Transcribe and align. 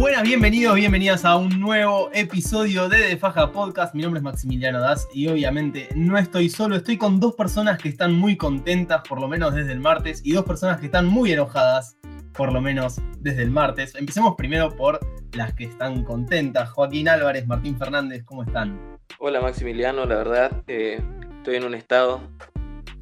Buenas, 0.00 0.22
bienvenidos, 0.22 0.76
bienvenidas 0.76 1.26
a 1.26 1.36
un 1.36 1.60
nuevo 1.60 2.08
episodio 2.14 2.88
de 2.88 3.00
De 3.00 3.16
Faja 3.18 3.52
Podcast. 3.52 3.94
Mi 3.94 4.00
nombre 4.00 4.20
es 4.20 4.24
Maximiliano 4.24 4.80
Das 4.80 5.06
y 5.12 5.28
obviamente 5.28 5.90
no 5.94 6.16
estoy 6.16 6.48
solo, 6.48 6.76
estoy 6.76 6.96
con 6.96 7.20
dos 7.20 7.34
personas 7.34 7.76
que 7.76 7.90
están 7.90 8.14
muy 8.14 8.34
contentas, 8.38 9.02
por 9.06 9.20
lo 9.20 9.28
menos 9.28 9.54
desde 9.54 9.72
el 9.72 9.80
martes, 9.80 10.22
y 10.24 10.32
dos 10.32 10.46
personas 10.46 10.80
que 10.80 10.86
están 10.86 11.04
muy 11.04 11.32
enojadas, 11.32 11.98
por 12.32 12.50
lo 12.50 12.62
menos 12.62 12.98
desde 13.18 13.42
el 13.42 13.50
martes. 13.50 13.94
Empecemos 13.94 14.36
primero 14.38 14.74
por 14.74 15.00
las 15.32 15.52
que 15.52 15.64
están 15.64 16.02
contentas. 16.02 16.70
Joaquín 16.70 17.06
Álvarez, 17.06 17.46
Martín 17.46 17.76
Fernández, 17.76 18.24
¿cómo 18.24 18.44
están? 18.44 18.96
Hola 19.18 19.42
Maximiliano, 19.42 20.06
la 20.06 20.16
verdad 20.16 20.62
eh, 20.66 21.02
estoy 21.36 21.56
en 21.56 21.64
un 21.64 21.74
estado 21.74 22.22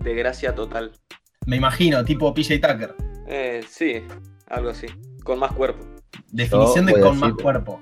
de 0.01 0.15
gracia 0.17 0.53
total. 0.53 0.91
Me 1.47 1.55
imagino, 1.55 2.05
tipo 2.05 2.35
PJ 2.35 2.59
Tucker. 2.59 2.97
Eh, 3.29 3.61
sí, 3.69 4.03
algo 4.49 4.71
así, 4.71 4.89
con 5.23 5.39
más 5.39 5.53
cuerpo. 5.53 5.98
Definición 6.31 6.87
de 6.87 7.01
con 7.01 7.19
más 7.19 7.33
cuerpo. 7.35 7.81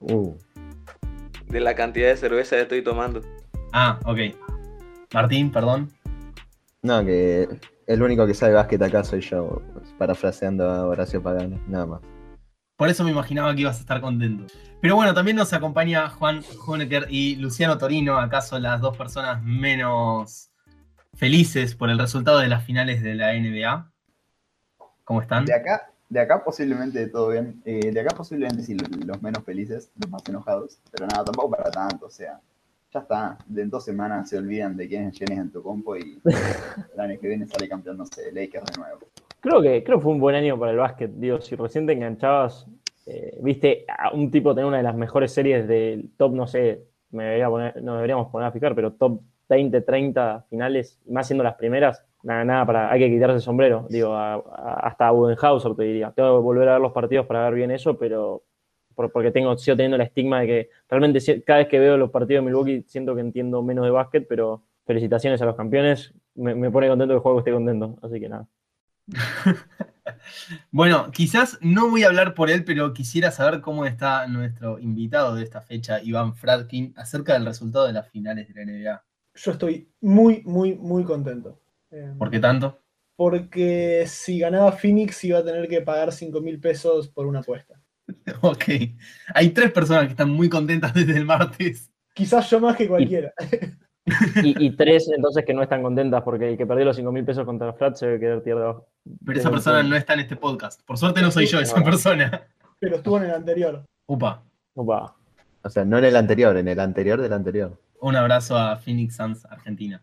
Uh, 0.00 0.34
De 1.46 1.60
la 1.60 1.74
cantidad 1.74 2.08
de 2.08 2.16
cerveza 2.16 2.56
que 2.56 2.62
estoy 2.62 2.82
tomando. 2.82 3.22
Ah, 3.72 3.98
ok. 4.04 4.18
Martín, 5.14 5.50
perdón. 5.50 5.90
no, 6.82 7.04
que 7.04 7.48
el 7.86 8.02
único 8.02 8.26
que 8.26 8.34
sabe 8.34 8.54
básquet 8.54 8.80
acá 8.82 9.04
soy 9.04 9.20
yo, 9.20 9.62
parafraseando 9.98 10.70
a 10.70 10.86
Horacio 10.86 11.22
Pagano, 11.22 11.60
nada 11.68 11.86
más. 11.86 12.00
Por 12.76 12.88
eso 12.88 13.04
me 13.04 13.10
imaginaba 13.10 13.54
que 13.54 13.60
ibas 13.60 13.76
a 13.76 13.80
estar 13.80 14.00
contento. 14.00 14.52
Pero 14.80 14.96
bueno, 14.96 15.14
también 15.14 15.36
nos 15.36 15.52
acompaña 15.52 16.08
Juan 16.08 16.42
Honecker 16.66 17.06
y 17.08 17.36
Luciano 17.36 17.78
Torino, 17.78 18.18
acaso 18.18 18.58
las 18.58 18.80
dos 18.80 18.96
personas 18.96 19.42
menos 19.42 20.50
felices 21.14 21.76
por 21.76 21.90
el 21.90 21.98
resultado 21.98 22.38
de 22.38 22.48
las 22.48 22.64
finales 22.64 23.02
de 23.02 23.14
la 23.14 23.34
NBA. 23.34 23.92
¿Cómo 25.04 25.22
están? 25.22 25.44
De 25.44 25.54
acá, 25.54 25.91
de 26.12 26.20
acá 26.20 26.44
posiblemente 26.44 27.06
todo 27.06 27.30
bien. 27.30 27.62
Eh, 27.64 27.90
de 27.90 28.00
acá 28.00 28.14
posiblemente 28.14 28.62
sí 28.62 28.74
los 28.74 29.22
menos 29.22 29.42
felices, 29.44 29.90
los 29.98 30.10
más 30.10 30.22
enojados. 30.28 30.78
Pero 30.90 31.06
nada, 31.06 31.24
tampoco 31.24 31.52
para 31.52 31.70
tanto. 31.70 32.06
O 32.06 32.10
sea, 32.10 32.38
ya 32.92 33.00
está. 33.00 33.38
De 33.46 33.62
en 33.62 33.70
dos 33.70 33.82
semanas 33.82 34.28
se 34.28 34.36
olvidan 34.36 34.76
de 34.76 34.88
quién 34.88 35.08
es 35.08 35.20
en 35.22 35.50
tu 35.50 35.62
compo 35.62 35.96
y 35.96 36.20
el 36.94 37.00
año 37.00 37.18
que 37.18 37.28
viene 37.28 37.46
sale 37.46 37.66
campeón, 37.66 37.96
no 37.96 38.04
sé, 38.04 38.30
Lakers 38.30 38.66
de 38.72 38.78
nuevo. 38.78 38.98
Creo 39.40 39.62
que, 39.62 39.82
creo 39.82 39.98
que 39.98 40.02
fue 40.02 40.12
un 40.12 40.20
buen 40.20 40.36
año 40.36 40.58
para 40.58 40.72
el 40.72 40.76
básquet. 40.76 41.10
Digo, 41.14 41.40
si 41.40 41.56
recién 41.56 41.86
te 41.86 41.94
enganchabas, 41.94 42.66
eh, 43.06 43.38
viste 43.40 43.86
a 43.88 44.12
un 44.12 44.30
tipo 44.30 44.54
tener 44.54 44.66
una 44.66 44.76
de 44.76 44.82
las 44.82 44.94
mejores 44.94 45.32
series 45.32 45.66
del 45.66 46.10
top, 46.18 46.34
no 46.34 46.46
sé, 46.46 46.84
me 47.10 47.24
debería 47.24 47.48
poner, 47.48 47.82
no 47.82 47.94
deberíamos 47.94 48.30
poner 48.30 48.48
a 48.48 48.52
fijar, 48.52 48.74
pero 48.74 48.92
top 48.92 49.22
20, 49.48 49.80
30 49.80 50.44
finales, 50.50 51.00
y 51.06 51.12
más 51.12 51.26
siendo 51.26 51.42
las 51.42 51.54
primeras, 51.54 52.04
nada, 52.22 52.44
nada, 52.44 52.66
para, 52.66 52.90
hay 52.92 53.00
que 53.00 53.10
quitarse 53.10 53.36
el 53.36 53.40
sombrero. 53.42 53.86
Digo, 53.90 54.14
a- 54.14 54.34
a- 54.34 54.80
hasta 54.88 55.08
a 55.08 55.10
Budenhauser 55.12 55.74
te 55.74 55.84
diría. 55.84 56.12
Tengo 56.12 56.38
que 56.38 56.42
volver 56.42 56.68
a 56.68 56.72
ver 56.74 56.80
los 56.80 56.92
partidos 56.92 57.26
para 57.26 57.44
ver 57.44 57.54
bien 57.54 57.70
eso, 57.70 57.98
pero 57.98 58.44
por- 58.94 59.10
porque 59.12 59.30
tengo, 59.30 59.56
sigo 59.56 59.76
teniendo 59.76 59.96
el 59.96 60.02
estigma 60.02 60.40
de 60.40 60.46
que 60.46 60.70
realmente 60.88 61.20
si- 61.20 61.42
cada 61.42 61.60
vez 61.60 61.68
que 61.68 61.78
veo 61.78 61.96
los 61.96 62.10
partidos 62.10 62.42
de 62.44 62.46
Milwaukee 62.50 62.84
siento 62.88 63.14
que 63.14 63.20
entiendo 63.22 63.62
menos 63.62 63.84
de 63.84 63.90
básquet, 63.90 64.26
pero 64.28 64.64
felicitaciones 64.86 65.40
a 65.42 65.46
los 65.46 65.56
campeones. 65.56 66.14
Me, 66.34 66.54
me 66.54 66.70
pone 66.70 66.88
contento 66.88 67.12
que 67.12 67.16
el 67.16 67.20
juego 67.22 67.38
esté 67.40 67.52
contento, 67.52 67.98
así 68.02 68.20
que 68.20 68.28
nada. 68.28 68.46
Bueno, 70.70 71.10
quizás 71.12 71.58
no 71.60 71.90
voy 71.90 72.04
a 72.04 72.08
hablar 72.08 72.34
por 72.34 72.50
él, 72.50 72.64
pero 72.64 72.92
quisiera 72.92 73.30
saber 73.30 73.60
cómo 73.60 73.86
está 73.86 74.26
nuestro 74.26 74.78
invitado 74.78 75.34
de 75.34 75.44
esta 75.44 75.60
fecha, 75.60 76.02
Iván 76.02 76.34
Fradkin, 76.34 76.92
acerca 76.96 77.34
del 77.34 77.46
resultado 77.46 77.86
de 77.86 77.92
las 77.94 78.08
finales 78.10 78.48
de 78.48 78.54
la 78.54 78.62
NBA. 78.62 79.04
Yo 79.34 79.52
estoy 79.52 79.90
muy, 80.00 80.42
muy, 80.44 80.74
muy 80.76 81.04
contento. 81.04 81.60
Eh, 81.92 82.14
¿Por 82.18 82.30
qué 82.30 82.40
tanto? 82.40 82.80
Porque 83.16 84.04
si 84.06 84.38
ganaba 84.38 84.72
Phoenix 84.72 85.22
iba 85.24 85.38
a 85.38 85.44
tener 85.44 85.68
que 85.68 85.82
pagar 85.82 86.12
5 86.12 86.40
mil 86.40 86.58
pesos 86.58 87.08
por 87.08 87.26
una 87.26 87.40
apuesta. 87.40 87.80
Ok. 88.40 88.64
Hay 89.34 89.50
tres 89.50 89.70
personas 89.70 90.04
que 90.04 90.10
están 90.10 90.30
muy 90.30 90.48
contentas 90.48 90.92
desde 90.94 91.16
el 91.16 91.24
martes. 91.24 91.90
Quizás 92.14 92.50
yo 92.50 92.60
más 92.60 92.76
que 92.76 92.88
cualquiera. 92.88 93.32
Y, 94.42 94.66
y 94.66 94.70
tres, 94.76 95.08
entonces, 95.14 95.44
que 95.44 95.54
no 95.54 95.62
están 95.62 95.82
contentas 95.82 96.22
porque 96.22 96.50
el 96.50 96.58
que 96.58 96.66
perdió 96.66 96.84
los 96.84 96.96
5 96.96 97.12
mil 97.12 97.24
pesos 97.24 97.44
contra 97.44 97.72
Flat 97.72 97.96
se 97.96 98.06
debe 98.06 98.42
quedar 98.42 98.62
abajo. 98.62 98.88
Pero 99.24 99.38
esa 99.38 99.50
persona 99.50 99.82
no 99.82 99.96
está 99.96 100.14
en 100.14 100.20
este 100.20 100.36
podcast. 100.36 100.82
Por 100.84 100.98
suerte 100.98 101.22
no 101.22 101.30
soy 101.30 101.46
yo 101.46 101.60
esa 101.60 101.82
persona. 101.82 102.46
Pero 102.78 102.96
estuvo 102.96 103.18
en 103.18 103.24
el 103.24 103.30
anterior. 103.30 103.84
Upa. 104.06 104.42
Opa. 104.74 105.14
O 105.62 105.70
sea, 105.70 105.84
no 105.84 105.98
en 105.98 106.04
el 106.04 106.16
anterior, 106.16 106.56
en 106.56 106.68
el 106.68 106.80
anterior 106.80 107.20
del 107.20 107.32
anterior. 107.32 107.80
Un 108.00 108.16
abrazo 108.16 108.58
a 108.58 108.76
Phoenix 108.76 109.16
Suns 109.16 109.44
Argentina. 109.46 110.02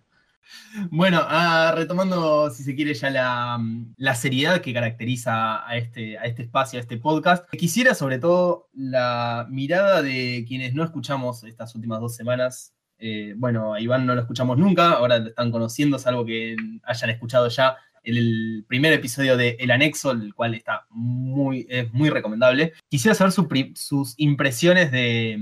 Bueno, 0.91 1.21
ah, 1.23 1.73
retomando, 1.75 2.49
si 2.51 2.63
se 2.63 2.75
quiere, 2.75 2.93
ya 2.93 3.09
la, 3.09 3.59
la 3.97 4.15
seriedad 4.15 4.61
que 4.61 4.73
caracteriza 4.73 5.67
a 5.67 5.77
este, 5.77 6.17
a 6.17 6.25
este 6.25 6.43
espacio, 6.43 6.79
a 6.79 6.81
este 6.81 6.97
podcast, 6.97 7.49
quisiera 7.51 7.95
sobre 7.95 8.19
todo 8.19 8.69
la 8.73 9.47
mirada 9.49 10.01
de 10.01 10.45
quienes 10.47 10.73
no 10.73 10.83
escuchamos 10.83 11.43
estas 11.43 11.73
últimas 11.75 11.99
dos 11.99 12.15
semanas. 12.15 12.73
Eh, 12.99 13.33
bueno, 13.37 13.73
a 13.73 13.81
Iván 13.81 14.05
no 14.05 14.13
lo 14.13 14.21
escuchamos 14.21 14.57
nunca, 14.57 14.91
ahora 14.91 15.19
lo 15.19 15.29
están 15.29 15.51
conociendo, 15.51 15.97
salvo 15.97 16.25
que 16.25 16.55
hayan 16.83 17.09
escuchado 17.09 17.47
ya 17.47 17.77
el, 18.03 18.65
primer 18.67 18.93
episodio 18.93 19.37
de 19.37 19.57
El 19.59 19.71
Anexo, 19.71 20.11
el 20.11 20.33
cual 20.33 20.53
está 20.53 20.85
muy, 20.89 21.65
es 21.69 21.91
muy 21.93 22.09
recomendable. 22.09 22.73
Quisiera 22.89 23.15
saber 23.15 23.31
sus 23.31 24.13
impresiones 24.17 24.91
de, 24.91 25.39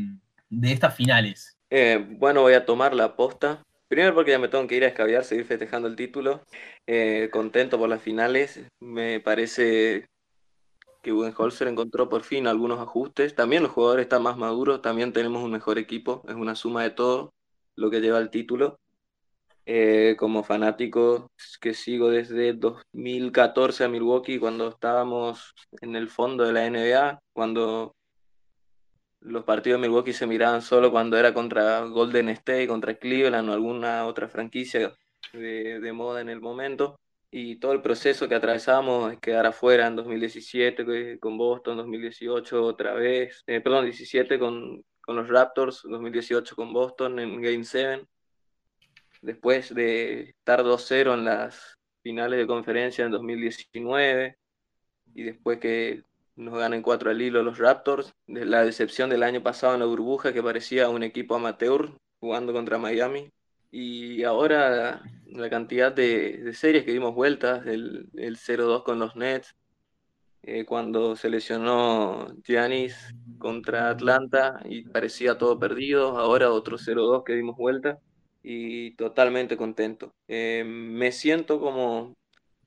de 0.49 0.71
estas 0.71 0.95
finales. 0.95 1.57
Eh, 1.69 2.05
bueno, 2.17 2.41
voy 2.41 2.53
a 2.53 2.65
tomar 2.65 2.93
la 2.93 3.15
posta. 3.15 3.63
Primero 3.87 4.13
porque 4.13 4.31
ya 4.31 4.39
me 4.39 4.49
tengo 4.49 4.67
que 4.67 4.75
ir 4.75 4.83
a 4.83 4.87
escabiar, 4.87 5.23
seguir 5.23 5.45
festejando 5.45 5.87
el 5.87 5.95
título. 5.95 6.43
Eh, 6.85 7.29
contento 7.31 7.77
por 7.77 7.89
las 7.89 8.01
finales. 8.01 8.61
Me 8.79 9.19
parece 9.21 10.07
que 11.01 11.11
Budenholzer 11.13 11.69
encontró 11.69 12.09
por 12.09 12.23
fin 12.23 12.47
algunos 12.47 12.79
ajustes. 12.79 13.33
También 13.35 13.63
los 13.63 13.71
jugadores 13.71 14.03
están 14.03 14.23
más 14.23 14.37
maduros, 14.37 14.81
también 14.81 15.13
tenemos 15.13 15.43
un 15.43 15.51
mejor 15.51 15.77
equipo. 15.77 16.23
Es 16.27 16.35
una 16.35 16.55
suma 16.55 16.83
de 16.83 16.91
todo 16.91 17.33
lo 17.75 17.89
que 17.89 18.01
lleva 18.01 18.17
al 18.17 18.29
título. 18.29 18.77
Eh, 19.69 20.15
como 20.17 20.43
fanático 20.43 21.29
que 21.59 21.73
sigo 21.73 22.09
desde 22.09 22.53
2014 22.53 23.83
a 23.83 23.89
Milwaukee, 23.89 24.39
cuando 24.39 24.69
estábamos 24.69 25.53
en 25.81 25.97
el 25.97 26.07
fondo 26.09 26.45
de 26.45 26.53
la 26.53 26.65
NBA, 26.65 27.19
cuando 27.33 27.96
los 29.21 29.43
partidos 29.43 29.81
de 29.81 29.87
Milwaukee 29.87 30.13
se 30.13 30.27
miraban 30.27 30.61
solo 30.61 30.91
cuando 30.91 31.17
era 31.17 31.33
contra 31.33 31.81
Golden 31.81 32.29
State, 32.29 32.67
contra 32.67 32.95
Cleveland 32.95 33.49
o 33.49 33.53
alguna 33.53 34.05
otra 34.05 34.27
franquicia 34.29 34.93
de, 35.33 35.79
de 35.79 35.93
moda 35.93 36.21
en 36.21 36.29
el 36.29 36.39
momento. 36.41 36.99
Y 37.29 37.57
todo 37.57 37.73
el 37.73 37.81
proceso 37.81 38.27
que 38.29 38.35
atravesamos, 38.35 39.11
es 39.11 39.19
quedar 39.19 39.45
afuera 39.45 39.87
en 39.87 39.95
2017 39.97 40.85
que- 40.85 41.19
con 41.19 41.37
Boston, 41.37 41.77
2018 41.77 42.63
otra 42.63 42.93
vez, 42.93 43.43
eh, 43.47 43.59
perdón, 43.59 43.85
17 43.85 44.39
con, 44.39 44.83
con 45.01 45.15
los 45.17 45.27
Raptors, 45.27 45.81
2018 45.83 46.55
con 46.55 46.71
Boston 46.71 47.19
en 47.19 47.41
Game 47.41 47.63
7. 47.65 48.05
Después 49.21 49.73
de 49.73 50.21
estar 50.29 50.63
2-0 50.63 51.13
en 51.15 51.25
las 51.25 51.77
finales 52.03 52.39
de 52.39 52.47
conferencia 52.47 53.03
en 53.05 53.11
2019 53.11 54.37
y 55.13 55.23
después 55.23 55.59
que 55.59 56.03
nos 56.37 56.57
ganen 56.57 56.81
4 56.81 57.11
al 57.11 57.21
hilo 57.21 57.43
los 57.43 57.57
Raptors, 57.57 58.13
la 58.27 58.63
decepción 58.63 59.09
del 59.09 59.23
año 59.23 59.43
pasado 59.43 59.73
en 59.73 59.81
la 59.81 59.85
burbuja 59.85 60.33
que 60.33 60.43
parecía 60.43 60.89
un 60.89 61.03
equipo 61.03 61.35
amateur 61.35 61.91
jugando 62.19 62.53
contra 62.53 62.77
Miami 62.77 63.31
y 63.71 64.23
ahora 64.23 65.01
la 65.25 65.49
cantidad 65.49 65.91
de, 65.91 66.53
series 66.53 66.85
que 66.85 66.93
dimos 66.93 67.13
vueltas, 67.13 67.65
el, 67.67 68.09
el 68.15 68.37
0-2 68.37 68.83
con 68.83 68.99
los 68.99 69.15
Nets, 69.15 69.55
eh, 70.43 70.63
cuando 70.63 71.17
se 71.17 71.29
lesionó 71.29 72.27
Giannis 72.45 72.95
contra 73.37 73.89
Atlanta 73.89 74.61
y 74.63 74.83
parecía 74.83 75.37
todo 75.37 75.59
perdido, 75.59 76.17
ahora 76.17 76.51
otro 76.51 76.77
0-2 76.77 77.23
que 77.25 77.33
dimos 77.33 77.57
vuelta 77.57 77.99
y 78.43 78.91
totalmente 78.95 79.57
contento. 79.57 80.13
Eh, 80.29 80.63
me 80.65 81.11
siento 81.11 81.59
como 81.59 82.15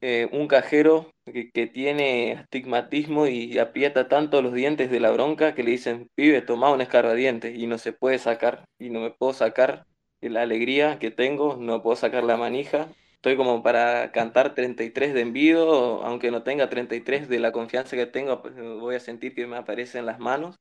eh, 0.00 0.28
un 0.32 0.48
cajero 0.48 1.10
que, 1.26 1.66
tiene 1.66 2.32
astigmatismo 2.34 3.26
y 3.26 3.58
aprieta 3.58 4.08
tanto 4.08 4.42
los 4.42 4.54
dientes 4.54 4.90
de 4.90 5.00
la 5.00 5.10
bronca 5.10 5.54
que 5.54 5.62
le 5.62 5.72
dicen, 5.72 6.08
pibe, 6.14 6.42
toma 6.42 6.72
un 6.72 6.80
escarbadiente 6.80 7.52
y 7.54 7.66
no 7.66 7.78
se 7.78 7.92
puede 7.92 8.18
sacar 8.18 8.64
y 8.78 8.90
no 8.90 9.00
me 9.00 9.10
puedo 9.10 9.32
sacar 9.32 9.86
la 10.20 10.42
alegría 10.42 10.98
que 10.98 11.10
tengo, 11.10 11.56
no 11.56 11.82
puedo 11.82 11.96
sacar 11.96 12.24
la 12.24 12.36
manija. 12.36 12.88
Estoy 13.14 13.36
como 13.36 13.62
para 13.62 14.12
cantar 14.12 14.54
33 14.54 15.12
de 15.14 15.20
envido, 15.20 16.02
aunque 16.04 16.30
no 16.30 16.42
tenga 16.42 16.70
33 16.70 17.28
de 17.28 17.38
la 17.38 17.52
confianza 17.52 17.96
que 17.96 18.06
tengo, 18.06 18.40
pues, 18.42 18.54
voy 18.56 18.94
a 18.96 19.00
sentir 19.00 19.34
que 19.34 19.46
me 19.46 19.56
aparecen 19.56 20.06
las 20.06 20.18
manos. 20.18 20.56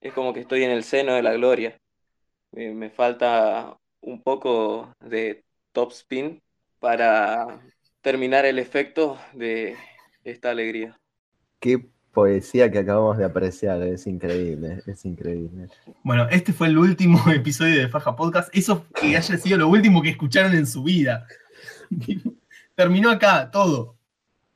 Es 0.00 0.12
como 0.14 0.32
que 0.34 0.40
estoy 0.40 0.64
en 0.64 0.70
el 0.70 0.84
seno 0.84 1.14
de 1.14 1.22
la 1.22 1.34
gloria. 1.34 1.78
Me 2.52 2.90
falta 2.90 3.76
un 4.00 4.22
poco 4.22 4.92
de 5.00 5.44
top 5.72 5.92
spin 5.92 6.42
para 6.78 7.60
terminar 8.08 8.46
el 8.46 8.58
efecto 8.58 9.18
de 9.34 9.76
esta 10.24 10.48
alegría. 10.48 10.98
Qué 11.60 11.90
poesía 12.14 12.70
que 12.70 12.78
acabamos 12.78 13.18
de 13.18 13.26
apreciar, 13.26 13.82
es 13.82 14.06
increíble, 14.06 14.82
es 14.86 15.04
increíble. 15.04 15.68
Bueno, 16.02 16.26
este 16.30 16.54
fue 16.54 16.68
el 16.68 16.78
último 16.78 17.22
episodio 17.30 17.78
de 17.78 17.88
Faja 17.88 18.16
Podcast. 18.16 18.48
Eso 18.56 18.86
que 18.98 19.14
haya 19.14 19.36
sido 19.36 19.58
lo 19.58 19.68
último 19.68 20.00
que 20.00 20.08
escucharon 20.08 20.54
en 20.54 20.66
su 20.66 20.84
vida. 20.84 21.26
Terminó 22.74 23.10
acá 23.10 23.50
todo. 23.50 23.96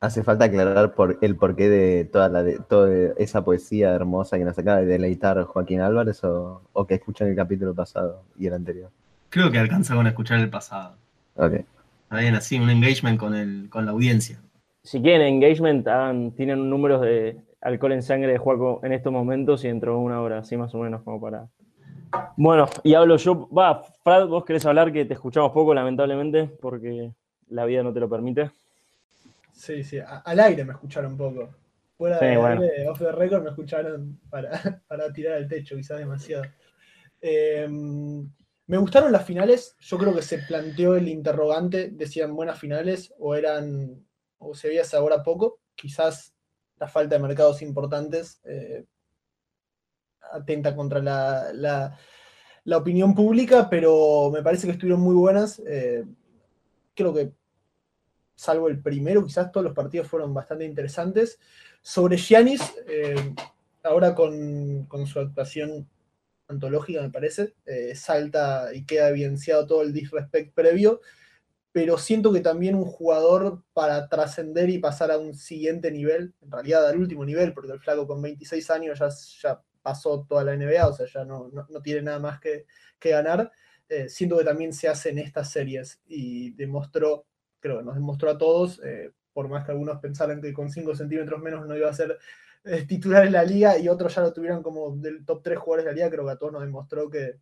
Hace 0.00 0.22
falta 0.22 0.46
aclarar 0.46 0.94
por 0.94 1.18
el 1.20 1.36
porqué 1.36 1.68
de 1.68 2.06
toda 2.06 2.30
la 2.30 2.42
de 2.42 2.58
toda 2.58 3.12
esa 3.18 3.44
poesía 3.44 3.90
hermosa 3.90 4.38
que 4.38 4.44
nos 4.46 4.58
acaba 4.58 4.78
de 4.78 4.86
deleitar 4.86 5.44
Joaquín 5.44 5.82
Álvarez 5.82 6.24
o, 6.24 6.62
o 6.72 6.86
que 6.86 6.94
escuchan 6.94 7.28
el 7.28 7.36
capítulo 7.36 7.74
pasado 7.74 8.24
y 8.38 8.46
el 8.46 8.54
anterior. 8.54 8.90
Creo 9.28 9.50
que 9.50 9.58
alcanza 9.58 9.94
con 9.94 10.06
escuchar 10.06 10.40
el 10.40 10.48
pasado. 10.48 10.96
Ok. 11.36 11.66
Está 12.12 12.20
bien, 12.20 12.34
así, 12.34 12.58
un 12.58 12.68
engagement 12.68 13.18
con, 13.18 13.34
el, 13.34 13.70
con 13.70 13.86
la 13.86 13.92
audiencia. 13.92 14.38
Si 14.82 15.00
quieren 15.00 15.22
engagement, 15.26 15.88
hagan- 15.88 16.32
tienen 16.32 16.68
números 16.68 17.00
de 17.00 17.38
alcohol 17.62 17.92
en 17.92 18.02
sangre 18.02 18.32
de 18.32 18.36
Juaco 18.36 18.80
en 18.84 18.92
estos 18.92 19.10
momentos 19.10 19.64
y 19.64 19.68
dentro 19.68 19.92
de 19.92 19.98
una 19.98 20.20
hora, 20.20 20.40
así 20.40 20.54
más 20.58 20.74
o 20.74 20.78
menos, 20.80 21.00
como 21.04 21.18
para. 21.18 21.48
Bueno, 22.36 22.68
y 22.82 22.92
hablo 22.92 23.16
yo. 23.16 23.48
Va, 23.48 23.82
Fran, 24.04 24.28
vos 24.28 24.44
querés 24.44 24.66
hablar 24.66 24.92
que 24.92 25.06
te 25.06 25.14
escuchamos 25.14 25.52
poco, 25.52 25.72
lamentablemente, 25.72 26.48
porque 26.60 27.14
la 27.48 27.64
vida 27.64 27.82
no 27.82 27.94
te 27.94 28.00
lo 28.00 28.10
permite. 28.10 28.50
Sí, 29.54 29.82
sí, 29.82 29.98
a- 29.98 30.18
al 30.18 30.38
aire 30.40 30.66
me 30.66 30.72
escucharon 30.74 31.12
un 31.12 31.16
poco. 31.16 31.48
Fuera 31.96 32.18
Sí, 32.18 32.26
de, 32.26 32.36
bueno. 32.36 32.60
de 32.60 32.88
off 32.90 32.98
the 32.98 33.10
record 33.12 33.42
me 33.42 33.48
escucharon 33.48 34.20
para, 34.28 34.50
para 34.86 35.10
tirar 35.14 35.38
al 35.38 35.48
techo, 35.48 35.76
quizás 35.76 35.96
demasiado. 35.98 36.44
Eh, 37.22 37.66
me 38.72 38.78
gustaron 38.78 39.12
las 39.12 39.26
finales. 39.26 39.76
Yo 39.80 39.98
creo 39.98 40.14
que 40.14 40.22
se 40.22 40.38
planteó 40.38 40.94
el 40.96 41.06
interrogante 41.06 41.90
de 41.90 42.06
si 42.06 42.20
eran 42.20 42.34
buenas 42.34 42.58
finales 42.58 43.12
o 43.18 43.34
eran 43.34 44.02
o 44.38 44.54
se 44.54 44.68
veía 44.68 44.82
sabor 44.82 45.12
a 45.12 45.22
poco. 45.22 45.60
Quizás 45.74 46.32
la 46.78 46.88
falta 46.88 47.16
de 47.16 47.22
mercados 47.22 47.60
importantes 47.60 48.40
eh, 48.44 48.86
atenta 50.32 50.74
contra 50.74 51.00
la, 51.02 51.52
la- 51.52 52.78
opinión 52.78 53.14
pública, 53.14 53.68
pero 53.68 54.30
me 54.32 54.42
parece 54.42 54.66
que 54.66 54.72
estuvieron 54.72 55.02
muy 55.02 55.16
buenas. 55.16 55.60
Eh, 55.66 56.06
creo 56.94 57.12
que 57.12 57.30
salvo 58.34 58.68
el 58.68 58.80
primero, 58.80 59.22
quizás 59.22 59.52
todos 59.52 59.64
los 59.64 59.74
partidos 59.74 60.08
fueron 60.08 60.32
bastante 60.32 60.64
interesantes. 60.64 61.38
Sobre 61.82 62.16
Giannis, 62.16 62.62
eh, 62.88 63.34
ahora 63.82 64.14
con, 64.14 64.86
con 64.86 65.06
su 65.06 65.20
actuación 65.20 65.86
antológica, 66.52 67.02
me 67.02 67.10
parece, 67.10 67.54
eh, 67.66 67.94
salta 67.94 68.74
y 68.74 68.84
queda 68.84 69.08
evidenciado 69.08 69.66
todo 69.66 69.82
el 69.82 69.92
disrespect 69.92 70.54
previo, 70.54 71.00
pero 71.72 71.98
siento 71.98 72.32
que 72.32 72.40
también 72.40 72.74
un 72.74 72.84
jugador 72.84 73.64
para 73.72 74.08
trascender 74.08 74.70
y 74.70 74.78
pasar 74.78 75.10
a 75.10 75.18
un 75.18 75.34
siguiente 75.34 75.90
nivel, 75.90 76.34
en 76.42 76.52
realidad 76.52 76.86
al 76.86 76.98
último 76.98 77.24
nivel, 77.24 77.54
porque 77.54 77.72
el 77.72 77.80
flaco 77.80 78.06
con 78.06 78.22
26 78.22 78.70
años 78.70 78.98
ya, 78.98 79.08
ya 79.42 79.62
pasó 79.82 80.24
toda 80.28 80.44
la 80.44 80.56
NBA, 80.56 80.86
o 80.86 80.92
sea, 80.92 81.06
ya 81.06 81.24
no, 81.24 81.48
no, 81.52 81.66
no 81.68 81.82
tiene 81.82 82.02
nada 82.02 82.18
más 82.18 82.40
que, 82.40 82.66
que 82.98 83.10
ganar, 83.10 83.50
eh, 83.88 84.08
siento 84.08 84.38
que 84.38 84.44
también 84.44 84.72
se 84.72 84.88
hace 84.88 85.10
en 85.10 85.18
estas 85.18 85.50
series 85.50 86.00
y 86.06 86.52
demostró 86.52 87.26
creo 87.62 87.78
que 87.78 87.84
nos 87.84 87.94
demostró 87.94 88.30
a 88.30 88.36
todos, 88.36 88.80
eh, 88.84 89.12
por 89.32 89.48
más 89.48 89.64
que 89.64 89.70
algunos 89.70 89.98
pensaran 90.00 90.42
que 90.42 90.52
con 90.52 90.68
5 90.68 90.94
centímetros 90.94 91.40
menos 91.40 91.66
no 91.66 91.76
iba 91.76 91.88
a 91.88 91.94
ser 91.94 92.18
eh, 92.64 92.84
titular 92.86 93.26
en 93.26 93.32
la 93.32 93.44
liga 93.44 93.78
y 93.78 93.88
otros 93.88 94.14
ya 94.14 94.22
lo 94.22 94.32
tuvieron 94.32 94.62
como 94.62 94.96
del 94.96 95.24
top 95.24 95.42
3 95.42 95.58
jugadores 95.58 95.84
de 95.84 95.90
la 95.90 95.94
liga, 95.96 96.10
creo 96.10 96.24
que 96.24 96.32
a 96.32 96.36
todos 96.36 96.52
nos 96.52 96.62
demostró 96.62 97.10
que, 97.10 97.40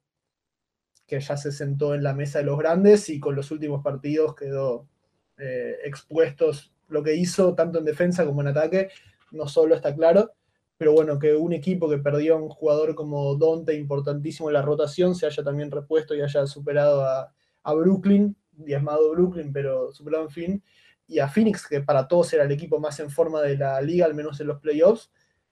que 1.07 1.21
ya 1.21 1.37
se 1.37 1.53
sentó 1.53 1.95
en 1.95 2.03
la 2.03 2.15
mesa 2.15 2.39
de 2.39 2.45
los 2.45 2.59
grandes 2.59 3.09
y 3.11 3.21
con 3.21 3.35
los 3.35 3.51
últimos 3.51 3.83
partidos 3.83 4.35
quedó 4.35 4.89
eh, 5.37 5.77
expuestos. 5.85 6.73
Lo 6.89 7.03
que 7.03 7.15
hizo 7.15 7.55
tanto 7.55 7.79
en 7.79 7.85
defensa 7.85 8.25
como 8.25 8.41
en 8.41 8.49
ataque, 8.49 8.91
no 9.33 9.47
solo 9.47 9.75
está 9.75 9.95
claro, 9.95 10.33
pero 10.77 10.93
bueno, 10.93 11.19
que 11.19 11.35
un 11.35 11.53
equipo 11.53 11.91
que 11.91 11.99
perdió 11.99 12.37
a 12.37 12.43
un 12.43 12.49
jugador 12.49 12.95
como 12.95 13.35
Donte, 13.35 13.75
importantísimo 13.75 14.49
en 14.49 14.55
la 14.55 14.63
rotación, 14.63 15.15
se 15.15 15.27
haya 15.27 15.45
también 15.45 15.71
repuesto 15.71 16.15
y 16.15 16.23
haya 16.23 16.47
superado 16.47 17.05
a, 17.05 17.33
a 17.63 17.75
Brooklyn, 17.75 18.37
diezmado 18.53 19.11
Brooklyn, 19.11 19.53
pero 19.53 19.93
superado 19.93 20.25
en 20.25 20.31
fin, 20.31 20.63
y 21.11 21.19
a 21.19 21.29
Phoenix, 21.29 21.67
que 21.67 21.81
para 21.81 22.07
todos 22.07 22.33
era 22.33 22.45
el 22.45 22.53
equipo 22.53 22.79
más 22.79 23.01
en 23.01 23.11
forma 23.11 23.43
de 23.43 23.59
la 23.59 23.81
liga, 23.83 24.07
al 24.07 24.15
menos 24.15 24.41
en 24.41 24.47
los 24.47 24.61
playoffs, 24.61 25.11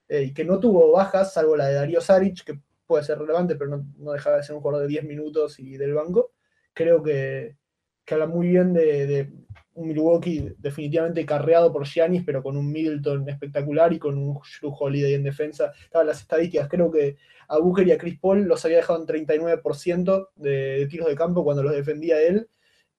eh, 0.09 0.23
y 0.23 0.33
que 0.33 0.45
no 0.45 0.61
tuvo 0.61 0.93
bajas, 0.93 1.33
salvo 1.35 1.57
la 1.57 1.67
de 1.67 1.75
Darío 1.75 2.01
Saric, 2.01 2.45
que 2.45 2.61
puede 2.87 3.03
ser 3.03 3.19
relevante, 3.19 3.57
pero 3.57 3.71
no, 3.71 3.85
no 3.99 4.13
dejaba 4.13 4.37
de 4.37 4.45
ser 4.45 4.55
un 4.55 4.63
jugador 4.63 4.83
de 4.83 4.89
10 4.89 5.05
minutos 5.05 5.59
y 5.59 5.77
del 5.77 5.95
banco. 5.95 6.31
Creo 6.73 7.03
que, 7.03 7.57
que 8.05 8.15
habla 8.15 8.29
muy 8.29 8.49
bien 8.49 8.73
de, 8.73 9.07
de 9.09 9.33
un 9.75 9.89
Milwaukee 9.89 10.55
definitivamente 10.59 11.27
carreado 11.27 11.73
por 11.73 11.85
Giannis, 11.85 12.23
pero 12.25 12.41
con 12.41 12.57
un 12.57 12.71
Middleton 12.71 13.29
espectacular 13.29 13.93
y 13.93 13.99
con 13.99 14.17
un 14.17 14.39
Drew 14.61 14.73
Holiday 14.79 15.15
en 15.15 15.25
defensa. 15.25 15.73
Estaban 15.83 16.07
las 16.07 16.21
estadísticas, 16.21 16.69
creo 16.69 16.89
que 16.89 17.17
a 17.49 17.59
Booker 17.59 17.87
y 17.89 17.93
a 17.93 17.99
Chris 17.99 18.19
Paul 18.21 18.45
los 18.45 18.65
había 18.65 18.77
dejado 18.77 19.01
en 19.01 19.27
39% 19.27 20.29
de, 20.37 20.51
de 20.51 20.87
tiros 20.87 21.09
de 21.09 21.17
campo 21.17 21.43
cuando 21.43 21.65
los 21.65 21.73
defendía 21.73 22.21
él, 22.23 22.49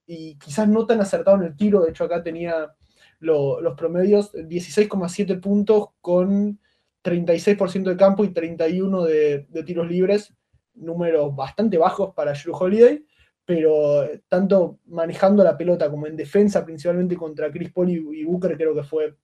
y 0.10 0.38
quizás 0.40 0.68
no 0.68 0.86
tan 0.86 1.02
acertado 1.02 1.38
en 1.38 1.44
el 1.44 1.56
tiro, 1.56 1.82
de 1.82 1.92
hecho 1.92 2.06
acá 2.06 2.24
tenía 2.24 2.74
lo- 3.20 3.62
los 3.62 3.76
promedios 3.76 4.32
16,7 4.34 5.38
puntos 5.38 5.90
con 6.02 6.60
36% 7.02 7.90
de 7.90 7.98
campo 7.98 8.24
y 8.24 8.30
31 8.34 9.04
de, 9.04 9.46
de 9.50 9.64
tiros 9.64 9.88
libres, 9.88 10.34
números 10.76 11.36
bastante 11.36 11.78
bajos 11.78 12.14
para 12.16 12.34
Drew 12.34 12.56
Holiday, 12.56 13.06
pero 13.46 14.04
eh, 14.04 14.22
tanto 14.28 14.80
manejando 14.88 15.44
la 15.44 15.58
pelota 15.58 15.90
como 15.90 16.08
en 16.08 16.16
defensa, 16.16 16.66
principalmente 16.66 17.16
contra 17.18 17.52
Chris 17.52 17.72
Paul 17.72 17.90
y, 17.90 18.22
y 18.22 18.24
Booker, 18.26 18.56
creo 18.58 18.76
que 18.76 18.84
fue 18.84 19.16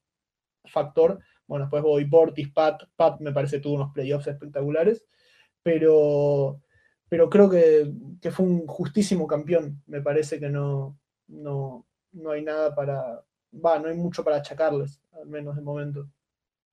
factor. 0.66 1.20
Bueno, 1.48 1.66
después 1.66 1.84
Bobby 1.84 2.06
Portis, 2.06 2.50
Pat, 2.52 2.84
Pat 2.96 3.20
me 3.22 3.31
parece 3.31 3.60
tuvo 3.60 3.76
unos 3.76 3.94
playoffs 3.94 4.28
espectaculares, 4.28 5.06
pero, 5.64 6.62
pero 7.16 7.30
creo 7.30 7.50
que, 7.50 8.30
fue 8.30 8.46
un 8.46 8.68
justísimo 8.68 9.26
campeón. 9.26 9.82
Me 9.88 10.02
parece 10.02 10.38
que 10.38 10.50
no, 10.50 11.00
no, 11.30 11.88
no 12.12 12.32
hay 12.32 12.44
nada 12.44 12.76
para, 12.76 13.24
va, 13.54 13.80
no 13.80 13.88
hay 13.88 13.96
mucho 13.96 14.22
para 14.22 14.36
achacarles, 14.36 15.02
al 15.14 15.26
menos 15.26 15.56
de 15.56 15.62
momento. 15.62 16.10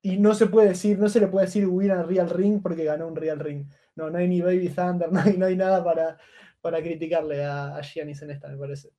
Y 0.01 0.17
no 0.17 0.33
se 0.33 0.47
puede 0.47 0.67
decir, 0.67 0.99
no 0.99 1.07
se 1.07 1.21
le 1.21 1.27
puede 1.27 1.45
decir 1.45 1.65
win 1.65 1.91
a 1.91 2.03
Real 2.03 2.29
Ring 2.29 2.61
porque 2.61 2.83
ganó 2.83 3.07
un 3.07 3.15
Real 3.15 3.39
Ring. 3.39 3.65
No, 3.95 4.09
no 4.09 4.17
hay 4.17 4.27
ni 4.27 4.41
Baby 4.41 4.67
Thunder, 4.67 5.09
no 5.13 5.21
hay, 5.21 5.37
no 5.37 5.45
hay 5.45 5.55
nada 5.55 5.81
para, 5.81 6.17
para 6.59 6.81
criticarle 6.81 7.45
a, 7.45 7.77
a 7.77 7.81
Giannis 7.81 8.21
en 8.21 8.31
esta, 8.31 8.49
me 8.49 8.57
parece. 8.57 8.89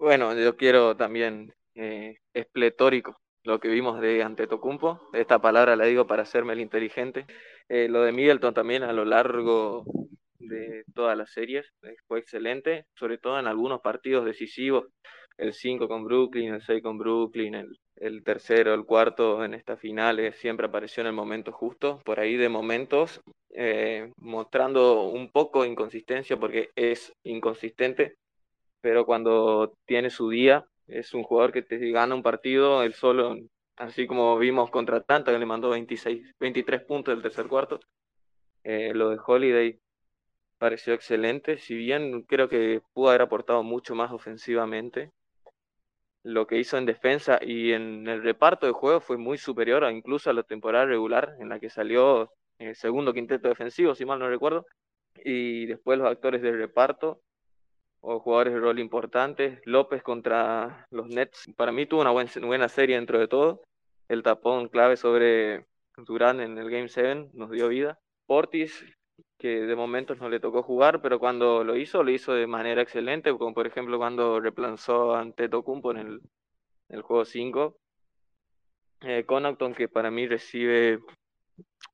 Bueno, 0.00 0.34
yo 0.34 0.56
quiero 0.56 0.96
también, 0.96 1.54
eh, 1.76 2.16
es 2.34 2.46
pletórico 2.46 3.20
lo 3.44 3.60
que 3.60 3.68
vimos 3.68 4.00
de 4.00 4.20
Antetokounmpo. 4.24 5.00
Esta 5.12 5.40
palabra 5.40 5.76
la 5.76 5.84
digo 5.84 6.08
para 6.08 6.22
hacerme 6.22 6.54
el 6.54 6.60
inteligente. 6.60 7.24
Eh, 7.68 7.86
lo 7.88 8.02
de 8.02 8.10
Middleton 8.10 8.52
también 8.52 8.82
a 8.82 8.92
lo 8.92 9.04
largo 9.04 9.84
de 10.48 10.84
todas 10.94 11.16
las 11.16 11.30
series 11.32 11.72
eh, 11.82 11.94
fue 12.06 12.18
excelente, 12.18 12.86
sobre 12.94 13.18
todo 13.18 13.38
en 13.38 13.46
algunos 13.46 13.80
partidos 13.80 14.24
decisivos. 14.24 14.86
El 15.38 15.54
5 15.54 15.88
con 15.88 16.04
Brooklyn, 16.04 16.54
el 16.54 16.62
6 16.62 16.82
con 16.82 16.98
Brooklyn, 16.98 17.54
el, 17.54 17.78
el 17.96 18.22
tercero, 18.22 18.74
el 18.74 18.84
cuarto 18.84 19.44
en 19.44 19.54
estas 19.54 19.80
finales, 19.80 20.36
siempre 20.36 20.66
apareció 20.66 21.00
en 21.00 21.08
el 21.08 21.12
momento 21.12 21.52
justo. 21.52 22.00
Por 22.04 22.20
ahí 22.20 22.36
de 22.36 22.48
momentos 22.48 23.22
eh, 23.54 24.10
mostrando 24.16 25.04
un 25.04 25.30
poco 25.30 25.64
inconsistencia 25.64 26.38
porque 26.38 26.70
es 26.74 27.12
inconsistente, 27.22 28.16
pero 28.80 29.04
cuando 29.06 29.74
tiene 29.86 30.10
su 30.10 30.30
día, 30.30 30.64
es 30.86 31.14
un 31.14 31.22
jugador 31.22 31.52
que 31.52 31.62
te 31.62 31.78
gana 31.90 32.14
un 32.14 32.22
partido 32.22 32.82
él 32.82 32.94
solo, 32.94 33.36
así 33.76 34.06
como 34.06 34.38
vimos 34.38 34.70
contra 34.70 34.98
Atlanta, 34.98 35.32
que 35.32 35.38
le 35.38 35.46
mandó 35.46 35.70
26, 35.70 36.34
23 36.40 36.82
puntos 36.84 37.14
del 37.14 37.22
tercer 37.22 37.46
cuarto. 37.46 37.80
Eh, 38.64 38.92
lo 38.94 39.10
de 39.10 39.18
Holiday 39.24 39.78
pareció 40.62 40.94
excelente, 40.94 41.58
si 41.58 41.74
bien 41.74 42.22
creo 42.22 42.48
que 42.48 42.82
pudo 42.92 43.08
haber 43.08 43.22
aportado 43.22 43.64
mucho 43.64 43.96
más 43.96 44.12
ofensivamente. 44.12 45.10
Lo 46.22 46.46
que 46.46 46.56
hizo 46.56 46.78
en 46.78 46.86
defensa 46.86 47.40
y 47.42 47.72
en 47.72 48.06
el 48.06 48.22
reparto 48.22 48.66
de 48.66 48.72
juego 48.72 49.00
fue 49.00 49.16
muy 49.16 49.38
superior 49.38 49.82
incluso 49.90 50.30
a 50.30 50.32
la 50.32 50.44
temporada 50.44 50.86
regular, 50.86 51.34
en 51.40 51.48
la 51.48 51.58
que 51.58 51.68
salió 51.68 52.30
el 52.60 52.76
segundo 52.76 53.12
quinteto 53.12 53.48
defensivo, 53.48 53.96
si 53.96 54.04
mal 54.04 54.20
no 54.20 54.28
recuerdo. 54.28 54.64
Y 55.24 55.66
después 55.66 55.98
los 55.98 56.06
actores 56.08 56.42
del 56.42 56.56
reparto 56.56 57.20
o 58.00 58.20
jugadores 58.20 58.54
de 58.54 58.60
rol 58.60 58.78
importantes. 58.78 59.60
López 59.64 60.04
contra 60.04 60.86
los 60.90 61.08
Nets, 61.08 61.50
para 61.56 61.72
mí 61.72 61.86
tuvo 61.86 62.02
una 62.02 62.12
buen, 62.12 62.28
buena 62.40 62.68
serie 62.68 62.94
dentro 62.94 63.18
de 63.18 63.26
todo. 63.26 63.64
El 64.06 64.22
tapón 64.22 64.68
clave 64.68 64.96
sobre 64.96 65.66
Durán 65.96 66.40
en 66.40 66.56
el 66.56 66.70
Game 66.70 66.88
7 66.88 67.30
nos 67.32 67.50
dio 67.50 67.66
vida. 67.66 67.98
Portis, 68.26 68.84
que 69.42 69.62
de 69.62 69.74
momentos 69.74 70.20
no 70.20 70.28
le 70.28 70.38
tocó 70.38 70.62
jugar, 70.62 71.02
pero 71.02 71.18
cuando 71.18 71.64
lo 71.64 71.76
hizo, 71.76 72.04
lo 72.04 72.12
hizo 72.12 72.32
de 72.32 72.46
manera 72.46 72.80
excelente, 72.80 73.36
como 73.36 73.52
por 73.52 73.66
ejemplo 73.66 73.98
cuando 73.98 74.38
replanzó 74.38 75.16
ante 75.16 75.48
Tocumpo 75.48 75.90
en 75.90 75.96
el, 75.98 76.20
el 76.88 77.02
juego 77.02 77.24
5. 77.24 77.76
Eh, 79.00 79.26
que 79.76 79.88
para 79.88 80.12
mí 80.12 80.28
recibe 80.28 81.00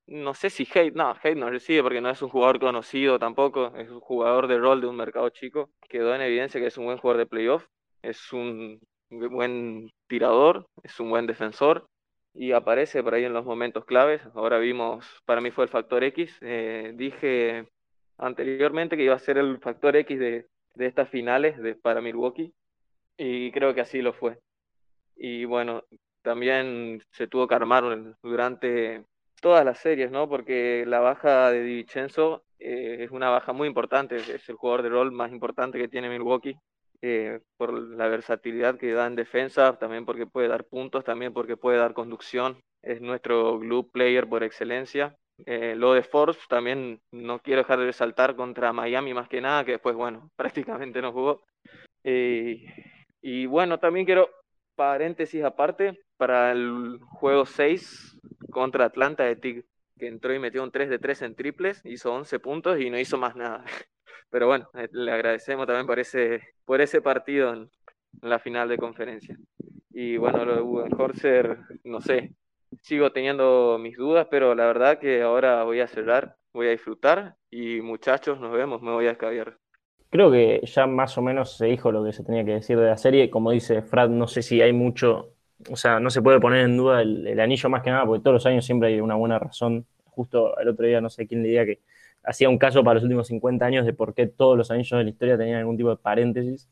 no 0.07 0.35
sé 0.35 0.50
si 0.50 0.69
hate, 0.75 0.95
no, 0.95 1.14
hate 1.23 1.37
no 1.37 1.49
recibe 1.49 1.83
porque 1.83 2.02
no 2.02 2.11
es 2.11 2.21
un 2.21 2.28
jugador 2.28 2.61
conocido 2.61 3.19
tampoco, 3.19 3.75
es 3.78 3.88
un 3.88 4.00
jugador 4.00 4.47
de 4.47 4.59
rol 4.59 4.83
de 4.83 4.87
un 4.87 4.97
mercado 4.97 5.31
chico. 5.31 5.71
Quedó 5.88 6.14
en 6.14 6.21
evidencia 6.21 6.61
que 6.61 6.67
es 6.67 6.76
un 6.76 6.85
buen 6.85 6.99
jugador 6.99 7.17
de 7.17 7.26
playoff, 7.26 7.67
es 8.02 8.31
un 8.35 8.78
buen 9.09 9.90
tirador, 10.07 10.67
es 10.83 11.00
un 11.00 11.09
buen 11.09 11.26
defensor 11.26 11.88
y 12.38 12.52
aparece 12.52 13.02
por 13.02 13.14
ahí 13.14 13.25
en 13.25 13.33
los 13.33 13.45
momentos 13.45 13.85
claves. 13.85 14.23
Ahora 14.35 14.59
vimos, 14.59 15.04
para 15.25 15.40
mí 15.40 15.50
fue 15.50 15.64
el 15.64 15.71
factor 15.71 16.04
X. 16.04 16.38
Eh, 16.40 16.92
dije 16.95 17.66
anteriormente 18.16 18.97
que 18.97 19.02
iba 19.02 19.14
a 19.14 19.18
ser 19.18 19.38
el 19.38 19.59
factor 19.59 19.97
X 19.97 20.18
de, 20.21 20.47
de 20.76 20.87
estas 20.87 21.09
finales 21.09 21.61
de, 21.61 21.75
para 21.75 22.00
Milwaukee 22.00 22.54
y 23.16 23.50
creo 23.50 23.75
que 23.75 23.80
así 23.80 24.00
lo 24.02 24.12
fue. 24.12 24.38
Y 25.16 25.47
bueno, 25.47 25.83
también 26.23 27.02
se 27.11 27.26
tuvo 27.26 27.49
que 27.49 27.57
armar 27.57 27.83
durante 28.23 29.04
todas 29.40 29.64
las 29.64 29.80
series, 29.80 30.12
¿no? 30.12 30.28
Porque 30.28 30.85
la 30.87 31.00
baja 31.00 31.50
de 31.50 31.64
Di 31.64 31.75
Vincenzo 31.75 32.45
eh, 32.61 32.99
es 33.00 33.11
una 33.11 33.30
baja 33.30 33.52
muy 33.52 33.66
importante, 33.66 34.14
es 34.14 34.49
el 34.49 34.54
jugador 34.54 34.83
de 34.83 34.90
rol 34.90 35.11
más 35.11 35.33
importante 35.33 35.76
que 35.76 35.88
tiene 35.88 36.09
Milwaukee. 36.09 36.57
Eh, 37.00 37.40
por 37.57 37.73
la 37.73 38.09
versatilidad 38.09 38.76
que 38.76 38.93
da 38.93 39.07
en 39.07 39.14
defensa, 39.14 39.78
también 39.78 40.05
porque 40.05 40.26
puede 40.26 40.49
dar 40.49 40.64
puntos, 40.64 41.05
también 41.05 41.33
porque 41.33 41.57
puede 41.57 41.78
dar 41.78 41.95
conducción. 41.95 42.61
Es 42.83 43.00
nuestro 43.00 43.59
glue 43.59 43.88
player 43.90 44.28
por 44.28 44.43
excelencia. 44.43 45.17
Eh, 45.47 45.75
lo 45.76 45.93
de 45.93 46.02
Force 46.02 46.40
también 46.49 47.00
no 47.12 47.38
quiero 47.38 47.61
dejar 47.61 47.78
de 47.78 47.87
resaltar 47.87 48.35
contra 48.35 48.73
Miami 48.73 49.14
más 49.14 49.28
que 49.28 49.40
nada, 49.40 49.64
que 49.64 49.73
después, 49.73 49.95
bueno, 49.95 50.31
prácticamente 50.37 51.00
no 51.00 51.12
jugó. 51.12 51.45
y 52.05 53.47
bueno, 53.47 53.78
también 53.78 54.07
quiero, 54.07 54.31
paréntesis 54.75 55.45
aparte, 55.45 56.00
para 56.17 56.52
el 56.52 56.99
juego 57.00 57.47
6 57.47 58.19
contra 58.50 58.87
Atlanta 58.87 59.25
de 59.25 59.37
TIG, 59.37 59.64
que 59.99 60.09
entró 60.09 60.35
y 60.35 60.38
metió 60.38 60.62
un 60.62 60.71
3 60.71 60.90
de 60.90 60.99
3 60.99 61.23
en 61.23 61.35
triples, 61.35 61.81
hizo 61.85 62.12
11 62.12 62.38
puntos 62.40 62.81
y 62.81 62.90
no 62.90 62.99
hizo 62.99 63.19
más 63.19 63.37
nada. 63.37 63.64
Pero 64.30 64.47
bueno, 64.47 64.68
eh, 64.75 64.88
le 64.92 65.12
agradecemos 65.12 65.66
también 65.66 65.87
por 65.87 65.99
ese, 65.99 66.42
por 66.64 66.80
ese 66.80 67.00
partido 67.00 67.52
en, 67.52 67.70
la 68.23 68.38
final 68.38 68.68
de 68.68 68.78
conferencia. 68.78 69.37
Y 69.90 70.16
bueno, 70.16 70.44
lo 70.44 70.82
de 70.82 70.94
Horser, 70.97 71.58
no 71.85 72.00
sé, 72.00 72.32
sigo 72.82 73.12
teniendo 73.12 73.78
mis 73.78 73.97
dudas, 73.97 74.26
pero 74.30 74.54
la 74.54 74.66
verdad 74.66 74.99
que 74.99 75.23
ahora 75.23 75.62
voy 75.64 75.80
a 75.80 75.87
cerrar, 75.87 76.37
voy 76.52 76.68
a 76.68 76.70
disfrutar 76.70 77.37
y 77.50 77.80
muchachos, 77.80 78.40
nos 78.40 78.52
vemos, 78.52 78.82
me 78.82 78.92
voy 78.92 79.06
a 79.06 79.12
escabiar. 79.12 79.56
Creo 80.11 80.30
que 80.30 80.61
ya 80.64 80.87
más 80.87 81.18
o 81.18 81.23
menos 81.23 81.56
se 81.56 81.66
dijo 81.66 81.92
lo 81.92 82.02
que 82.02 82.12
se 82.12 82.25
tenía 82.25 82.44
que 82.44 82.52
decir 82.52 82.78
de 82.78 82.87
la 82.87 82.97
serie. 82.97 83.28
Como 83.28 83.50
dice 83.50 83.82
Frad, 83.82 84.08
no 84.08 84.26
sé 84.26 84.42
si 84.42 84.62
hay 84.62 84.73
mucho, 84.73 85.35
o 85.70 85.76
sea, 85.76 86.00
no 86.00 86.08
se 86.08 86.23
puede 86.23 86.40
poner 86.40 86.64
en 86.64 86.76
duda 86.76 87.02
el, 87.02 87.38
anillo 87.38 87.68
más 87.68 87.82
que 87.82 87.90
nada, 87.90 88.06
porque 88.06 88.23
todos 88.23 88.35
los 88.35 88.47
años 88.47 88.64
siempre 88.64 88.88
hay 88.88 89.00
una 89.00 89.16
buena 89.16 89.38
razón. 89.38 89.87
Justo 90.04 90.58
el 90.58 90.68
otro 90.68 90.87
día, 90.87 91.00
no 91.00 91.11
sé 91.11 91.26
quién 91.26 91.42
le 91.42 91.50
diga 91.50 91.66
que 91.66 91.80
hacía 92.28 92.49
un 92.50 92.58
caso 92.58 92.85
para 92.85 92.94
los 92.94 93.04
últimos 93.04 93.26
50 93.28 93.64
años 93.64 93.87
de 93.87 93.94
por 93.94 94.14
qué 94.14 94.26
todos 94.26 94.56
los 94.56 94.70
anillos 94.70 94.99
de 94.99 95.04
la 95.04 95.11
historia 95.11 95.38
tenían 95.38 95.61
algún 95.61 95.76
tipo 95.76 95.88
de 95.90 95.97
paréntesis. 95.97 96.68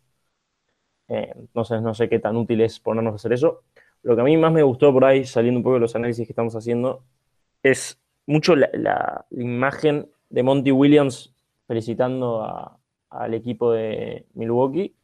Eh, 1.09 1.33
entonces 1.37 1.81
no 1.83 1.95
sé 1.95 2.09
qué 2.09 2.19
tan 2.19 2.37
útil 2.37 2.61
es 2.61 2.79
ponernos 2.81 3.13
a 3.13 3.17
hacer 3.17 3.33
eso. 3.33 3.63
Lo 4.03 4.15
que 4.15 4.23
a 4.23 4.25
mí 4.25 4.37
más 4.37 4.53
me 4.53 4.63
gustó 4.63 4.93
por 4.93 5.05
ahí, 5.05 5.25
saliendo 5.25 5.59
un 5.59 5.65
poco 5.65 5.75
de 5.75 5.81
los 5.81 5.97
análisis 5.97 6.27
que 6.27 6.33
estamos 6.33 6.55
haciendo, 6.55 7.05
es 7.63 7.99
mucho 8.27 8.55
la, 8.57 9.27
imagen 9.31 10.09
de 10.31 10.43
Monty 10.43 10.73
Williams 10.73 11.35
felicitando 11.67 12.79
al 13.11 13.35
equipo 13.35 13.73
de 13.73 14.27
Milwaukee. 14.35 14.95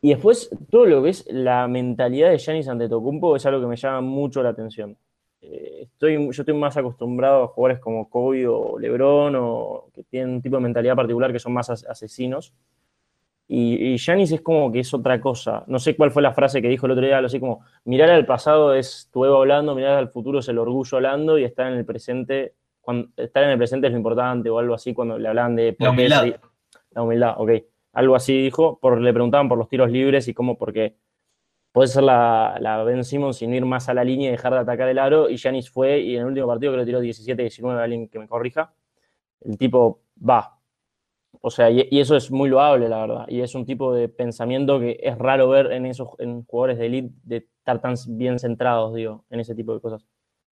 Y 0.00 0.10
después 0.10 0.50
todo 0.70 0.86
lo 0.86 1.02
que 1.02 1.10
es 1.10 1.26
la 1.28 1.68
mentalidad 1.68 2.30
de 2.30 2.38
Giannis 2.38 2.68
Antetokounmpo 2.68 3.36
es 3.36 3.44
algo 3.46 3.60
que 3.60 3.66
me 3.66 3.76
llama 3.76 4.00
mucho 4.00 4.42
la 4.42 4.50
atención. 4.50 4.96
Eh, 5.40 5.82
estoy, 5.82 6.16
yo 6.16 6.42
estoy 6.42 6.54
más 6.54 6.76
acostumbrado 6.76 7.44
a 7.44 7.46
jugadores 7.48 7.80
como 7.80 8.08
Kobe 8.10 8.46
o 8.48 8.78
LeBron, 8.78 9.34
o 9.36 9.90
que 9.94 10.04
tienen 10.04 10.30
un 10.30 10.42
tipo 10.42 10.56
de 10.56 10.62
mentalidad 10.62 10.96
particular 10.96 11.32
que 11.32 11.38
son 11.38 11.52
más 11.52 11.70
asesinos. 11.70 12.52
Y, 13.50 13.96
Giannis 13.96 14.30
es 14.32 14.42
como 14.42 14.70
que 14.70 14.80
es 14.80 14.92
otra 14.92 15.18
cosa. 15.20 15.64
No 15.68 15.78
sé 15.78 15.96
cuál 15.96 16.10
fue 16.10 16.20
la 16.20 16.34
frase 16.34 16.60
que 16.60 16.68
dijo 16.68 16.84
el 16.84 16.92
otro 16.92 17.06
día, 17.06 17.16
algo 17.16 17.28
así 17.28 17.40
como, 17.40 17.64
mirar 17.84 18.10
al 18.10 18.26
pasado 18.26 18.74
es 18.74 19.08
tu 19.10 19.24
ego 19.24 19.38
hablando, 19.38 19.74
mirar 19.74 19.96
al 19.96 20.10
futuro 20.10 20.40
es 20.40 20.48
el 20.48 20.58
orgullo 20.58 20.96
hablando 20.96 21.38
y 21.38 21.44
estar 21.44 21.72
en 21.72 21.78
el 21.78 21.86
presente, 21.86 22.54
cuando, 22.82 23.08
estar 23.16 23.42
en 23.44 23.50
el 23.50 23.56
presente 23.56 23.86
es 23.86 23.92
lo 23.94 23.96
importante 23.96 24.50
o 24.50 24.58
algo 24.58 24.74
así 24.74 24.92
cuando 24.92 25.18
le 25.18 25.28
hablan 25.28 25.56
de... 25.56 25.74
La 25.78 25.90
humildad. 25.90 26.26
la 26.90 27.02
humildad, 27.02 27.34
ok. 27.38 27.50
Algo 27.94 28.16
así 28.16 28.42
dijo, 28.42 28.78
por, 28.80 29.00
le 29.00 29.14
preguntaban 29.14 29.48
por 29.48 29.56
los 29.56 29.68
tiros 29.70 29.90
libres 29.90 30.28
y 30.28 30.34
cómo, 30.34 30.58
porque 30.58 30.96
puede 31.78 31.90
ser 31.90 32.02
la, 32.02 32.58
la 32.60 32.82
Ben 32.82 33.04
Simmons 33.04 33.36
sin 33.36 33.54
ir 33.54 33.64
más 33.64 33.88
a 33.88 33.94
la 33.94 34.02
línea 34.02 34.30
y 34.30 34.32
dejar 34.32 34.52
de 34.52 34.58
atacar 34.58 34.88
el 34.88 34.98
aro. 34.98 35.30
Y 35.30 35.36
Yanis 35.36 35.70
fue, 35.70 36.00
y 36.00 36.16
en 36.16 36.22
el 36.22 36.26
último 36.26 36.48
partido 36.48 36.72
que 36.72 36.78
lo 36.78 36.84
tiró 36.84 37.00
17-19, 37.00 37.78
alguien 37.80 38.08
que 38.08 38.18
me 38.18 38.26
corrija, 38.26 38.74
el 39.42 39.56
tipo 39.56 40.02
va. 40.28 40.58
O 41.40 41.52
sea, 41.52 41.70
y, 41.70 41.86
eso 41.92 42.16
es 42.16 42.32
muy 42.32 42.48
loable, 42.48 42.88
la 42.88 42.98
verdad. 42.98 43.24
Y 43.28 43.42
es 43.42 43.54
un 43.54 43.64
tipo 43.64 43.94
de 43.94 44.08
pensamiento 44.08 44.80
que 44.80 44.98
es 45.00 45.16
raro 45.18 45.48
ver 45.50 45.70
en 45.70 45.86
esos 45.86 46.08
en 46.18 46.42
jugadores 46.46 46.78
de 46.78 46.86
elite 46.86 47.14
de 47.22 47.36
estar 47.36 47.80
tan 47.80 47.94
bien 48.08 48.40
centrados, 48.40 48.92
digo, 48.92 49.24
en 49.30 49.38
ese 49.38 49.54
tipo 49.54 49.72
de 49.72 49.80
cosas. 49.80 50.04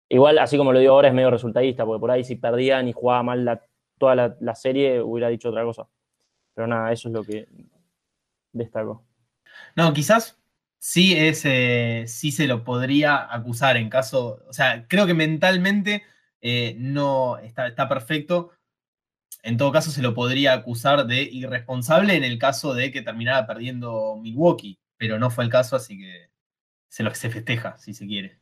Igual, 0.08 0.38
así 0.38 0.58
como 0.58 0.72
lo 0.72 0.80
digo 0.80 0.94
ahora, 0.94 1.10
es 1.10 1.14
medio 1.14 1.32
resultadista, 1.32 1.86
porque 1.86 2.00
por 2.00 2.12
ahí 2.12 2.24
si 2.24 2.38
perdían 2.38 2.88
y 2.88 2.94
jugaba 2.94 3.24
mal 3.24 3.44
la, 3.44 3.62
toda 3.98 4.16
la, 4.16 4.38
la 4.40 4.56
serie, 4.56 5.02
hubiera 5.02 5.28
dicho 5.28 5.50
otra 5.50 5.66
cosa. 5.66 5.86
Pero 6.54 6.66
nada, 6.66 6.94
eso 6.94 7.10
es 7.10 7.14
lo 7.14 7.26
que 7.26 7.46
destaco. 8.54 9.04
No, 9.76 9.92
quizás 9.92 10.39
sí, 10.80 11.14
es, 11.16 11.44
eh, 11.46 12.06
sí 12.08 12.32
se 12.32 12.48
lo 12.48 12.64
podría 12.64 13.32
acusar 13.34 13.78
en 13.78 13.90
caso, 13.90 14.44
o 14.48 14.54
sea, 14.54 14.88
creo 14.88 15.06
que 15.06 15.14
mentalmente 15.14 16.04
eh, 16.42 16.76
no 16.80 17.38
está, 17.38 17.88
perfecto. 17.88 18.52
En 19.44 19.58
todo 19.58 19.72
caso, 19.72 19.92
se 19.92 20.02
lo 20.02 20.14
podría 20.14 20.54
acusar 20.54 21.06
de 21.06 21.24
irresponsable 21.24 22.16
en 22.16 22.24
el 22.24 22.40
caso 22.40 22.74
de 22.74 22.92
que 22.92 23.02
terminara 23.02 23.46
perdiendo 23.48 24.18
Milwaukee, 24.22 24.80
pero 24.98 25.20
no 25.20 25.30
fue 25.30 25.44
el 25.46 25.50
caso, 25.50 25.76
así 25.76 25.98
que 25.98 26.30
se 26.90 27.04
lo 27.04 27.14
se 27.14 27.30
festeja, 27.30 27.78
si 27.78 27.94
se 27.94 28.08
quiere. 28.08 28.40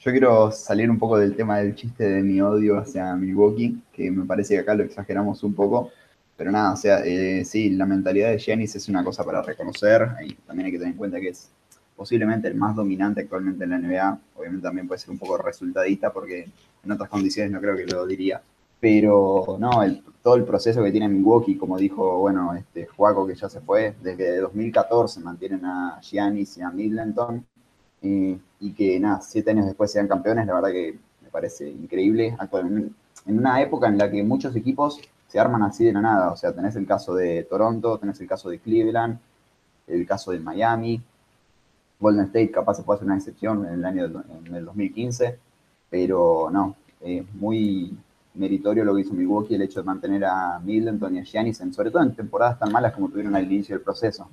Yo 0.00 0.10
quiero 0.10 0.50
salir 0.50 0.90
un 0.90 0.98
poco 0.98 1.16
del 1.16 1.36
tema 1.36 1.58
del 1.58 1.76
chiste 1.76 2.02
de 2.02 2.22
mi 2.22 2.40
odio 2.40 2.78
hacia 2.78 3.14
Milwaukee, 3.14 3.80
que 3.92 4.10
me 4.10 4.24
parece 4.24 4.54
que 4.54 4.60
acá 4.60 4.74
lo 4.74 4.82
exageramos 4.82 5.44
un 5.44 5.54
poco. 5.54 5.92
Pero 6.42 6.50
nada, 6.50 6.74
sea, 6.74 7.04
eh, 7.04 7.44
sí, 7.44 7.70
la 7.70 7.86
mentalidad 7.86 8.30
de 8.30 8.38
Giannis 8.38 8.74
es 8.74 8.88
una 8.88 9.04
cosa 9.04 9.22
para 9.22 9.42
reconocer 9.42 10.08
y 10.26 10.34
también 10.34 10.66
hay 10.66 10.72
que 10.72 10.78
tener 10.78 10.94
en 10.94 10.98
cuenta 10.98 11.20
que 11.20 11.28
es 11.28 11.48
posiblemente 11.94 12.48
el 12.48 12.56
más 12.56 12.74
dominante 12.74 13.20
actualmente 13.20 13.62
en 13.62 13.70
la 13.70 13.78
NBA. 13.78 14.18
Obviamente 14.34 14.64
también 14.64 14.88
puede 14.88 14.98
ser 14.98 15.10
un 15.10 15.18
poco 15.18 15.38
resultadista 15.38 16.12
porque 16.12 16.48
en 16.82 16.90
otras 16.90 17.08
condiciones 17.08 17.52
no 17.52 17.60
creo 17.60 17.76
que 17.76 17.86
lo 17.86 18.04
diría. 18.08 18.42
Pero 18.80 19.56
no, 19.60 19.70
todo 20.20 20.34
el 20.34 20.42
proceso 20.42 20.82
que 20.82 20.90
tiene 20.90 21.08
Milwaukee, 21.08 21.54
como 21.56 21.78
dijo, 21.78 22.18
bueno, 22.18 22.54
este 22.54 22.86
Juaco 22.86 23.24
que 23.24 23.36
ya 23.36 23.48
se 23.48 23.60
fue, 23.60 23.94
desde 24.02 24.38
2014 24.38 25.20
mantienen 25.20 25.64
a 25.64 26.00
Giannis 26.00 26.58
y 26.58 26.62
a 26.62 26.70
Middleton 26.70 27.46
y, 28.02 28.36
y 28.58 28.72
que 28.72 28.98
nada, 28.98 29.20
siete 29.20 29.52
años 29.52 29.66
después 29.66 29.92
sean 29.92 30.08
campeones, 30.08 30.48
la 30.48 30.54
verdad 30.54 30.72
que 30.72 30.98
me 31.22 31.28
parece 31.30 31.70
increíble. 31.70 32.34
Actualmente, 32.36 32.92
en 33.26 33.38
una 33.38 33.62
época 33.62 33.86
en 33.86 33.96
la 33.96 34.10
que 34.10 34.24
muchos 34.24 34.56
equipos 34.56 35.00
se 35.32 35.40
arman 35.40 35.62
así 35.62 35.82
de 35.86 35.94
la 35.94 36.02
nada. 36.02 36.30
O 36.30 36.36
sea, 36.36 36.52
tenés 36.52 36.76
el 36.76 36.86
caso 36.86 37.14
de 37.14 37.44
Toronto, 37.44 37.96
tenés 37.96 38.20
el 38.20 38.28
caso 38.28 38.50
de 38.50 38.58
Cleveland, 38.58 39.18
el 39.86 40.06
caso 40.06 40.30
de 40.30 40.38
Miami. 40.38 41.00
Golden 41.98 42.26
State 42.26 42.50
capaz 42.50 42.74
se 42.74 42.82
puede 42.82 42.98
hacer 42.98 43.06
una 43.06 43.16
excepción 43.16 43.64
en 43.66 43.72
el 43.72 43.84
año 43.86 44.04
en 44.04 44.54
el 44.54 44.64
2015, 44.66 45.38
pero 45.88 46.50
no, 46.52 46.76
es 47.00 47.24
muy 47.34 47.96
meritorio 48.34 48.84
lo 48.84 48.94
que 48.94 49.00
hizo 49.00 49.14
Milwaukee, 49.14 49.54
el 49.54 49.62
hecho 49.62 49.80
de 49.80 49.86
mantener 49.86 50.22
a 50.26 50.58
Middleton 50.58 51.16
y 51.16 51.20
a 51.20 51.24
Giannis, 51.24 51.62
sobre 51.72 51.90
todo 51.90 52.02
en 52.02 52.14
temporadas 52.14 52.58
tan 52.58 52.70
malas 52.70 52.92
como 52.92 53.08
tuvieron 53.08 53.34
al 53.34 53.50
inicio 53.50 53.74
del 53.74 53.82
proceso. 53.82 54.28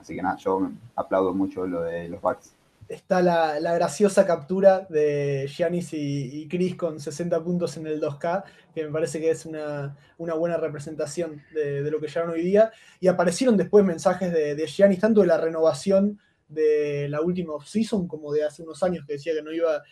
Así 0.00 0.16
que 0.16 0.22
nada, 0.22 0.36
yo 0.38 0.68
aplaudo 0.96 1.32
mucho 1.32 1.68
lo 1.68 1.82
de 1.82 2.08
los 2.08 2.20
Bucks 2.20 2.52
está 2.88 3.22
la, 3.22 3.58
graciosa 3.74 4.26
captura 4.26 4.86
de 4.88 5.48
Giannis 5.48 5.90
y, 5.92 6.46
Chris 6.48 6.76
con 6.76 7.00
60 7.00 7.42
puntos 7.42 7.76
en 7.76 7.86
el 7.86 8.00
2K, 8.00 8.44
que 8.74 8.84
me 8.84 8.90
parece 8.90 9.20
que 9.20 9.30
es 9.30 9.46
una, 9.46 9.96
buena 10.18 10.56
representación 10.56 11.42
de, 11.54 11.90
lo 11.90 12.00
que 12.00 12.08
llevan 12.08 12.30
hoy 12.30 12.42
día. 12.42 12.72
Y 13.00 13.08
aparecieron 13.08 13.56
después 13.56 13.84
mensajes 13.84 14.32
de, 14.32 14.54
de 14.54 14.66
Giannis, 14.66 15.00
tanto 15.00 15.20
de 15.22 15.26
la 15.26 15.38
renovación 15.38 16.18
de 16.48 17.08
la 17.08 17.22
última 17.22 17.54
offseason 17.54 18.06
como 18.06 18.32
de 18.32 18.44
hace 18.44 18.62
unos 18.62 18.82
años, 18.82 19.06
que 19.06 19.14
decía 19.14 19.32
que 19.32 19.42
no, 19.42 19.52
iba 19.52 19.82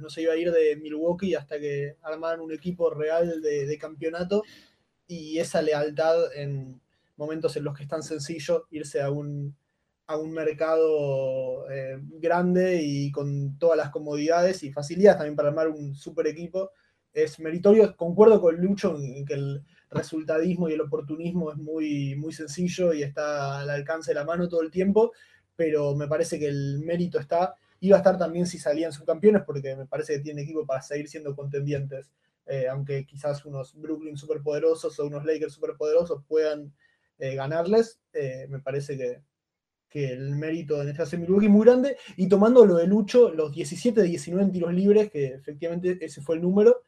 no 0.00 0.10
se 0.10 0.22
iba 0.22 0.34
a 0.34 0.36
ir 0.36 0.52
de 0.52 0.76
Milwaukee 0.76 1.34
hasta 1.34 1.58
que 1.58 1.96
armaran 2.02 2.40
un 2.40 2.52
equipo 2.52 2.90
real 2.90 3.40
de, 3.40 3.66
de 3.66 3.78
campeonato. 3.78 4.42
Y 5.06 5.38
esa 5.38 5.62
lealtad 5.62 6.32
en 6.34 6.80
momentos 7.16 7.56
en 7.56 7.64
los 7.64 7.74
que 7.74 7.84
es 7.84 7.88
tan 7.88 8.02
sencillo 8.02 8.66
irse 8.70 9.00
a 9.00 9.10
un 9.10 9.54
a 10.06 10.18
un 10.18 10.32
mercado 10.32 11.70
eh, 11.70 11.98
grande 12.18 12.82
y 12.82 13.10
con 13.10 13.58
todas 13.58 13.76
las 13.78 13.90
comodidades 13.90 14.62
y 14.62 14.72
facilidades 14.72 15.18
también 15.18 15.36
para 15.36 15.48
armar 15.48 15.68
un 15.68 15.94
super 15.94 16.26
equipo. 16.26 16.72
Es 17.12 17.38
meritorio, 17.40 17.96
concuerdo 17.96 18.40
con 18.40 18.56
Lucho 18.56 18.96
en 18.96 19.24
que 19.24 19.34
el 19.34 19.64
resultadismo 19.90 20.68
y 20.68 20.74
el 20.74 20.80
oportunismo 20.80 21.52
es 21.52 21.56
muy, 21.56 22.16
muy 22.16 22.32
sencillo 22.32 22.92
y 22.92 23.02
está 23.02 23.60
al 23.60 23.70
alcance 23.70 24.10
de 24.10 24.16
la 24.16 24.24
mano 24.24 24.48
todo 24.48 24.62
el 24.62 24.70
tiempo, 24.70 25.12
pero 25.56 25.94
me 25.94 26.08
parece 26.08 26.38
que 26.38 26.48
el 26.48 26.80
mérito 26.80 27.18
está, 27.18 27.54
iba 27.80 27.96
a 27.96 28.00
estar 28.00 28.18
también 28.18 28.46
si 28.46 28.58
salían 28.58 28.92
subcampeones, 28.92 29.42
porque 29.46 29.76
me 29.76 29.86
parece 29.86 30.14
que 30.14 30.20
tiene 30.20 30.42
equipo 30.42 30.66
para 30.66 30.82
seguir 30.82 31.08
siendo 31.08 31.36
contendientes, 31.36 32.10
eh, 32.46 32.66
aunque 32.68 33.06
quizás 33.06 33.44
unos 33.46 33.74
Brooklyn 33.80 34.16
superpoderosos 34.18 34.98
o 34.98 35.06
unos 35.06 35.24
Lakers 35.24 35.54
superpoderosos 35.54 36.24
puedan 36.26 36.74
eh, 37.18 37.36
ganarles, 37.36 38.00
me 38.48 38.58
parece 38.58 38.98
que, 38.98 39.22
que 39.94 40.10
el 40.12 40.34
mérito 40.34 40.82
en 40.82 40.88
esta 40.88 41.16
Milwaukee 41.16 41.48
muy 41.48 41.64
grande, 41.64 41.96
y 42.16 42.28
tomando 42.28 42.66
lo 42.66 42.74
de 42.74 42.88
Lucho, 42.88 43.30
los 43.30 43.52
17 43.52 44.02
de 44.02 44.08
19 44.08 44.50
tiros 44.50 44.74
libres, 44.74 45.08
que 45.08 45.26
efectivamente 45.26 45.96
ese 46.00 46.20
fue 46.20 46.34
el 46.34 46.42
número, 46.42 46.82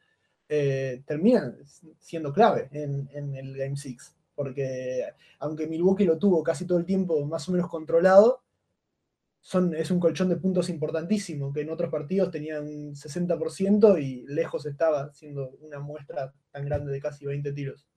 eh, 0.49 1.03
terminan 1.05 1.57
siendo 1.99 2.33
clave 2.33 2.67
en, 2.73 3.07
el 3.13 3.55
Game 3.55 3.77
6, 3.77 4.13
porque 4.35 5.05
aunque 5.39 5.67
Milwaukee 5.67 6.03
lo 6.03 6.17
tuvo 6.17 6.43
casi 6.43 6.67
todo 6.67 6.79
el 6.79 6.85
tiempo 6.85 7.25
más 7.25 7.47
o 7.47 7.53
menos 7.53 7.69
controlado, 7.69 8.41
son, 9.39 9.73
es 9.73 9.89
un 9.89 10.01
colchón 10.01 10.27
de 10.27 10.35
puntos 10.35 10.67
importantísimo, 10.67 11.53
que 11.53 11.61
en 11.61 11.69
otros 11.69 11.89
partidos 11.89 12.29
tenían 12.29 12.67
un 12.67 12.93
60% 12.93 14.03
y 14.03 14.25
lejos 14.27 14.65
estaba, 14.65 15.13
siendo 15.13 15.51
una 15.61 15.79
muestra 15.79 16.33
tan 16.51 16.65
grande 16.65 16.91
de 16.91 16.99
casi 16.99 17.25
20 17.25 17.53
tiros. 17.53 17.87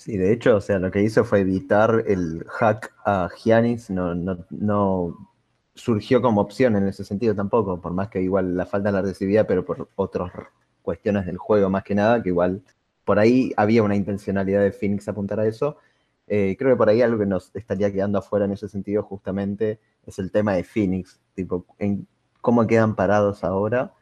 Sí, 0.00 0.16
de 0.16 0.32
hecho, 0.32 0.56
o 0.56 0.60
sea, 0.62 0.78
lo 0.78 0.90
que 0.90 1.02
hizo 1.02 1.24
fue 1.24 1.40
evitar 1.40 2.04
el 2.06 2.42
hack 2.48 2.90
a 3.04 3.28
Giannis, 3.36 3.90
no, 3.90 4.14
no, 4.14 4.46
no 4.48 5.28
surgió 5.74 6.22
como 6.22 6.40
opción 6.40 6.74
en 6.76 6.88
ese 6.88 7.04
sentido 7.04 7.34
tampoco, 7.34 7.78
por 7.82 7.92
más 7.92 8.08
que 8.08 8.22
igual 8.22 8.56
la 8.56 8.64
falta 8.64 8.90
la 8.90 9.02
recibía, 9.02 9.46
pero 9.46 9.62
por 9.62 9.90
otras 9.96 10.32
cuestiones 10.80 11.26
del 11.26 11.36
juego 11.36 11.68
más 11.68 11.84
que 11.84 11.94
nada, 11.94 12.22
que 12.22 12.30
igual 12.30 12.62
por 13.04 13.18
ahí 13.18 13.52
había 13.58 13.82
una 13.82 13.94
intencionalidad 13.94 14.62
de 14.62 14.72
Phoenix 14.72 15.06
apuntar 15.06 15.38
a 15.38 15.46
eso. 15.46 15.76
Eh, 16.26 16.56
creo 16.58 16.70
que 16.72 16.78
por 16.78 16.88
ahí 16.88 17.02
algo 17.02 17.18
que 17.18 17.26
nos 17.26 17.54
estaría 17.54 17.92
quedando 17.92 18.18
afuera 18.20 18.46
en 18.46 18.52
ese 18.52 18.68
sentido 18.70 19.02
justamente 19.02 19.80
es 20.06 20.18
el 20.18 20.32
tema 20.32 20.54
de 20.54 20.64
Phoenix, 20.64 21.20
tipo, 21.34 21.66
en 21.78 22.08
cómo 22.40 22.66
quedan 22.66 22.96
parados 22.96 23.44
ahora, 23.44 23.92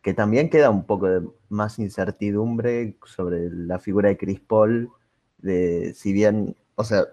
que 0.00 0.14
también 0.14 0.48
queda 0.48 0.70
un 0.70 0.86
poco 0.86 1.08
de 1.08 1.28
más 1.50 1.78
incertidumbre 1.78 2.96
sobre 3.04 3.50
la 3.50 3.78
figura 3.78 4.08
de 4.08 4.16
Chris 4.16 4.40
Paul, 4.40 4.90
de 5.38 5.94
si 5.94 6.12
bien, 6.12 6.56
o 6.74 6.84
sea, 6.84 7.06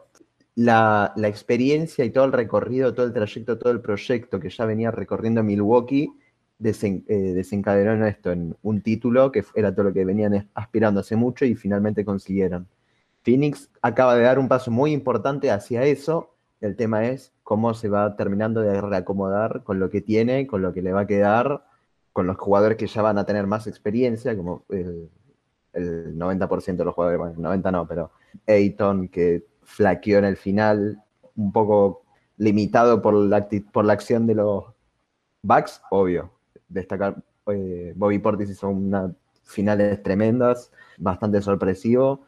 la, 0.56 1.14
experiencia 1.24 2.06
y 2.06 2.12
todo 2.12 2.26
el 2.26 2.32
recorrido, 2.32 2.94
todo 2.94 3.06
el 3.06 3.14
trayecto, 3.14 3.58
todo 3.58 3.72
el 3.72 3.82
proyecto 3.82 4.40
que 4.40 4.50
ya 4.50 4.66
venía 4.66 4.92
recorriendo 4.92 5.44
Milwaukee 5.44 6.14
desen, 6.60 7.04
eh, 7.08 7.34
desencadenó 7.34 7.94
en 7.94 8.04
esto, 8.04 8.32
en 8.32 8.56
un 8.62 8.82
título 8.82 9.32
que 9.32 9.44
era 9.56 9.74
todo 9.74 9.86
lo 9.86 9.94
que 9.94 10.06
venían 10.06 10.50
aspirando 10.54 11.00
hace 11.00 11.16
mucho 11.16 11.46
y 11.46 11.56
finalmente 11.56 12.06
consiguieron. 12.06 12.68
Phoenix 13.24 13.70
acaba 13.82 14.16
de 14.16 14.24
dar 14.24 14.38
un 14.38 14.48
paso 14.48 14.70
muy 14.70 14.92
importante 14.92 15.50
hacia 15.50 15.84
eso. 15.84 16.36
El 16.62 16.76
tema 16.76 17.06
es 17.06 17.34
cómo 17.44 17.74
se 17.74 17.90
va 17.90 18.16
terminando 18.16 18.62
de 18.62 18.80
reacomodar 18.80 19.64
con 19.64 19.80
lo 19.80 19.90
que 19.90 20.02
tiene, 20.02 20.48
con 20.48 20.62
lo 20.62 20.74
que 20.74 20.82
le 20.82 20.94
va 20.94 21.02
a 21.02 21.08
quedar, 21.08 21.66
con 22.12 22.28
los 22.28 22.38
jugadores 22.38 22.78
que 22.78 22.88
ya 22.88 23.02
van 23.02 23.18
a 23.18 23.26
tener 23.26 23.48
más 23.48 23.68
experiencia, 23.68 24.36
como 24.36 24.66
el, 24.70 25.10
el 25.74 26.18
90% 26.18 26.78
de 26.78 26.86
los 26.86 26.94
jugadores, 26.94 27.20
bueno, 27.20 27.36
90 27.38 27.72
no, 27.72 27.88
pero 27.88 28.12
Ayton, 28.48 29.08
que 29.10 29.46
flaqueó 29.64 30.20
en 30.20 30.26
el 30.26 30.38
final, 30.38 31.02
un 31.36 31.52
poco 31.52 32.04
limitado 32.38 33.02
por 33.02 33.14
la, 33.14 33.48
por 33.72 33.86
la 33.86 33.94
acción 33.94 34.28
de 34.28 34.36
los 34.36 34.66
backs, 35.42 35.82
obvio. 35.92 36.32
Destacar, 36.68 37.24
eh, 37.48 37.94
Bobby 37.96 38.20
Portis 38.20 38.50
hizo 38.50 38.70
unas 38.70 39.12
finales 39.44 40.02
tremendas, 40.02 40.72
bastante 40.98 41.42
sorpresivo. 41.42 42.22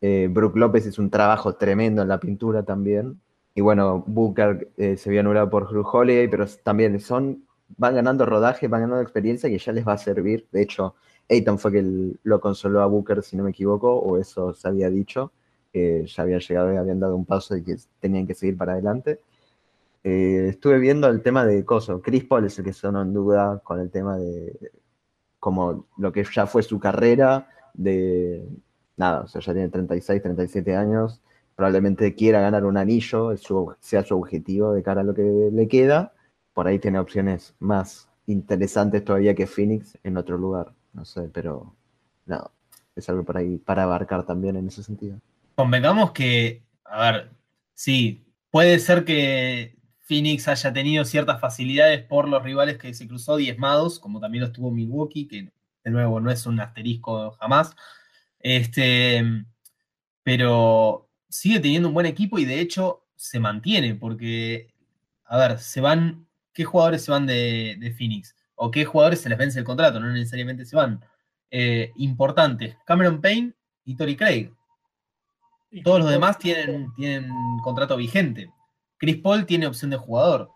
Eh, 0.00 0.28
Brook 0.30 0.56
López 0.56 0.86
hizo 0.86 1.02
un 1.02 1.10
trabajo 1.10 1.54
tremendo 1.54 2.02
en 2.02 2.08
la 2.08 2.18
pintura 2.18 2.62
también. 2.62 3.20
Y 3.54 3.60
bueno, 3.60 4.02
Booker 4.06 4.72
eh, 4.76 4.96
se 4.96 5.10
vio 5.10 5.20
anulado 5.20 5.50
por 5.50 5.68
Drew 5.68 5.86
Holiday, 5.86 6.28
pero 6.28 6.46
también 6.62 6.98
son, 7.00 7.44
van 7.76 7.94
ganando 7.94 8.24
rodaje, 8.24 8.68
van 8.68 8.82
ganando 8.82 9.02
experiencia 9.02 9.50
que 9.50 9.58
ya 9.58 9.72
les 9.72 9.86
va 9.86 9.92
a 9.92 9.98
servir. 9.98 10.48
De 10.50 10.62
hecho, 10.62 10.94
Ayton 11.28 11.58
fue 11.58 11.72
que 11.72 12.12
lo 12.22 12.40
consoló 12.40 12.82
a 12.82 12.86
Booker, 12.86 13.22
si 13.22 13.36
no 13.36 13.44
me 13.44 13.50
equivoco, 13.50 13.94
o 13.94 14.18
eso 14.18 14.52
se 14.54 14.68
había 14.68 14.90
dicho 14.90 15.32
que 15.72 16.06
ya 16.06 16.22
había 16.22 16.38
llegado 16.38 16.72
y 16.72 16.76
habían 16.76 17.00
dado 17.00 17.16
un 17.16 17.24
paso 17.24 17.56
y 17.56 17.62
que 17.62 17.76
tenían 18.00 18.26
que 18.26 18.34
seguir 18.34 18.56
para 18.56 18.72
adelante. 18.74 19.20
Eh, 20.04 20.48
estuve 20.50 20.78
viendo 20.78 21.08
el 21.08 21.22
tema 21.22 21.46
de 21.46 21.64
Coso. 21.64 22.02
Chris 22.02 22.24
Paul 22.24 22.46
es 22.46 22.58
el 22.58 22.64
que 22.64 22.72
sonó 22.72 23.02
en 23.02 23.14
duda 23.14 23.60
con 23.64 23.80
el 23.80 23.90
tema 23.90 24.18
de 24.18 24.72
como 25.38 25.86
lo 25.98 26.12
que 26.12 26.24
ya 26.24 26.46
fue 26.46 26.62
su 26.62 26.78
carrera, 26.78 27.48
de 27.74 28.46
nada, 28.96 29.22
o 29.22 29.26
sea, 29.28 29.40
ya 29.40 29.52
tiene 29.52 29.68
36, 29.70 30.22
37 30.22 30.76
años, 30.76 31.20
probablemente 31.56 32.14
quiera 32.14 32.40
ganar 32.40 32.64
un 32.64 32.76
anillo, 32.76 33.36
sea 33.80 34.04
su 34.04 34.16
objetivo 34.16 34.72
de 34.72 34.82
cara 34.82 35.00
a 35.00 35.04
lo 35.04 35.14
que 35.14 35.50
le 35.52 35.68
queda. 35.68 36.12
Por 36.54 36.68
ahí 36.68 36.78
tiene 36.78 36.98
opciones 37.00 37.54
más 37.58 38.08
interesantes 38.26 39.04
todavía 39.04 39.34
que 39.34 39.46
Phoenix 39.46 39.98
en 40.04 40.16
otro 40.16 40.38
lugar, 40.38 40.72
no 40.92 41.04
sé, 41.04 41.22
pero 41.32 41.74
no, 42.26 42.50
es 42.96 43.08
algo 43.08 43.24
por 43.24 43.36
ahí 43.36 43.58
para 43.58 43.84
abarcar 43.84 44.24
también 44.24 44.56
en 44.56 44.68
ese 44.68 44.82
sentido 44.82 45.20
convengamos 45.54 46.12
que, 46.12 46.62
a 46.84 47.12
ver, 47.12 47.30
sí, 47.74 48.24
puede 48.50 48.78
ser 48.78 49.04
que 49.04 49.76
Phoenix 50.00 50.48
haya 50.48 50.72
tenido 50.72 51.04
ciertas 51.04 51.40
facilidades 51.40 52.02
por 52.04 52.28
los 52.28 52.42
rivales 52.42 52.78
que 52.78 52.94
se 52.94 53.06
cruzó 53.08 53.36
diezmados, 53.36 53.98
como 53.98 54.20
también 54.20 54.44
lo 54.44 54.52
tuvo 54.52 54.70
Milwaukee, 54.70 55.26
que 55.28 55.52
de 55.84 55.90
nuevo 55.90 56.20
no 56.20 56.30
es 56.30 56.46
un 56.46 56.60
asterisco 56.60 57.32
jamás. 57.32 57.74
Este, 58.40 59.22
pero 60.22 61.08
sigue 61.28 61.60
teniendo 61.60 61.88
un 61.88 61.94
buen 61.94 62.06
equipo 62.06 62.38
y 62.38 62.44
de 62.44 62.60
hecho 62.60 63.06
se 63.16 63.38
mantiene, 63.38 63.94
porque, 63.94 64.74
a 65.24 65.38
ver, 65.38 65.58
se 65.58 65.80
van, 65.80 66.26
¿qué 66.52 66.64
jugadores 66.64 67.04
se 67.04 67.12
van 67.12 67.26
de, 67.26 67.94
Phoenix? 67.96 68.34
¿O 68.64 68.70
qué 68.70 68.84
jugadores 68.84 69.20
se 69.20 69.28
les 69.28 69.36
vence 69.36 69.58
el 69.58 69.64
contrato? 69.64 69.98
No 69.98 70.06
necesariamente 70.12 70.64
se 70.64 70.76
van. 70.76 71.04
Eh, 71.50 71.90
importantes, 71.96 72.76
Cameron 72.86 73.20
Payne 73.20 73.54
y 73.84 73.96
Tori 73.96 74.14
Craig. 74.14 74.52
Todos 75.82 75.98
los 75.98 76.08
demás 76.08 76.38
tienen, 76.38 76.94
tienen 76.94 77.28
contrato 77.64 77.96
vigente. 77.96 78.52
Chris 78.98 79.16
Paul 79.16 79.46
tiene 79.46 79.66
opción 79.66 79.90
de 79.90 79.96
jugador. 79.96 80.48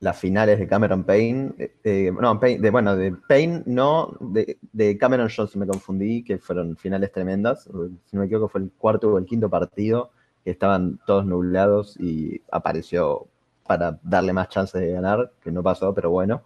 Las 0.00 0.18
finales 0.18 0.58
de 0.58 0.66
Cameron 0.66 1.04
Payne, 1.04 1.52
eh, 1.58 1.74
eh, 1.84 2.12
no, 2.18 2.34
de, 2.36 2.70
bueno, 2.70 2.96
de 2.96 3.12
Payne 3.28 3.62
no, 3.66 4.16
de, 4.18 4.96
Cameron 4.96 5.28
Jones 5.28 5.54
me 5.56 5.66
confundí, 5.66 6.24
que 6.24 6.38
fueron 6.38 6.78
finales 6.78 7.12
tremendas. 7.12 7.64
Si 7.64 8.16
no 8.16 8.20
me 8.20 8.24
equivoco, 8.24 8.48
fue 8.48 8.62
el 8.62 8.72
cuarto 8.78 9.12
o 9.12 9.18
el 9.18 9.26
quinto 9.26 9.50
partido, 9.50 10.12
que 10.42 10.50
estaban 10.50 10.98
todos 11.06 11.26
nublados 11.26 11.94
y 12.00 12.40
apareció 12.50 13.26
para 13.66 14.00
darle 14.02 14.32
más 14.32 14.48
chances 14.48 14.80
de 14.80 14.92
ganar, 14.92 15.30
que 15.42 15.52
no 15.52 15.62
pasó, 15.62 15.92
pero 15.92 16.10
bueno. 16.10 16.42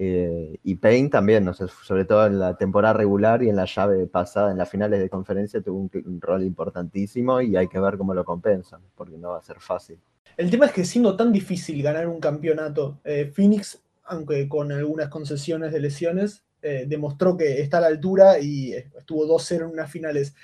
Eh, 0.00 0.60
y 0.62 0.76
Payne 0.76 1.08
también, 1.08 1.52
sobre 1.52 2.04
todo 2.04 2.24
en 2.26 2.38
la 2.38 2.56
temporada 2.56 2.94
regular 2.94 3.42
y 3.42 3.48
en 3.48 3.56
la 3.56 3.64
llave 3.64 4.06
pasada, 4.06 4.52
en 4.52 4.58
las 4.58 4.70
finales 4.70 5.00
de 5.00 5.10
conferencia, 5.10 5.60
tuvo 5.60 5.80
un, 5.80 6.20
rol 6.20 6.44
importantísimo 6.44 7.40
y 7.40 7.56
hay 7.56 7.66
que 7.66 7.80
ver 7.80 7.98
cómo 7.98 8.14
lo 8.14 8.24
compensan, 8.24 8.80
porque 8.94 9.18
no 9.18 9.30
va 9.30 9.38
a 9.38 9.42
ser 9.42 9.58
fácil. 9.58 9.98
El 10.36 10.50
tema 10.50 10.66
es 10.66 10.72
que 10.72 10.84
siendo 10.84 11.16
tan 11.16 11.32
difícil 11.32 11.82
ganar 11.82 12.06
un 12.06 12.20
campeonato, 12.20 13.00
eh, 13.02 13.30
Phoenix, 13.34 13.82
aunque 14.04 14.48
con 14.48 14.70
algunas 14.70 15.08
concesiones 15.08 15.72
de 15.72 15.80
lesiones, 15.80 16.44
eh, 16.62 16.84
demostró 16.86 17.36
que 17.36 17.60
está 17.60 17.78
a 17.78 17.82
la 17.82 17.86
altura 17.88 18.38
y 18.38 18.72
estuvo 18.72 19.26
2-0 19.26 19.64
en 19.64 19.72
unas 19.72 19.90
finales. 19.90 20.34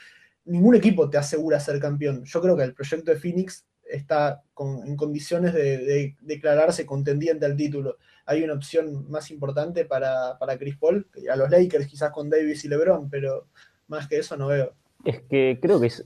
Ningún 0.47 0.75
equipo 0.75 1.09
te 1.09 1.17
asegura 1.17 1.61
ser 1.61 1.79
campeón. 1.79 2.25
Yo 2.25 2.41
creo 2.41 2.57
que 2.57 2.65
el 2.65 2.75
proyecto 2.75 3.13
de 3.13 3.19
Phoenix 3.19 3.65
está 3.89 4.43
en 4.59 4.97
condiciones 4.97 5.55
de, 5.55 6.17
declararse 6.21 6.87
contendiente 6.87 7.47
al 7.47 7.57
título. 7.57 7.99
Hay 8.27 8.43
una 8.43 8.55
opción 8.55 9.11
más 9.11 9.31
importante 9.31 9.85
para, 9.85 10.39
para 10.39 10.59
Chris 10.59 10.77
Paul, 10.77 11.07
a 11.31 11.37
los 11.37 11.51
Lakers 11.51 11.87
quizás 11.87 12.11
con 12.11 12.31
Davis 12.31 12.65
y 12.65 12.69
LeBron, 12.69 13.11
pero 13.11 13.47
más 13.89 14.09
que 14.09 14.19
eso 14.19 14.37
no 14.37 14.49
veo. 14.49 14.73
Es 15.05 15.21
que 15.23 15.59
creo 15.61 15.81
que, 15.81 15.87
es, 15.87 16.05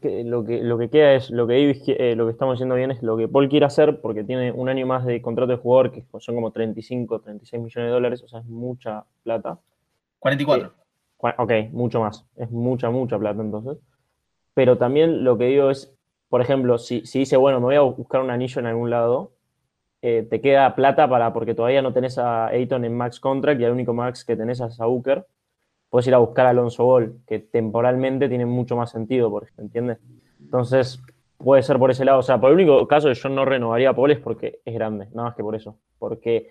que, 0.00 0.24
lo, 0.24 0.44
que 0.44 0.62
lo 0.62 0.76
que 0.78 0.90
queda 0.90 1.14
es 1.14 1.30
lo 1.30 1.46
que 1.46 1.54
Davis, 1.54 1.82
eh, 1.86 2.14
lo 2.14 2.26
que 2.26 2.32
estamos 2.32 2.54
diciendo 2.54 2.74
bien 2.74 2.90
es 2.90 3.02
lo 3.02 3.16
que 3.16 3.28
Paul 3.28 3.48
quiere 3.48 3.66
hacer 3.66 4.00
porque 4.00 4.24
tiene 4.24 4.52
un 4.52 4.68
año 4.68 4.86
más 4.86 5.06
de 5.06 5.22
contrato 5.22 5.52
de 5.52 5.58
jugador 5.58 5.92
que 5.92 6.04
son 6.18 6.34
como 6.34 6.50
35, 6.50 7.20
36 7.20 7.62
millones 7.62 7.88
de 7.88 7.92
dólares, 7.92 8.22
o 8.22 8.28
sea, 8.28 8.40
es 8.40 8.46
mucha 8.46 9.04
plata. 9.22 9.58
44. 10.18 10.68
Eh, 10.68 11.34
ok, 11.38 11.52
mucho 11.72 12.00
más. 12.00 12.24
Es 12.36 12.50
mucha, 12.50 12.90
mucha 12.90 13.18
plata 13.18 13.40
entonces. 13.40 13.78
Pero 14.54 14.76
también 14.78 15.24
lo 15.24 15.38
que 15.38 15.44
digo 15.44 15.70
es, 15.70 15.94
por 16.28 16.40
ejemplo, 16.40 16.78
si, 16.78 17.04
si 17.06 17.20
dice, 17.20 17.36
bueno, 17.36 17.60
me 17.60 17.66
voy 17.66 17.74
a 17.76 17.80
buscar 17.82 18.20
un 18.20 18.30
anillo 18.30 18.60
en 18.60 18.66
algún 18.66 18.90
lado, 18.90 19.32
eh, 20.08 20.22
te 20.22 20.40
queda 20.40 20.72
plata 20.76 21.08
para, 21.08 21.32
porque 21.32 21.52
todavía 21.52 21.82
no 21.82 21.92
tenés 21.92 22.16
a 22.16 22.46
Ayton 22.46 22.84
en 22.84 22.96
max 22.96 23.18
contract 23.18 23.60
y 23.60 23.64
el 23.64 23.72
único 23.72 23.92
max 23.92 24.24
que 24.24 24.36
tenés 24.36 24.60
es 24.60 24.80
a 24.80 24.86
Booker, 24.86 25.26
puedes 25.90 26.06
ir 26.06 26.14
a 26.14 26.18
buscar 26.18 26.46
a 26.46 26.50
Alonso 26.50 26.84
Ball, 26.84 27.16
que 27.26 27.40
temporalmente 27.40 28.28
tiene 28.28 28.46
mucho 28.46 28.76
más 28.76 28.92
sentido, 28.92 29.30
por 29.30 29.48
¿entiendes? 29.58 29.98
Entonces, 30.40 31.02
puede 31.38 31.64
ser 31.64 31.80
por 31.80 31.90
ese 31.90 32.04
lado. 32.04 32.20
O 32.20 32.22
sea, 32.22 32.40
por 32.40 32.50
el 32.50 32.54
único 32.54 32.86
caso 32.86 33.08
que 33.08 33.14
yo 33.14 33.28
no 33.30 33.44
renovaría 33.44 33.90
a 33.90 33.96
Paul 33.96 34.12
es 34.12 34.20
porque 34.20 34.60
es 34.64 34.74
grande, 34.74 35.06
nada 35.12 35.30
más 35.30 35.34
que 35.34 35.42
por 35.42 35.56
eso. 35.56 35.76
Porque 35.98 36.50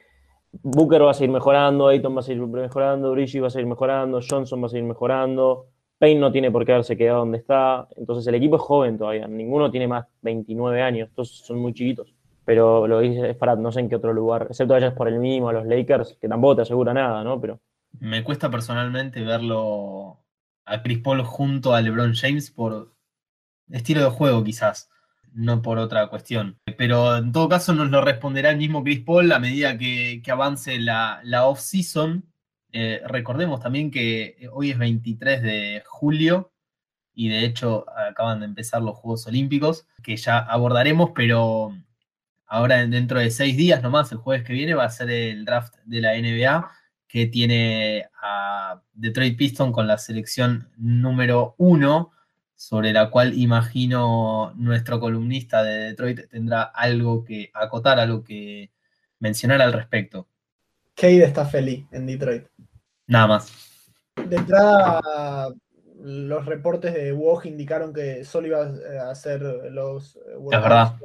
Booker 0.52 1.04
va 1.04 1.12
a 1.12 1.14
seguir 1.14 1.32
mejorando, 1.32 1.88
Ayton 1.88 2.14
va 2.14 2.20
a 2.20 2.24
seguir 2.24 2.46
mejorando, 2.46 3.12
Bridgie 3.14 3.40
va 3.40 3.48
a 3.48 3.52
seguir 3.52 3.68
mejorando, 3.68 4.20
Johnson 4.28 4.62
va 4.62 4.66
a 4.66 4.70
seguir 4.70 4.84
mejorando, 4.84 5.68
Payne 5.98 6.20
no 6.20 6.32
tiene 6.32 6.52
por 6.52 6.66
qué 6.66 6.74
haberse 6.74 6.98
quedado 6.98 7.20
donde 7.20 7.38
está. 7.38 7.88
Entonces 7.96 8.28
el 8.28 8.36
equipo 8.36 8.58
es 8.58 8.62
joven 8.62 8.98
todavía. 8.98 9.28
Ninguno 9.28 9.72
tiene 9.72 9.88
más 9.88 10.08
29 10.24 10.82
años. 10.82 11.10
Todos 11.16 11.30
son 11.30 11.60
muy 11.60 11.74
chiquitos. 11.74 12.15
Pero 12.46 12.88
lo 12.88 13.00
dice 13.00 13.34
para 13.34 13.56
no 13.56 13.72
sé 13.72 13.80
en 13.82 13.90
qué 13.90 13.96
otro 13.96 14.14
lugar. 14.14 14.48
Excepto 14.50 14.74
vayas 14.74 14.94
por 14.94 15.08
el 15.08 15.20
mínimo 15.20 15.50
a 15.50 15.54
los 15.54 15.66
Lakers, 15.66 16.18
que 16.22 16.28
tampoco 16.28 16.58
te 16.58 16.62
asegura 16.64 16.94
nada, 16.94 17.24
¿no? 17.24 17.42
Pero. 17.42 17.60
Me 18.00 18.24
cuesta 18.24 18.50
personalmente 18.50 19.24
verlo 19.24 20.20
a 20.66 20.82
Chris 20.82 21.00
Paul 21.00 21.24
junto 21.24 21.74
a 21.74 21.82
LeBron 21.82 22.14
James 22.14 22.52
por 22.52 22.94
estilo 23.72 24.04
de 24.04 24.10
juego, 24.10 24.44
quizás. 24.44 24.90
No 25.34 25.62
por 25.62 25.80
otra 25.80 26.08
cuestión. 26.08 26.58
Pero 26.78 27.18
en 27.18 27.32
todo 27.32 27.50
caso 27.50 27.74
nos 27.74 27.90
lo 27.90 28.02
responderá 28.02 28.52
el 28.52 28.58
mismo 28.58 28.84
Chris 28.84 29.02
Paul 29.02 29.32
a 29.32 29.40
medida 29.40 29.78
que, 29.78 30.22
avance 30.28 30.80
la, 30.80 31.20
la 31.24 31.46
off-season 31.46 32.24
eh, 32.78 33.02
recordemos 33.06 33.62
también 33.62 33.90
que 33.90 34.36
eh, 34.38 34.50
hoy 34.52 34.72
es 34.72 34.78
23 34.78 35.42
de 35.42 35.82
julio 35.86 36.52
y 37.14 37.30
de 37.30 37.46
hecho 37.46 37.86
acaban 38.10 38.42
de 38.42 38.48
empezar 38.48 38.82
los 38.82 38.98
Juegos 38.98 39.26
Olímpicos, 39.28 39.88
que 40.04 40.18
ya 40.18 40.40
abordaremos, 40.40 41.12
pero 41.16 41.74
ahora 42.48 42.86
dentro 42.86 43.20
de 43.20 43.32
seis 43.32 43.58
días 43.58 43.82
nomás, 43.82 44.12
el 44.12 44.18
jueves 44.18 44.46
que 44.46 44.54
viene, 44.54 44.74
va 44.74 44.86
a 44.86 44.90
ser 44.90 45.10
el 45.10 45.46
draft 45.46 45.76
de 45.86 46.02
la 46.02 46.14
NBA 46.14 46.72
que 47.08 47.28
tiene 47.28 48.10
a 48.22 48.82
Detroit 48.94 49.38
Piston 49.38 49.72
con 49.72 49.88
la 49.88 49.98
selección 49.98 50.70
número 50.78 51.56
uno, 51.58 52.12
sobre 52.56 52.94
la 52.94 53.10
cual 53.10 53.38
imagino 53.38 54.54
nuestro 54.56 55.00
columnista 55.00 55.64
de 55.64 55.90
Detroit 55.90 56.30
tendrá 56.30 56.64
algo 56.64 57.24
que 57.24 57.52
acotar, 57.54 58.00
algo 58.00 58.24
que 58.24 58.72
mencionar 59.20 59.62
al 59.62 59.74
respecto. 59.74 60.28
Cade 60.96 61.24
está 61.24 61.46
feliz 61.46 61.86
en 61.92 62.06
Detroit. 62.06 62.48
Nada 63.08 63.28
más. 63.28 63.92
De 64.28 64.38
entrada, 64.38 65.54
los 66.02 66.46
reportes 66.46 66.94
de 66.94 67.12
WOG 67.12 67.46
indicaron 67.48 67.94
que 67.94 68.24
solo 68.24 68.48
iba 68.48 68.62
a 69.06 69.12
hacer 69.12 69.42
los 69.72 70.18
verdad. 70.50 70.96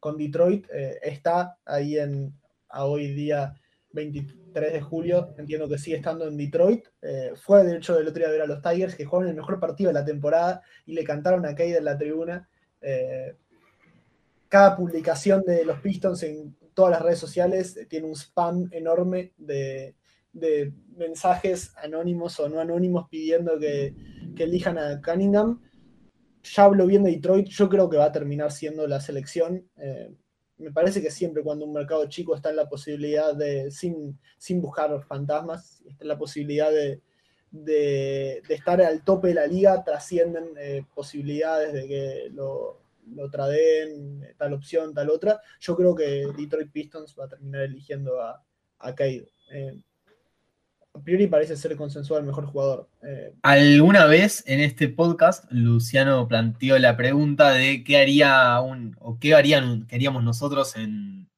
Con, 0.00 0.16
Detroit. 0.16 0.66
Eh, 0.72 0.98
está 1.02 1.58
ahí 1.64 1.98
en 1.98 2.34
a 2.70 2.84
hoy 2.86 3.12
día 3.12 3.54
23 3.92 4.72
de 4.72 4.80
julio, 4.80 5.34
entiendo 5.36 5.68
que 5.68 5.78
sigue 5.78 5.96
estando 5.96 6.26
en 6.26 6.36
Detroit. 6.36 6.86
Eh, 7.02 7.32
fue 7.36 7.64
de 7.64 7.76
hecho 7.76 7.94
del 7.94 8.08
otro 8.08 8.20
día 8.20 8.28
a 8.28 8.32
ver 8.32 8.42
a 8.42 8.46
los 8.46 8.62
Tigers 8.62 8.94
que 8.94 9.04
jugaron 9.04 9.30
el 9.30 9.36
mejor 9.36 9.58
partido 9.58 9.88
de 9.88 9.94
la 9.94 10.04
temporada 10.04 10.62
y 10.86 10.94
le 10.94 11.04
cantaron 11.04 11.44
a 11.46 11.54
Cade 11.54 11.78
en 11.78 11.84
la 11.84 11.98
tribuna. 11.98 12.48
Eh, 12.80 13.34
cada 14.48 14.76
publicación 14.76 15.42
de 15.42 15.64
los 15.64 15.80
Pistons 15.80 16.22
en 16.22 16.56
todas 16.74 16.92
las 16.92 17.02
redes 17.02 17.18
sociales 17.18 17.78
tiene 17.88 18.06
un 18.06 18.16
spam 18.16 18.68
enorme 18.72 19.32
de, 19.36 19.94
de 20.32 20.72
mensajes 20.96 21.72
anónimos 21.76 22.38
o 22.40 22.48
no 22.48 22.60
anónimos 22.60 23.08
pidiendo 23.08 23.58
que, 23.58 23.94
que 24.36 24.44
elijan 24.44 24.78
a 24.78 25.00
Cunningham. 25.02 25.60
Ya 26.42 26.64
hablo 26.64 26.86
bien 26.86 27.02
de 27.02 27.10
Detroit, 27.10 27.48
yo 27.48 27.68
creo 27.68 27.88
que 27.90 27.98
va 27.98 28.06
a 28.06 28.12
terminar 28.12 28.50
siendo 28.50 28.86
la 28.86 29.00
selección. 29.00 29.68
Eh, 29.76 30.14
me 30.58 30.72
parece 30.72 31.02
que 31.02 31.10
siempre 31.10 31.42
cuando 31.42 31.64
un 31.64 31.72
mercado 31.72 32.06
chico 32.08 32.34
está 32.34 32.50
en 32.50 32.56
la 32.56 32.68
posibilidad 32.68 33.34
de, 33.34 33.70
sin, 33.70 34.18
sin 34.38 34.60
buscar 34.60 35.02
fantasmas, 35.04 35.82
está 35.86 36.04
en 36.04 36.08
la 36.08 36.18
posibilidad 36.18 36.70
de, 36.70 37.00
de, 37.50 38.42
estar 38.48 38.80
al 38.80 39.02
tope 39.04 39.28
de 39.28 39.34
la 39.34 39.46
liga, 39.46 39.82
trascienden 39.84 40.50
eh, 40.58 40.84
posibilidades 40.94 41.72
de 41.72 41.88
que 41.88 42.28
lo, 42.32 42.80
lo 43.14 43.30
traden, 43.30 44.34
tal 44.36 44.52
opción, 44.52 44.94
tal 44.94 45.10
otra. 45.10 45.40
Yo 45.60 45.76
creo 45.76 45.94
que 45.94 46.26
Detroit 46.36 46.70
Pistons 46.70 47.14
va 47.18 47.24
a 47.24 47.28
terminar 47.28 47.62
eligiendo 47.62 48.20
a, 48.20 48.42
a 48.78 48.94
Cade. 48.94 49.28
Eh, 49.52 49.82
a 51.00 51.02
priori 51.02 51.26
parece 51.26 51.56
ser 51.56 51.76
consensuado 51.76 52.20
el 52.20 52.26
mejor 52.26 52.46
jugador. 52.46 52.88
Eh, 53.02 53.32
Alguna 53.42 54.04
vez 54.06 54.44
en 54.46 54.60
este 54.60 54.88
podcast, 54.88 55.44
Luciano 55.50 56.28
planteó 56.28 56.78
la 56.78 56.96
pregunta 56.96 57.50
de 57.52 57.82
qué 57.84 57.98
haría 57.98 58.60
un, 58.60 58.96
o 59.00 59.18
qué 59.18 59.34
harían, 59.34 59.86
qué 59.86 59.96
haríamos 59.96 60.22
nosotros 60.22 60.76
en, 60.76 61.28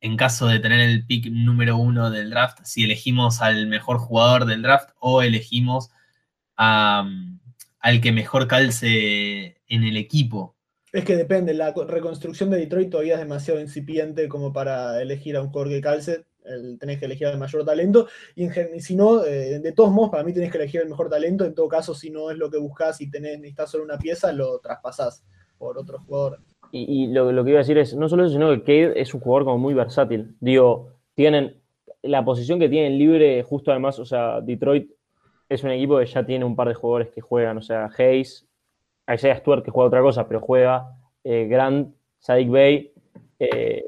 en 0.00 0.16
caso 0.16 0.46
de 0.48 0.58
tener 0.58 0.80
el 0.80 1.06
pick 1.06 1.26
número 1.30 1.76
uno 1.76 2.10
del 2.10 2.30
draft, 2.30 2.58
si 2.64 2.84
elegimos 2.84 3.40
al 3.40 3.66
mejor 3.68 3.98
jugador 3.98 4.44
del 4.46 4.62
draft 4.62 4.90
o 4.98 5.22
elegimos 5.22 5.90
a, 6.56 7.08
al 7.80 8.00
que 8.00 8.12
mejor 8.12 8.48
calce 8.48 9.56
en 9.68 9.84
el 9.84 9.96
equipo. 9.96 10.56
es 10.92 11.04
que 11.04 11.16
depende, 11.16 11.54
la 11.54 11.72
co- 11.74 11.84
reconstrucción 11.86 12.50
de 12.50 12.58
Detroit 12.58 12.90
todavía 12.90 13.14
es 13.14 13.20
demasiado 13.20 13.60
incipiente 13.60 14.28
como 14.28 14.52
para 14.52 15.00
elegir 15.02 15.36
a 15.36 15.42
un 15.42 15.48
jugador 15.48 15.68
que 15.72 15.80
calce. 15.80 16.24
El- 16.44 16.78
tenés 16.78 16.98
que 16.98 17.06
elegir 17.06 17.26
al 17.26 17.38
mayor 17.38 17.64
talento. 17.64 18.06
Y 18.34 18.44
en 18.44 18.80
si 18.80 18.94
no, 18.96 19.24
eh, 19.24 19.58
de 19.60 19.72
todos 19.72 19.90
modos, 19.90 20.10
para 20.10 20.24
mí 20.24 20.32
tenés 20.32 20.50
que 20.50 20.58
elegir 20.58 20.82
el 20.82 20.88
mejor 20.88 21.08
talento. 21.08 21.44
En 21.44 21.54
todo 21.54 21.68
caso, 21.68 21.94
si 21.94 22.10
no 22.10 22.30
es 22.30 22.36
lo 22.36 22.50
que 22.50 22.58
buscas 22.58 23.00
y 23.00 23.10
tenés, 23.10 23.38
necesitas 23.38 23.70
solo 23.70 23.84
una 23.84 23.98
pieza, 23.98 24.32
lo 24.32 24.58
traspasás 24.58 25.24
por 25.58 25.78
otro 25.78 25.98
jugador. 26.00 26.40
Y, 26.72 27.06
lo, 27.06 27.44
que 27.44 27.50
iba 27.50 27.60
a 27.60 27.62
decir 27.62 27.78
es, 27.78 27.94
no 27.94 28.08
solo 28.08 28.24
eso, 28.24 28.32
sino 28.32 28.50
que 28.50 28.62
Cade 28.62 29.00
es 29.00 29.14
un 29.14 29.20
jugador 29.20 29.44
como 29.44 29.58
muy 29.58 29.74
versátil. 29.74 30.36
Digo, 30.40 30.88
tienen 31.14 31.60
la 32.02 32.24
posición 32.24 32.58
que 32.58 32.68
tienen 32.68 32.98
libre, 32.98 33.42
justo 33.44 33.70
además, 33.70 33.98
o 33.98 34.04
sea, 34.04 34.40
Detroit 34.40 34.90
es 35.48 35.62
un 35.62 35.70
equipo 35.70 35.98
que 35.98 36.06
ya 36.06 36.26
tiene 36.26 36.44
un 36.44 36.56
par 36.56 36.68
de 36.68 36.74
jugadores 36.74 37.10
que 37.10 37.20
juegan, 37.20 37.58
o 37.58 37.62
sea, 37.62 37.88
Hayes, 37.96 38.46
Isaiah 39.12 39.36
Stewart 39.36 39.62
que 39.62 39.70
juega 39.70 39.88
otra 39.88 40.02
cosa, 40.02 40.26
pero 40.26 40.40
juega, 40.40 40.96
eh, 41.22 41.46
Grant, 41.48 41.94
Sadik 42.18 42.50
Bey, 42.50 42.92
eh, 43.38 43.84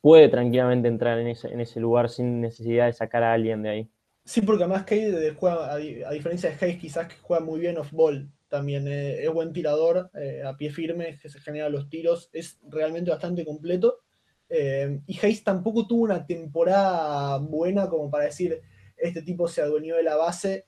puede 0.00 0.28
tranquilamente 0.28 0.88
entrar 0.88 1.18
en 1.18 1.28
ese, 1.28 1.48
en 1.48 1.60
ese 1.60 1.80
lugar 1.80 2.08
sin 2.10 2.40
necesidad 2.40 2.86
de 2.86 2.92
sacar 2.92 3.22
a 3.22 3.32
alguien 3.34 3.62
de 3.62 3.68
ahí. 3.70 3.90
Sí, 4.24 4.42
porque 4.42 4.64
además 4.64 4.84
Cade 4.84 5.34
juega, 5.34 5.72
a, 5.72 5.76
di- 5.76 6.02
a 6.02 6.10
diferencia 6.10 6.50
de 6.50 6.56
Hayes, 6.64 6.80
quizás 6.80 7.08
que 7.08 7.16
juega 7.20 7.44
muy 7.44 7.58
bien 7.60 7.78
off-ball 7.78 8.30
también. 8.48 8.86
eh, 8.86 9.24
es 9.24 9.32
buen 9.32 9.52
tirador, 9.52 10.10
eh, 10.14 10.42
a 10.44 10.56
pie 10.56 10.70
firme, 10.70 11.18
que 11.20 11.28
se 11.28 11.40
genera 11.40 11.68
los 11.68 11.88
tiros, 11.88 12.28
es 12.32 12.58
realmente 12.68 13.10
bastante 13.10 13.44
completo. 13.44 14.00
Eh, 14.48 15.00
y 15.06 15.18
Hayes 15.24 15.42
tampoco 15.44 15.86
tuvo 15.86 16.02
una 16.04 16.26
temporada 16.26 17.38
buena 17.38 17.88
como 17.88 18.10
para 18.10 18.24
decir, 18.24 18.60
este 18.96 19.22
tipo 19.22 19.48
se 19.48 19.62
adueñó 19.62 19.96
de 19.96 20.02
la 20.02 20.16
base, 20.16 20.66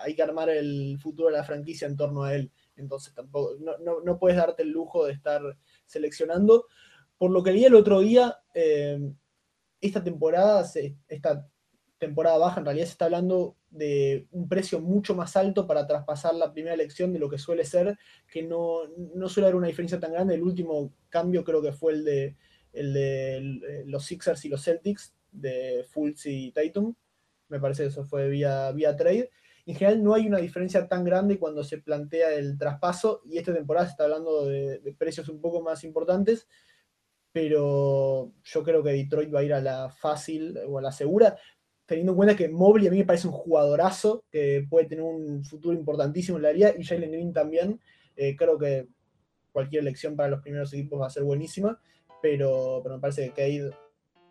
hay 0.00 0.14
que 0.16 0.22
armar 0.22 0.48
el 0.50 0.98
futuro 1.00 1.28
de 1.30 1.36
la 1.36 1.44
franquicia 1.44 1.86
en 1.86 1.96
torno 1.96 2.24
a 2.24 2.34
él. 2.34 2.50
Entonces 2.76 3.14
tampoco, 3.14 3.54
no, 3.60 3.78
no- 3.78 4.00
no 4.00 4.18
puedes 4.18 4.36
darte 4.36 4.62
el 4.64 4.70
lujo 4.70 5.06
de 5.06 5.12
estar 5.12 5.40
seleccionando. 5.86 6.66
Por 7.22 7.30
lo 7.30 7.40
que 7.44 7.52
leí 7.52 7.64
el 7.64 7.76
otro 7.76 8.00
día, 8.00 8.36
eh, 8.52 8.98
esta 9.80 10.02
temporada, 10.02 10.64
se- 10.64 10.96
esta 11.06 11.48
temporada 11.96 12.36
baja, 12.36 12.58
en 12.58 12.64
realidad 12.66 12.86
se 12.86 12.90
está 12.90 13.04
hablando 13.04 13.54
de 13.70 14.26
un 14.32 14.48
precio 14.48 14.80
mucho 14.80 15.14
más 15.14 15.36
alto 15.36 15.64
para 15.68 15.86
traspasar 15.86 16.34
la 16.34 16.52
primera 16.52 16.74
elección 16.74 17.12
de 17.12 17.20
lo 17.20 17.30
que 17.30 17.38
suele 17.38 17.64
ser, 17.64 17.96
que 18.26 18.42
no, 18.42 18.88
no 19.14 19.28
suele 19.28 19.46
haber 19.46 19.54
una 19.54 19.68
diferencia 19.68 20.00
tan 20.00 20.10
grande. 20.10 20.34
El 20.34 20.42
último 20.42 20.94
cambio 21.10 21.44
creo 21.44 21.62
que 21.62 21.70
fue 21.70 21.92
el 21.92 22.04
de, 22.04 22.36
el 22.72 22.92
de 22.92 23.36
el- 23.36 23.62
los 23.86 24.04
Sixers 24.04 24.44
y 24.44 24.48
los 24.48 24.64
Celtics, 24.64 25.14
de 25.30 25.86
Fultz 25.90 26.26
y 26.26 26.50
Tatum. 26.50 26.92
Me 27.46 27.60
parece 27.60 27.84
que 27.84 27.90
eso 27.90 28.04
fue 28.04 28.28
vía, 28.30 28.72
vía 28.72 28.96
trade. 28.96 29.30
En 29.64 29.76
general 29.76 30.02
no 30.02 30.14
hay 30.14 30.26
una 30.26 30.38
diferencia 30.38 30.88
tan 30.88 31.04
grande 31.04 31.38
cuando 31.38 31.62
se 31.62 31.78
plantea 31.78 32.34
el 32.34 32.58
traspaso 32.58 33.20
y 33.24 33.38
esta 33.38 33.54
temporada 33.54 33.86
se 33.86 33.92
está 33.92 34.04
hablando 34.06 34.44
de, 34.46 34.80
de 34.80 34.92
precios 34.92 35.28
un 35.28 35.40
poco 35.40 35.62
más 35.62 35.84
importantes, 35.84 36.48
pero 37.32 38.32
yo 38.44 38.62
creo 38.62 38.82
que 38.82 38.90
Detroit 38.90 39.34
va 39.34 39.40
a 39.40 39.44
ir 39.44 39.54
a 39.54 39.60
la 39.60 39.88
fácil 39.90 40.58
o 40.68 40.78
a 40.78 40.82
la 40.82 40.92
segura 40.92 41.36
teniendo 41.86 42.12
en 42.12 42.16
cuenta 42.16 42.36
que 42.36 42.48
Mobley 42.48 42.88
a 42.88 42.90
mí 42.90 42.98
me 42.98 43.04
parece 43.04 43.28
un 43.28 43.34
jugadorazo 43.34 44.24
que 44.30 44.66
puede 44.68 44.86
tener 44.86 45.04
un 45.04 45.44
futuro 45.44 45.76
importantísimo 45.76 46.38
en 46.38 46.42
la 46.42 46.52
liga 46.52 46.72
y 46.76 46.84
Jalen 46.84 47.12
Green 47.12 47.32
también. 47.34 47.80
Eh, 48.16 48.34
creo 48.36 48.58
que 48.58 48.88
cualquier 49.52 49.82
elección 49.82 50.16
para 50.16 50.30
los 50.30 50.40
primeros 50.40 50.72
equipos 50.72 51.00
va 51.00 51.08
a 51.08 51.10
ser 51.10 51.24
buenísima, 51.24 51.78
pero, 52.22 52.82
me 52.88 52.98
parece 52.98 53.26
que 53.26 53.32
Cade 53.32 53.70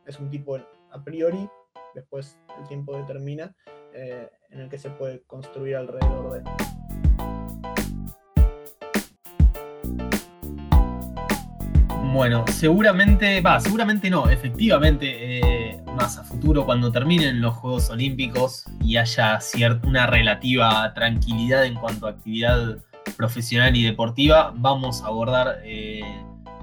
es 0.07 0.19
un 0.19 0.29
tipo 0.29 0.55
a 0.55 1.03
priori, 1.03 1.47
después 1.93 2.37
el 2.59 2.67
tiempo 2.67 2.97
determina, 2.97 3.55
eh, 3.93 4.29
en 4.49 4.61
el 4.61 4.69
que 4.69 4.79
se 4.79 4.89
puede 4.89 5.21
construir 5.23 5.75
alrededor 5.75 6.31
de 6.31 6.39
él. 6.39 6.80
Bueno, 12.13 12.43
seguramente, 12.51 13.39
va, 13.39 13.61
seguramente 13.61 14.09
no, 14.09 14.29
efectivamente, 14.29 15.39
eh, 15.39 15.81
más 15.95 16.17
a 16.17 16.25
futuro, 16.25 16.65
cuando 16.65 16.91
terminen 16.91 17.39
los 17.39 17.55
Juegos 17.55 17.89
Olímpicos 17.89 18.65
y 18.83 18.97
haya 18.97 19.39
cierta, 19.39 19.87
una 19.87 20.07
relativa 20.07 20.93
tranquilidad 20.93 21.65
en 21.65 21.75
cuanto 21.75 22.07
a 22.07 22.09
actividad 22.09 22.79
profesional 23.15 23.77
y 23.77 23.83
deportiva, 23.83 24.53
vamos 24.57 25.01
a 25.01 25.07
abordar 25.07 25.61
eh, 25.63 26.01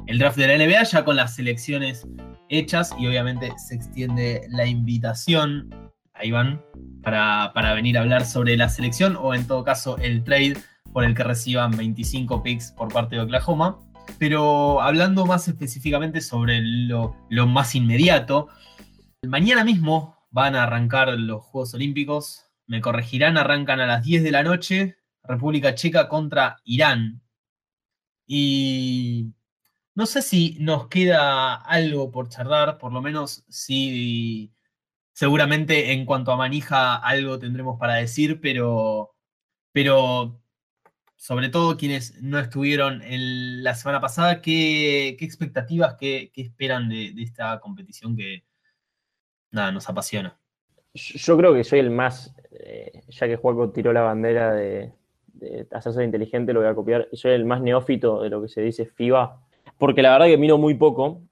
el 0.07 0.19
draft 0.19 0.37
de 0.37 0.49
la 0.49 0.63
NBA 0.63 0.83
ya 0.83 1.05
con 1.05 1.17
las 1.17 1.37
selecciones 1.37 2.07
hechas 2.51 2.95
y 2.99 3.07
obviamente 3.07 3.51
se 3.57 3.75
extiende 3.75 4.47
la 4.51 4.67
invitación 4.67 5.75
a 6.13 6.27
Iván 6.27 6.61
para, 7.03 7.53
para 7.55 7.73
venir 7.73 7.97
a 7.97 8.03
hablar 8.03 8.27
sobre 8.27 8.55
la 8.59 8.69
selección 8.69 9.17
o 9.19 9.35
en 9.35 9.47
todo 9.47 9.65
caso 9.65 9.97
el 9.97 10.25
trade 10.25 10.59
por 10.93 11.05
el 11.05 11.15
que 11.15 11.25
reciban 11.25 11.71
25 11.71 12.43
picks 12.43 12.73
por 12.73 12.93
parte 12.93 13.17
de 13.17 13.23
Oklahoma. 13.23 13.79
Pero 14.19 14.81
hablando 14.81 15.27
más 15.27 15.49
específicamente 15.49 16.21
sobre 16.21 16.61
lo, 16.63 17.15
más 17.47 17.75
inmediato, 17.75 18.49
mañana 19.27 19.65
mismo 19.65 20.17
van 20.31 20.57
a 20.57 20.65
arrancar 20.65 21.09
los 21.19 21.45
Juegos 21.45 21.75
Olímpicos. 21.75 22.47
Me 22.67 22.81
corregirán, 22.81 23.37
arrancan 23.37 23.81
a 23.81 23.87
las 23.87 24.05
10 24.05 24.23
de 24.23 24.31
la 24.31 24.43
noche. 24.43 24.97
República 25.23 25.75
Checa 25.75 26.09
contra 26.09 26.57
Irán. 26.65 27.23
Y 28.27 29.33
no 29.95 30.07
sé 30.07 30.23
si 30.23 30.57
nos 30.61 30.89
queda 30.89 31.55
algo 31.55 32.11
por 32.11 32.29
charlar, 32.29 32.79
por 32.79 32.93
lo 32.93 33.03
menos 33.03 33.45
si 33.49 34.53
seguramente 35.13 35.93
en 35.93 36.07
cuanto 36.07 36.31
a 36.31 36.37
manija 36.37 36.95
algo 36.97 37.39
tendremos 37.41 37.79
para 37.79 37.95
decir, 37.95 38.41
pero, 38.41 39.17
pero 39.73 40.41
sobre 41.19 41.49
todo 41.49 41.77
quienes 41.77 42.23
no 42.23 42.39
estuvieron 42.39 43.03
la 43.05 43.75
semana 43.75 44.01
pasada, 44.01 44.41
¿qué, 44.41 45.17
qué 45.19 45.25
expectativas, 45.25 45.97
qué, 45.99 46.31
qué 46.33 46.43
esperan 46.43 46.89
de, 46.89 47.13
de, 47.13 47.23
esta 47.25 47.59
competición 47.59 48.17
que 48.17 48.45
nada, 49.51 49.73
nos 49.73 49.89
apasiona? 49.89 50.39
Yo 50.95 51.37
creo 51.37 51.53
que 51.53 51.65
soy 51.65 51.81
el 51.81 51.91
más, 51.91 52.33
eh, 52.53 53.03
ya 53.09 53.27
que 53.27 53.35
Juaco 53.37 53.71
tiró 53.71 53.93
la 53.93 54.03
bandera 54.03 54.55
de, 54.55 54.93
de, 55.27 55.67
hacerse 55.73 56.05
inteligente, 56.05 56.53
lo 56.53 56.61
voy 56.61 56.69
a 56.69 56.75
copiar, 56.75 57.09
soy 57.13 57.33
el 57.33 57.45
más 57.45 57.61
neófito 57.61 58.23
de 58.23 58.31
lo 58.31 58.41
que 58.41 58.49
se 58.49 58.61
dice 58.61 58.87
FIBA. 58.87 59.43
porque 59.77 60.03
la 60.03 60.13
verdad 60.13 60.27
que 60.27 60.39
miro 60.39 60.57
muy 60.57 60.75
poco, 60.75 61.23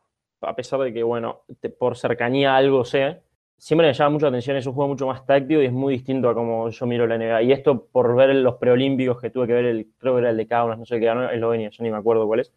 a 0.41 0.57
pesar 0.57 0.81
de 0.81 0.93
que, 0.93 1.05
bueno, 1.05 1.43
por 1.79 1.97
cercanía 1.97 2.57
algo 2.57 2.85
sé, 2.85 3.23
siempre 3.59 3.87
me 3.87 3.95
llama 3.95 4.11
mucho 4.11 4.27
la 4.27 4.31
atención, 4.31 4.57
es 4.57 4.67
un 4.67 4.75
juego 4.75 4.89
mucho 4.89 5.07
más 5.07 5.25
táctico 5.25 5.63
y 5.63 5.67
es 5.67 5.73
muy 5.73 5.95
distinto 5.95 6.29
a 6.29 6.35
como 6.35 6.69
yo 6.69 6.87
miro 6.87 7.07
la 7.07 7.19
NBA. 7.19 7.43
Y 7.43 7.53
esto 7.53 7.87
por 7.87 8.15
ver 8.15 8.35
los 8.37 8.57
preolímpicos 8.57 9.21
que 9.21 9.31
tuve 9.31 9.47
que 9.47 9.53
ver, 9.55 9.65
el, 9.65 9.89
creo 9.99 10.15
que 10.15 10.21
era 10.21 10.31
el 10.31 10.37
de 10.37 10.47
Kaunas, 10.47 10.79
no 10.79 10.85
sé 10.85 10.99
qué 10.99 11.07
ganó 11.07 11.31
Eslovenia, 11.31 11.71
yo 11.71 11.83
ni 11.83 11.91
me 11.91 11.97
acuerdo 11.97 12.27
cuál 12.27 12.41
es. 12.41 12.53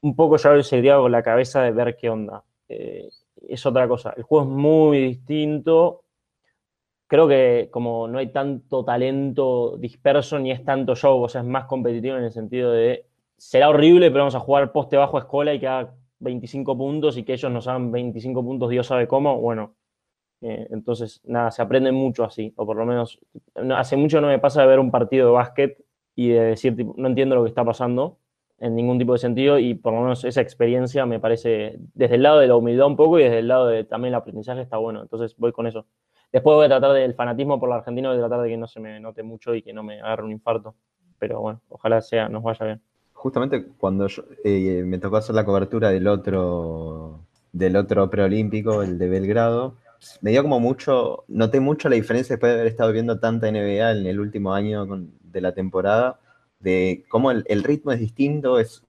Un 0.00 0.14
poco 0.16 0.36
ya 0.36 0.62
se 0.62 0.80
dio 0.80 1.02
con 1.02 1.12
la 1.12 1.22
cabeza 1.22 1.62
de 1.62 1.72
ver 1.72 1.96
qué 1.96 2.10
onda. 2.10 2.44
Eh, 2.68 3.08
es 3.48 3.66
otra 3.66 3.88
cosa. 3.88 4.14
El 4.16 4.22
juego 4.22 4.46
es 4.46 4.50
muy 4.50 4.98
distinto. 5.00 6.02
Creo 7.06 7.26
que 7.26 7.68
como 7.70 8.06
no 8.06 8.18
hay 8.18 8.28
tanto 8.32 8.84
talento 8.84 9.76
disperso 9.78 10.38
ni 10.38 10.50
es 10.50 10.64
tanto 10.64 10.94
show, 10.94 11.22
o 11.22 11.28
sea, 11.28 11.40
es 11.40 11.46
más 11.46 11.64
competitivo 11.64 12.16
en 12.16 12.24
el 12.24 12.32
sentido 12.32 12.72
de 12.72 13.06
será 13.36 13.70
horrible, 13.70 14.10
pero 14.10 14.24
vamos 14.24 14.34
a 14.34 14.40
jugar 14.40 14.72
poste 14.72 14.96
bajo 14.96 15.16
a 15.16 15.20
escuela 15.20 15.54
y 15.54 15.60
que 15.60 15.68
haga 15.68 15.94
25 16.18 16.76
puntos 16.76 17.16
y 17.16 17.22
que 17.22 17.32
ellos 17.34 17.50
nos 17.50 17.66
hagan 17.68 17.92
25 17.92 18.44
puntos, 18.44 18.70
Dios 18.70 18.86
sabe 18.86 19.08
cómo. 19.08 19.40
Bueno, 19.40 19.74
eh, 20.40 20.68
entonces, 20.70 21.20
nada, 21.24 21.50
se 21.50 21.62
aprende 21.62 21.90
mucho 21.92 22.24
así, 22.24 22.52
o 22.56 22.64
por 22.66 22.76
lo 22.76 22.86
menos, 22.86 23.18
no- 23.62 23.76
hace 23.76 23.96
mucho 23.96 24.20
no 24.20 24.28
me 24.28 24.38
pasa 24.38 24.62
de 24.62 24.68
ver 24.68 24.78
un 24.80 24.90
partido 24.90 25.26
de 25.28 25.32
básquet 25.32 25.78
y 26.14 26.28
de 26.30 26.40
decir, 26.40 26.76
no 26.96 27.08
entiendo 27.08 27.34
lo 27.34 27.42
que 27.44 27.48
está 27.48 27.64
pasando 27.64 28.18
en 28.60 28.74
ningún 28.74 28.98
tipo 28.98 29.12
de 29.12 29.18
sentido 29.18 29.58
y 29.58 29.74
por 29.74 29.92
lo 29.92 30.00
menos 30.00 30.24
esa 30.24 30.40
experiencia 30.40 31.06
me 31.06 31.20
parece, 31.20 31.76
desde 31.94 32.16
el 32.16 32.22
lado 32.24 32.40
de 32.40 32.48
la 32.48 32.56
humildad 32.56 32.86
un 32.88 32.96
poco 32.96 33.18
y 33.20 33.22
desde 33.24 33.38
el 33.38 33.48
lado 33.48 33.66
de 33.68 33.84
también 33.84 34.12
el 34.14 34.18
aprendizaje 34.18 34.60
está 34.62 34.76
bueno, 34.78 35.00
entonces 35.02 35.36
voy 35.38 35.52
con 35.52 35.66
eso. 35.66 35.86
Después 36.32 36.56
voy 36.56 36.66
a 36.66 36.68
tratar 36.68 36.92
del 36.92 37.14
fanatismo 37.14 37.58
por 37.60 37.68
la 37.68 37.76
Argentina, 37.76 38.08
voy 38.08 38.18
a 38.18 38.20
tratar 38.20 38.42
de 38.42 38.48
que 38.50 38.56
no 38.56 38.66
se 38.66 38.80
me 38.80 38.98
note 39.00 39.22
mucho 39.22 39.54
y 39.54 39.62
que 39.62 39.72
no 39.72 39.82
me 39.82 40.00
agarre 40.00 40.24
un 40.24 40.32
infarto, 40.32 40.74
pero 41.18 41.40
bueno, 41.40 41.60
ojalá 41.68 42.00
sea, 42.00 42.28
nos 42.28 42.42
vaya 42.42 42.66
bien. 42.66 42.80
Justamente 43.12 43.64
cuando 43.78 44.06
eh, 44.44 44.82
me 44.84 44.98
tocó 44.98 45.16
hacer 45.16 45.34
la 45.34 45.44
cobertura 45.44 45.90
del 45.90 46.06
otro, 46.08 47.20
del 47.52 47.76
otro 47.76 48.10
preolímpico, 48.10 48.82
el 48.82 48.98
de 48.98 49.08
Belgrado, 49.08 49.74
me 50.20 50.30
dio 50.30 50.42
como 50.42 50.60
mucho, 50.60 51.24
noté 51.28 51.60
mucho 51.60 51.88
la 51.88 51.96
diferencia 51.96 52.34
después 52.34 52.50
de 52.50 52.60
haber 52.60 52.70
estado 52.70 52.92
viendo 52.92 53.18
tanta 53.18 53.50
NBA 53.50 53.92
en 53.92 54.06
el 54.06 54.20
último 54.20 54.54
año 54.54 54.86
de 55.22 55.40
la 55.40 55.52
temporada, 55.52 56.20
de 56.60 57.04
cómo 57.08 57.30
el, 57.30 57.44
el 57.48 57.64
ritmo 57.64 57.92
es 57.92 58.00
distinto, 58.00 58.58
es, 58.58 58.82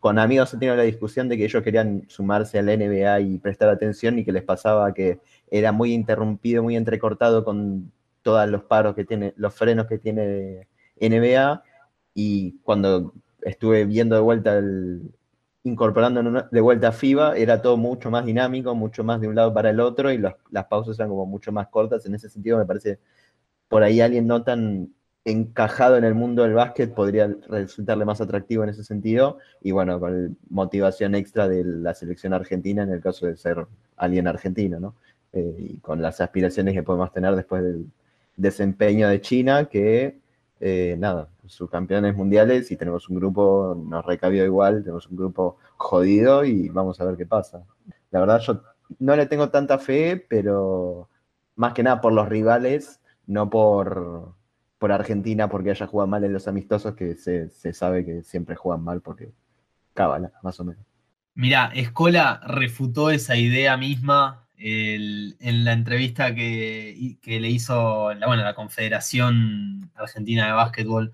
con 0.00 0.18
amigos 0.18 0.52
he 0.52 0.58
tenido 0.58 0.76
la 0.76 0.82
discusión 0.82 1.28
de 1.28 1.36
que 1.36 1.44
ellos 1.44 1.62
querían 1.62 2.04
sumarse 2.08 2.58
a 2.58 2.62
la 2.62 2.76
NBA 2.76 3.20
y 3.20 3.38
prestar 3.38 3.68
atención 3.70 4.18
y 4.18 4.24
que 4.24 4.32
les 4.32 4.42
pasaba 4.42 4.92
que 4.92 5.20
era 5.50 5.72
muy 5.72 5.92
interrumpido, 5.92 6.62
muy 6.62 6.76
entrecortado 6.76 7.44
con 7.44 7.92
todos 8.22 8.48
los 8.48 8.64
paros 8.64 8.94
que 8.94 9.04
tiene, 9.04 9.32
los 9.36 9.54
frenos 9.54 9.86
que 9.86 9.98
tiene 9.98 10.68
NBA 11.00 11.62
y 12.14 12.58
cuando 12.62 13.14
estuve 13.42 13.86
viendo 13.86 14.16
de 14.16 14.20
vuelta 14.20 14.58
el, 14.58 15.10
incorporando 15.64 16.48
de 16.50 16.60
vuelta 16.60 16.88
a 16.88 16.92
FIBA, 16.92 17.36
era 17.36 17.60
todo 17.60 17.76
mucho 17.76 18.10
más 18.10 18.24
dinámico, 18.24 18.74
mucho 18.74 19.04
más 19.04 19.20
de 19.20 19.28
un 19.28 19.34
lado 19.34 19.52
para 19.52 19.70
el 19.70 19.80
otro 19.80 20.10
y 20.12 20.18
las 20.18 20.66
pausas 20.68 20.98
eran 20.98 21.10
como 21.10 21.26
mucho 21.26 21.52
más 21.52 21.68
cortas. 21.68 22.06
En 22.06 22.14
ese 22.14 22.28
sentido 22.28 22.58
me 22.58 22.64
parece 22.64 22.98
por 23.68 23.82
ahí 23.82 24.00
alguien 24.00 24.26
no 24.26 24.42
tan 24.42 24.92
encajado 25.24 25.96
en 25.96 26.04
el 26.04 26.14
mundo 26.14 26.42
del 26.42 26.54
básquet 26.54 26.94
podría 26.94 27.30
resultarle 27.48 28.04
más 28.04 28.20
atractivo 28.20 28.64
en 28.64 28.70
ese 28.70 28.84
sentido 28.84 29.38
y 29.60 29.70
bueno, 29.70 30.00
con 30.00 30.38
motivación 30.48 31.14
extra 31.14 31.46
de 31.48 31.62
la 31.64 31.94
selección 31.94 32.32
argentina 32.32 32.82
en 32.82 32.90
el 32.90 33.00
caso 33.02 33.26
de 33.26 33.36
ser 33.36 33.66
alguien 33.96 34.26
argentino, 34.26 34.80
¿no? 34.80 34.94
Eh, 35.32 35.56
y 35.58 35.76
con 35.78 36.02
las 36.02 36.20
aspiraciones 36.20 36.74
que 36.74 36.82
podemos 36.82 37.12
tener 37.12 37.36
después 37.36 37.62
del 37.62 37.86
desempeño 38.36 39.08
de 39.08 39.20
China, 39.20 39.66
que 39.66 40.18
eh, 40.58 40.96
nada, 40.98 41.28
subcampeones 41.54 42.14
mundiales 42.16 42.70
y 42.70 42.76
tenemos 42.76 43.08
un 43.08 43.16
grupo, 43.16 43.74
nos 43.86 44.04
recabió 44.04 44.44
igual, 44.44 44.82
tenemos 44.82 45.06
un 45.08 45.16
grupo 45.16 45.58
jodido 45.76 46.44
y 46.44 46.68
vamos 46.68 47.00
a 47.00 47.04
ver 47.04 47.16
qué 47.16 47.26
pasa. 47.26 47.64
La 48.10 48.20
verdad 48.20 48.40
yo 48.40 48.62
no 48.98 49.16
le 49.16 49.26
tengo 49.26 49.50
tanta 49.50 49.78
fe, 49.78 50.16
pero 50.28 51.08
más 51.56 51.72
que 51.74 51.82
nada 51.82 52.00
por 52.00 52.12
los 52.12 52.28
rivales, 52.28 53.00
no 53.26 53.48
por, 53.50 54.34
por 54.78 54.92
Argentina 54.92 55.48
porque 55.48 55.70
haya 55.70 55.86
jugado 55.86 56.08
mal 56.08 56.24
en 56.24 56.32
los 56.32 56.48
amistosos, 56.48 56.94
que 56.94 57.14
se, 57.16 57.50
se 57.50 57.72
sabe 57.72 58.04
que 58.04 58.22
siempre 58.22 58.56
juegan 58.56 58.82
mal 58.84 59.00
porque 59.00 59.32
cábala, 59.94 60.32
más 60.42 60.58
o 60.60 60.64
menos. 60.64 60.84
Mira, 61.34 61.70
Escola 61.74 62.40
refutó 62.46 63.10
esa 63.10 63.36
idea 63.36 63.76
misma 63.76 64.46
el- 64.56 65.36
en 65.40 65.64
la 65.64 65.72
entrevista 65.72 66.34
que, 66.34 67.16
que 67.22 67.40
le 67.40 67.48
hizo 67.48 68.12
la, 68.14 68.26
bueno, 68.26 68.42
la 68.44 68.54
Confederación 68.54 69.90
Argentina 69.94 70.46
de 70.46 70.52
Básquetbol 70.52 71.12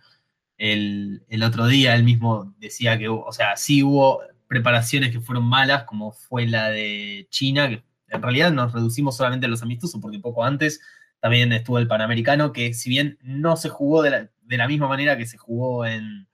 el, 0.58 1.24
el 1.28 1.42
otro 1.42 1.66
día. 1.66 1.94
Él 1.94 2.04
mismo 2.04 2.54
decía 2.58 2.98
que, 2.98 3.08
o 3.08 3.32
sea, 3.32 3.56
sí 3.56 3.82
hubo 3.82 4.20
preparaciones 4.48 5.10
que 5.10 5.20
fueron 5.20 5.44
malas, 5.44 5.84
como 5.84 6.12
fue 6.12 6.46
la 6.46 6.70
de 6.70 7.26
China, 7.30 7.68
que 7.68 7.82
en 8.08 8.22
realidad 8.22 8.52
nos 8.52 8.72
reducimos 8.72 9.16
solamente 9.16 9.46
a 9.46 9.48
los 9.48 9.62
amistosos, 9.62 10.00
porque 10.00 10.18
poco 10.18 10.44
antes 10.44 10.80
también 11.20 11.52
estuvo 11.52 11.78
el 11.78 11.88
Panamericano, 11.88 12.52
que 12.52 12.74
si 12.74 12.90
bien 12.90 13.18
no 13.22 13.56
se 13.56 13.68
jugó 13.68 14.02
de 14.02 14.10
la, 14.10 14.30
de 14.42 14.56
la 14.56 14.68
misma 14.68 14.88
manera 14.88 15.16
que 15.16 15.26
se 15.26 15.38
jugó 15.38 15.84
en, 15.84 16.28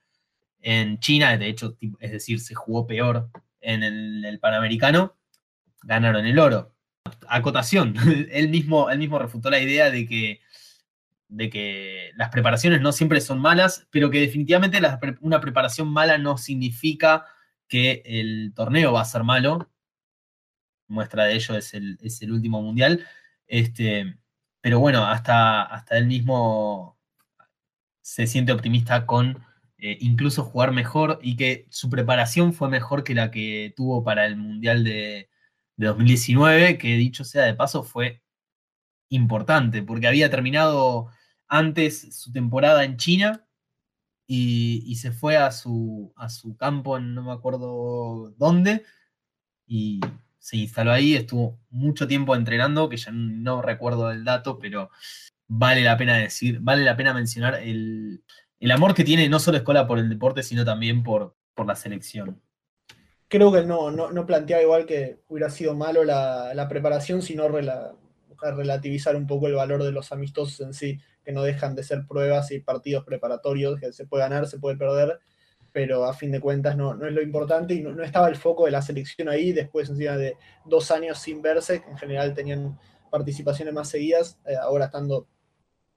en 0.61 0.99
China, 0.99 1.35
de 1.37 1.47
hecho, 1.47 1.77
es 1.99 2.11
decir, 2.11 2.39
se 2.39 2.53
jugó 2.53 2.85
peor 2.85 3.29
en 3.61 3.83
el, 3.83 4.23
el 4.25 4.39
Panamericano, 4.39 5.15
ganaron 5.83 6.25
el 6.25 6.37
oro. 6.37 6.75
Acotación, 7.27 7.95
él 8.31 8.49
mismo, 8.49 8.89
él 8.89 8.99
mismo 8.99 9.17
refutó 9.19 9.49
la 9.49 9.59
idea 9.59 9.89
de 9.89 10.07
que, 10.07 10.41
de 11.33 11.49
que 11.49 12.11
las 12.15 12.29
preparaciones 12.29 12.81
no 12.81 12.91
siempre 12.91 13.19
son 13.19 13.39
malas, 13.39 13.87
pero 13.89 14.11
que 14.11 14.19
definitivamente 14.19 14.79
una 15.21 15.41
preparación 15.41 15.87
mala 15.91 16.19
no 16.19 16.37
significa 16.37 17.25
que 17.67 18.03
el 18.05 18.53
torneo 18.55 18.93
va 18.93 19.01
a 19.01 19.05
ser 19.05 19.23
malo. 19.23 19.71
Muestra 20.87 21.25
de 21.25 21.33
ello 21.33 21.55
es 21.55 21.73
el, 21.73 21.97
es 22.01 22.21
el 22.21 22.31
último 22.31 22.61
mundial. 22.61 23.03
Este, 23.47 24.15
pero 24.61 24.79
bueno, 24.79 25.05
hasta, 25.07 25.63
hasta 25.63 25.97
él 25.97 26.05
mismo 26.05 26.99
se 28.01 28.27
siente 28.27 28.51
optimista 28.51 29.07
con 29.07 29.43
eh, 29.79 29.97
incluso 30.01 30.43
jugar 30.43 30.71
mejor 30.71 31.19
y 31.23 31.35
que 31.35 31.65
su 31.71 31.89
preparación 31.89 32.53
fue 32.53 32.69
mejor 32.69 33.03
que 33.03 33.15
la 33.15 33.31
que 33.31 33.73
tuvo 33.75 34.03
para 34.03 34.27
el 34.27 34.37
Mundial 34.37 34.83
de, 34.83 35.29
de 35.77 35.87
2019, 35.87 36.77
que 36.77 36.95
dicho 36.95 37.23
sea 37.23 37.43
de 37.45 37.55
paso 37.55 37.83
fue 37.83 38.21
importante, 39.09 39.81
porque 39.83 40.07
había 40.07 40.29
terminado 40.29 41.09
antes 41.47 42.15
su 42.15 42.31
temporada 42.31 42.83
en 42.83 42.97
China 42.97 43.47
y, 44.27 44.95
se 44.95 45.11
fue 45.11 45.37
a 45.37 45.51
su, 45.51 46.13
a 46.15 46.29
su 46.29 46.55
campo 46.55 46.97
en 46.97 47.13
no 47.13 47.23
me 47.23 47.31
acuerdo 47.31 48.33
dónde 48.37 48.83
y 49.67 49.99
se 50.39 50.57
instaló 50.57 50.91
ahí, 50.91 51.15
estuvo 51.15 51.59
mucho 51.69 52.07
tiempo 52.07 52.35
entrenando, 52.35 52.89
que 52.89 52.97
ya 52.97 53.11
no 53.11 53.61
recuerdo 53.61 54.11
el 54.11 54.23
dato, 54.23 54.59
pero 54.59 54.89
vale 55.47 55.81
la 55.81 55.97
pena 55.97 56.17
decir, 56.17 56.59
vale 56.61 56.83
la 56.83 56.97
pena 56.97 57.13
mencionar 57.13 57.55
el, 57.55 58.23
el 58.59 58.71
amor 58.71 58.93
que 58.93 59.03
tiene 59.03 59.29
no 59.29 59.39
solo 59.39 59.57
Escola 59.57 59.87
por 59.87 59.99
el 59.99 60.09
deporte, 60.09 60.43
sino 60.43 60.65
también 60.65 61.03
por, 61.03 61.35
por 61.53 61.65
la 61.67 61.75
selección. 61.75 62.41
Creo 63.27 63.51
que 63.51 63.63
no, 63.63 63.89
no, 63.89 64.11
no 64.11 64.25
planteaba 64.25 64.61
igual 64.61 64.85
que 64.85 65.23
hubiera 65.27 65.49
sido 65.49 65.75
malo 65.75 66.03
la, 66.03 66.53
la 66.53 66.67
preparación, 66.67 67.21
sino 67.21 67.47
rela- 67.47 67.95
relativizar 68.41 69.15
un 69.15 69.27
poco 69.27 69.47
el 69.47 69.53
valor 69.53 69.83
de 69.83 69.91
los 69.91 70.11
amistosos 70.11 70.59
en 70.59 70.73
sí, 70.73 70.99
que 71.23 71.31
no 71.31 71.43
dejan 71.43 71.75
de 71.75 71.83
ser 71.83 72.05
pruebas 72.07 72.51
y 72.51 72.59
partidos 72.59 73.03
preparatorios, 73.05 73.79
que 73.79 73.93
se 73.93 74.05
puede 74.05 74.23
ganar, 74.23 74.47
se 74.47 74.59
puede 74.59 74.77
perder, 74.77 75.19
pero 75.71 76.05
a 76.05 76.13
fin 76.13 76.31
de 76.31 76.39
cuentas 76.39 76.77
no, 76.77 76.93
no 76.93 77.07
es 77.07 77.13
lo 77.13 77.21
importante 77.21 77.73
y 77.73 77.81
no, 77.81 77.93
no 77.93 78.03
estaba 78.03 78.27
el 78.27 78.35
foco 78.35 78.65
de 78.65 78.71
la 78.71 78.81
selección 78.81 79.29
ahí, 79.29 79.51
después 79.51 79.89
encima 79.89 80.17
de 80.17 80.37
dos 80.65 80.91
años 80.91 81.17
sin 81.17 81.41
verse, 81.41 81.81
que 81.81 81.89
en 81.89 81.97
general 81.97 82.33
tenían 82.33 82.79
participaciones 83.09 83.73
más 83.73 83.89
seguidas, 83.89 84.39
eh, 84.45 84.55
ahora 84.55 84.85
estando 84.85 85.27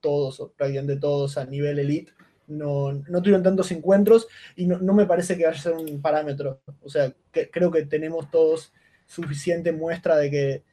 todos, 0.00 0.40
o 0.40 0.52
prácticamente 0.52 0.96
todos 0.96 1.36
a 1.38 1.44
nivel 1.44 1.78
elite, 1.78 2.12
no, 2.46 2.92
no 2.92 3.22
tuvieron 3.22 3.42
tantos 3.42 3.70
encuentros 3.72 4.28
y 4.54 4.66
no, 4.66 4.78
no 4.78 4.94
me 4.94 5.06
parece 5.06 5.36
que 5.36 5.44
vaya 5.44 5.58
a 5.58 5.60
ser 5.60 5.72
un 5.72 6.00
parámetro. 6.00 6.60
O 6.82 6.88
sea, 6.88 7.12
creo 7.32 7.70
que 7.70 7.86
tenemos 7.86 8.30
todos 8.30 8.72
suficiente 9.06 9.72
muestra 9.72 10.16
de 10.16 10.30
que 10.30 10.64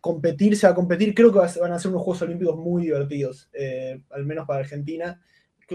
competir 0.00 0.56
se 0.56 0.66
va 0.66 0.72
a 0.72 0.76
competir. 0.76 1.14
Creo 1.14 1.32
que 1.32 1.38
van 1.38 1.72
a 1.72 1.78
ser 1.78 1.90
unos 1.90 2.02
Juegos 2.02 2.22
Olímpicos 2.22 2.56
muy 2.56 2.82
divertidos, 2.82 3.48
eh, 3.52 4.00
al 4.10 4.24
menos 4.26 4.46
para 4.46 4.60
Argentina. 4.60 5.20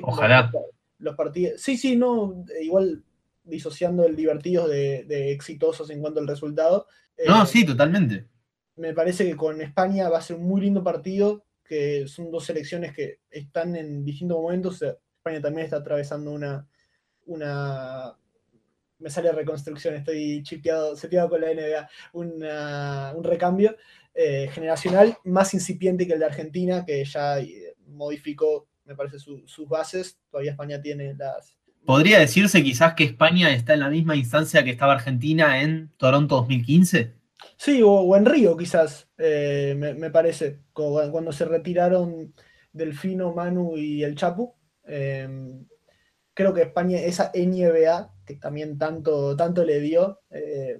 Ojalá. 0.01 0.49
Los, 0.51 0.63
los 0.99 1.15
partidos. 1.15 1.61
Sí, 1.61 1.77
sí, 1.77 1.95
no, 1.95 2.43
igual 2.61 3.03
disociando 3.43 4.05
el 4.05 4.15
divertidos 4.15 4.69
de, 4.69 5.03
de 5.03 5.31
exitosos 5.31 5.89
en 5.89 6.01
cuanto 6.01 6.19
al 6.19 6.27
resultado. 6.27 6.87
No, 7.27 7.43
Eh, 7.43 7.45
sí, 7.45 7.65
totalmente. 7.65 8.27
me 8.77 8.93
parece 8.93 9.25
que 9.25 9.35
con 9.35 9.61
España 9.61 10.09
va 10.09 10.17
a 10.19 10.21
ser 10.21 10.37
un 10.37 10.45
muy 10.47 10.61
lindo 10.61 10.83
partido, 10.83 11.45
que 11.63 12.07
son 12.07 12.31
dos 12.31 12.45
selecciones 12.45 12.93
que 12.93 13.19
están 13.29 13.75
en 13.75 14.03
distintos 14.05 14.37
momentos. 14.41 14.81
España 14.81 15.41
también 15.41 15.65
está 15.65 15.77
atravesando 15.77 16.31
una, 16.31 16.67
una 17.25 18.17
me 18.99 19.09
sale 19.09 19.31
reconstrucción, 19.33 19.95
estoy 19.95 20.41
chipeado, 20.43 20.95
seteado 20.95 21.29
con 21.29 21.41
la 21.41 21.51
NBA, 21.51 21.89
una- 22.13 23.13
un 23.15 23.23
recambio 23.23 23.75
eh, 24.13 24.49
generacional 24.51 25.17
más 25.23 25.53
incipiente 25.53 26.07
que 26.07 26.13
el 26.13 26.19
de 26.19 26.25
Argentina, 26.25 26.85
que 26.85 27.03
ya 27.05 27.39
eh, 27.39 27.75
modificó, 27.87 28.67
me 28.85 28.95
parece, 28.95 29.19
su- 29.19 29.47
sus 29.47 29.67
bases. 29.67 30.19
Todavía 30.29 30.51
España 30.51 30.81
tiene 30.81 31.13
las, 31.15 31.57
¿Podría 31.85 32.19
decirse 32.19 32.61
quizás 32.61 32.93
que 32.93 33.05
España 33.05 33.49
está 33.51 33.73
en 33.73 33.79
la 33.79 33.89
misma 33.89 34.17
instancia 34.17 34.65
que 34.65 34.71
estaba 34.71 34.91
Argentina 34.95 35.61
en 35.61 35.93
Toronto 35.97 36.35
2015? 36.35 37.13
Sí, 37.57 37.81
o, 37.81 37.91
o 37.91 38.15
en 38.15 38.25
Río 38.25 38.55
quizás, 38.57 39.09
eh, 39.17 39.75
me, 39.77 39.93
me 39.93 40.09
parece, 40.11 40.61
cu- 40.73 40.99
cuando 41.11 41.31
se 41.31 41.45
retiraron 41.45 42.33
Delfino, 42.71 43.33
Manu 43.33 43.77
y 43.77 44.03
el 44.03 44.15
Chapu. 44.15 44.55
eh, 44.85 45.27
creo 46.33 46.53
que 46.53 46.63
España, 46.63 46.99
esa 46.99 47.31
NBA 47.33 48.13
que 48.25 48.35
también 48.35 48.77
tanto, 48.77 49.35
tanto 49.35 49.65
le 49.65 49.79
dio, 49.81 50.21
eh, 50.31 50.79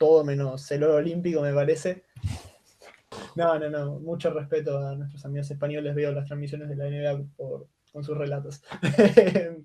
todo 0.00 0.24
menos 0.24 0.70
el 0.72 0.82
oro 0.82 0.94
olímpico 0.94 1.42
me 1.42 1.52
parece. 1.52 2.04
No, 3.36 3.58
no, 3.58 3.68
no, 3.68 4.00
mucho 4.00 4.30
respeto 4.30 4.78
a 4.78 4.94
nuestros 4.96 5.22
amigos 5.26 5.50
españoles, 5.50 5.94
veo 5.94 6.10
las 6.10 6.24
transmisiones 6.24 6.70
de 6.70 6.76
la 6.76 6.86
NBA 6.88 7.22
por- 7.36 7.68
con 7.92 8.02
sus 8.02 8.16
relatos. 8.16 8.62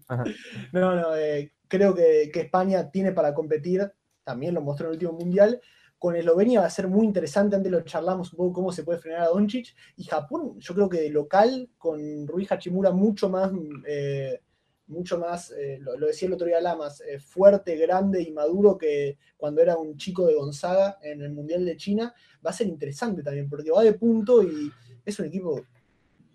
No, 0.73 0.93
no, 0.95 1.15
eh, 1.15 1.53
creo 1.69 1.95
que, 1.95 2.29
que 2.33 2.41
España 2.41 2.91
tiene 2.91 3.13
para 3.13 3.33
competir, 3.33 3.89
también 4.25 4.53
lo 4.53 4.61
mostró 4.61 4.87
en 4.87 4.89
el 4.91 4.95
último 4.95 5.13
mundial. 5.13 5.61
Con 5.97 6.17
Eslovenia 6.17 6.59
va 6.59 6.65
a 6.67 6.69
ser 6.69 6.89
muy 6.89 7.05
interesante, 7.05 7.55
antes 7.55 7.71
lo 7.71 7.81
charlamos 7.81 8.33
un 8.33 8.37
poco 8.37 8.53
cómo 8.53 8.71
se 8.73 8.83
puede 8.83 8.99
frenar 8.99 9.21
a 9.21 9.27
Doncic. 9.27 9.73
Y 9.95 10.03
Japón, 10.03 10.59
yo 10.59 10.73
creo 10.75 10.89
que 10.89 10.99
de 11.01 11.09
local, 11.09 11.69
con 11.77 12.27
Rui 12.27 12.45
Hachimura 12.49 12.91
mucho 12.91 13.29
más, 13.29 13.51
eh, 13.87 14.41
mucho 14.87 15.17
más, 15.17 15.51
eh, 15.51 15.79
lo, 15.81 15.97
decía 16.05 16.27
el 16.27 16.33
otro 16.33 16.47
día 16.47 16.61
Lamas, 16.61 17.01
eh, 17.01 17.19
fuerte, 17.19 17.75
grande 17.75 18.21
y 18.21 18.31
maduro 18.31 18.77
que 18.77 19.17
cuando 19.37 19.61
era 19.61 19.77
un 19.77 19.97
chico 19.97 20.27
de 20.27 20.35
Gonzaga 20.35 20.99
en 21.01 21.21
el 21.21 21.31
Mundial 21.31 21.65
de 21.65 21.77
China, 21.77 22.13
va 22.45 22.51
a 22.51 22.53
ser 22.53 22.67
interesante 22.67 23.23
también, 23.23 23.49
porque 23.49 23.71
va 23.71 23.83
de 23.83 23.93
punto 23.93 24.43
y 24.43 24.71
es 25.03 25.19
un 25.19 25.25
equipo 25.25 25.61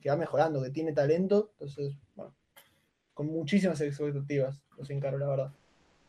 que 0.01 0.11
va 0.11 0.17
mejorando, 0.17 0.63
que 0.63 0.71
tiene 0.71 0.93
talento. 0.93 1.51
Entonces, 1.53 1.95
bueno, 2.17 2.35
con 3.15 3.27
muchísimas 3.27 3.81
expectativas 3.81 4.61
los 4.77 4.91
encaro, 4.91 5.19
la 5.19 5.29
verdad. 5.29 5.53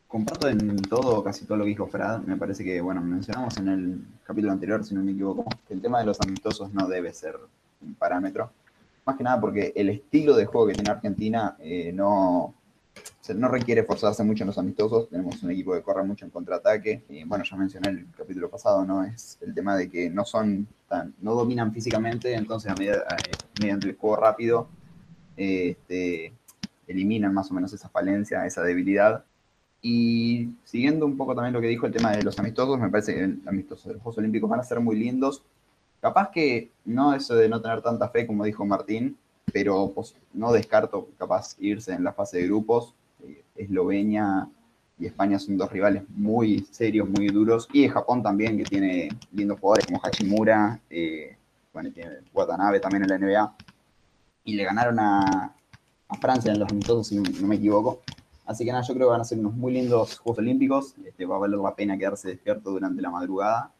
Comparto 0.08 0.48
en 0.48 0.76
todo, 0.82 1.22
casi 1.22 1.46
todo 1.46 1.58
lo 1.58 1.64
que 1.64 1.70
dijo 1.70 1.86
Frad. 1.86 2.20
Me 2.22 2.36
parece 2.36 2.64
que, 2.64 2.80
bueno, 2.80 3.00
mencionamos 3.00 3.56
en 3.58 3.68
el 3.68 4.04
capítulo 4.24 4.52
anterior, 4.52 4.84
si 4.84 4.94
no 4.94 5.02
me 5.02 5.12
equivoco, 5.12 5.44
que 5.66 5.74
el 5.74 5.80
tema 5.80 6.00
de 6.00 6.06
los 6.06 6.20
amistosos 6.20 6.72
no 6.72 6.86
debe 6.86 7.12
ser 7.14 7.36
un 7.80 7.94
parámetro. 7.94 8.50
Más 9.04 9.16
que 9.16 9.24
nada 9.24 9.40
porque 9.40 9.72
el 9.74 9.88
estilo 9.88 10.36
de 10.36 10.46
juego 10.46 10.68
que 10.68 10.74
tiene 10.74 10.90
Argentina 10.90 11.56
eh, 11.58 11.92
no, 11.92 12.54
no 13.34 13.48
requiere 13.48 13.82
forzarse 13.82 14.22
mucho 14.22 14.44
en 14.44 14.48
los 14.48 14.58
amistosos. 14.58 15.08
Tenemos 15.08 15.42
un 15.42 15.50
equipo 15.50 15.72
que 15.72 15.82
corre 15.82 16.04
mucho 16.04 16.24
en 16.24 16.30
contraataque. 16.30 17.02
Y 17.08 17.24
bueno, 17.24 17.42
ya 17.42 17.56
mencioné 17.56 17.88
el 17.90 18.06
capítulo 18.16 18.48
pasado, 18.48 18.84
¿no? 18.84 19.02
Es 19.02 19.38
el 19.40 19.54
tema 19.54 19.76
de 19.76 19.90
que 19.90 20.08
no 20.08 20.24
son 20.24 20.68
tan, 20.88 21.14
no 21.20 21.34
dominan 21.34 21.72
físicamente, 21.72 22.34
entonces 22.34 22.70
a 22.70 22.74
medida- 22.74 23.04
mediante 23.60 23.88
el 23.88 23.96
juego 23.96 24.16
rápido, 24.16 24.68
este, 25.36 26.32
eliminan 26.86 27.34
más 27.34 27.50
o 27.50 27.54
menos 27.54 27.72
esa 27.72 27.88
falencia, 27.88 28.46
esa 28.46 28.62
debilidad. 28.62 29.24
Y 29.80 30.50
siguiendo 30.62 31.06
un 31.06 31.16
poco 31.16 31.34
también 31.34 31.54
lo 31.54 31.60
que 31.60 31.66
dijo 31.66 31.86
el 31.86 31.92
tema 31.92 32.12
de 32.12 32.22
los 32.22 32.38
amistosos, 32.38 32.78
me 32.78 32.88
parece 32.88 33.14
que 33.14 33.26
los 33.26 33.46
amistosos 33.48 33.86
de 33.86 33.92
los 33.94 34.02
Juegos 34.02 34.18
Olímpicos 34.18 34.48
van 34.48 34.60
a 34.60 34.64
ser 34.64 34.78
muy 34.78 34.96
lindos. 34.96 35.42
Capaz 36.02 36.32
que 36.32 36.72
no 36.84 37.14
eso 37.14 37.36
de 37.36 37.48
no 37.48 37.62
tener 37.62 37.80
tanta 37.80 38.08
fe, 38.08 38.26
como 38.26 38.42
dijo 38.42 38.66
Martín, 38.66 39.16
pero 39.52 39.92
pues, 39.94 40.16
no 40.32 40.52
descarto 40.52 41.08
capaz 41.16 41.54
irse 41.60 41.92
en 41.92 42.02
la 42.02 42.12
fase 42.12 42.38
de 42.38 42.46
grupos. 42.46 42.92
Eh, 43.22 43.44
Eslovenia 43.54 44.48
y 44.98 45.06
España 45.06 45.38
son 45.38 45.56
dos 45.56 45.70
rivales 45.70 46.02
muy 46.08 46.66
serios, 46.72 47.08
muy 47.08 47.28
duros. 47.28 47.68
Y 47.72 47.86
Japón 47.86 48.20
también, 48.20 48.58
que 48.58 48.64
tiene 48.64 49.10
lindos 49.30 49.60
jugadores 49.60 49.86
como 49.86 50.00
Hachimura, 50.02 50.80
eh, 50.90 51.36
bueno, 51.72 51.92
tiene 51.92 52.16
Watanabe 52.34 52.80
también 52.80 53.04
en 53.04 53.08
la 53.08 53.18
NBA. 53.18 53.56
Y 54.42 54.56
le 54.56 54.64
ganaron 54.64 54.98
a, 54.98 55.54
Francia 56.20 56.52
en 56.52 56.58
los 56.58 56.70
amistosos, 56.70 57.06
si 57.06 57.16
no 57.16 57.46
me 57.46 57.54
equivoco. 57.54 58.02
Así 58.44 58.64
que 58.64 58.72
nada, 58.72 58.82
yo 58.82 58.92
creo 58.92 59.06
que 59.06 59.12
van 59.12 59.20
a 59.20 59.24
ser 59.24 59.38
unos 59.38 59.54
muy 59.54 59.72
lindos 59.72 60.18
Juegos 60.18 60.40
Olímpicos. 60.40 60.96
Este, 61.06 61.26
va 61.26 61.36
a 61.36 61.38
valer 61.38 61.60
la 61.60 61.76
pena 61.76 61.96
quedarse 61.96 62.28
despierto 62.28 62.72
durante 62.72 63.00
la 63.00 63.10
madrugada. 63.10 63.72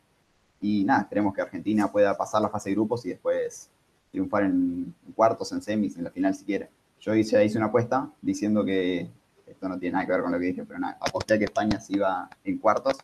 Y 0.63 0.85
nada, 0.85 1.03
esperemos 1.03 1.35
que 1.35 1.43
Argentina 1.43 1.91
pueda 1.91 2.17
pasar 2.17 2.41
la 2.41 2.49
fase 2.49 2.71
de 2.71 2.77
grupos 2.77 3.05
y 3.05 3.11
después 3.11 3.69
triunfar 4.13 4.45
en 4.45 4.95
cuartos, 5.15 5.51
en 5.53 5.61
semis, 5.61 5.97
en 5.97 6.05
la 6.05 6.11
final 6.11 6.35
si 6.35 6.45
quiere. 6.45 6.71
Yo 7.01 7.15
hice, 7.15 7.45
hice 7.45 7.59
una 7.59 7.67
apuesta 7.67 8.09
diciendo 8.23 8.65
que 8.65 9.09
esto 9.45 9.69
no 9.69 9.77
tiene 9.79 9.95
nada 9.95 10.07
que 10.07 10.13
ver 10.13 10.23
con 10.23 10.31
lo 10.31 10.39
que 10.39 10.47
dije, 10.47 10.65
pero 10.65 10.79
nada, 10.79 10.97
aposté 11.01 11.35
a 11.35 11.39
que 11.39 11.45
España 11.45 11.81
se 11.81 11.97
iba 11.97 12.31
en 12.45 12.59
cuartos. 12.59 12.97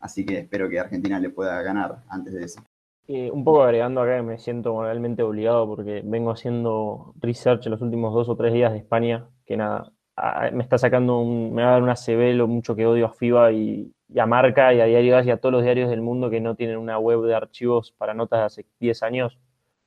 Así 0.00 0.26
que 0.26 0.38
espero 0.38 0.68
que 0.68 0.80
Argentina 0.80 1.20
le 1.20 1.30
pueda 1.30 1.62
ganar 1.62 2.02
antes 2.08 2.34
de 2.34 2.44
eso. 2.44 2.60
Eh, 3.06 3.30
un 3.30 3.44
poco 3.44 3.62
agregando 3.62 4.02
acá 4.02 4.16
que 4.16 4.22
me 4.22 4.38
siento 4.38 4.74
moralmente 4.74 5.22
obligado 5.22 5.66
porque 5.66 6.02
vengo 6.04 6.32
haciendo 6.32 7.14
research 7.20 7.66
los 7.66 7.80
últimos 7.80 8.12
dos 8.12 8.28
o 8.28 8.36
tres 8.36 8.52
días 8.52 8.72
de 8.72 8.78
España, 8.78 9.28
que 9.46 9.56
nada, 9.56 9.92
me 10.52 10.62
está 10.62 10.76
sacando 10.76 11.20
un, 11.20 11.54
me 11.54 11.62
va 11.62 11.68
a 11.68 11.72
dar 11.72 11.82
una 11.82 11.94
CB 11.94 12.34
lo 12.34 12.48
mucho 12.48 12.74
que 12.74 12.86
odio 12.86 13.06
a 13.06 13.12
FIBA 13.14 13.52
y, 13.52 13.92
y 14.08 14.18
a 14.18 14.26
Marca 14.26 14.72
y 14.74 14.80
a 14.80 14.84
Diario 14.86 15.12
Gas 15.14 15.26
y 15.26 15.30
a 15.30 15.36
todos 15.38 15.52
los 15.52 15.62
diarios 15.62 15.90
del 15.90 16.00
mundo 16.00 16.30
que 16.30 16.40
no 16.40 16.54
tienen 16.54 16.76
una 16.78 16.98
web 16.98 17.22
de 17.22 17.34
archivos 17.34 17.92
para 17.92 18.14
notas 18.14 18.38
de 18.40 18.44
hace 18.46 18.66
10 18.80 19.02
años, 19.02 19.38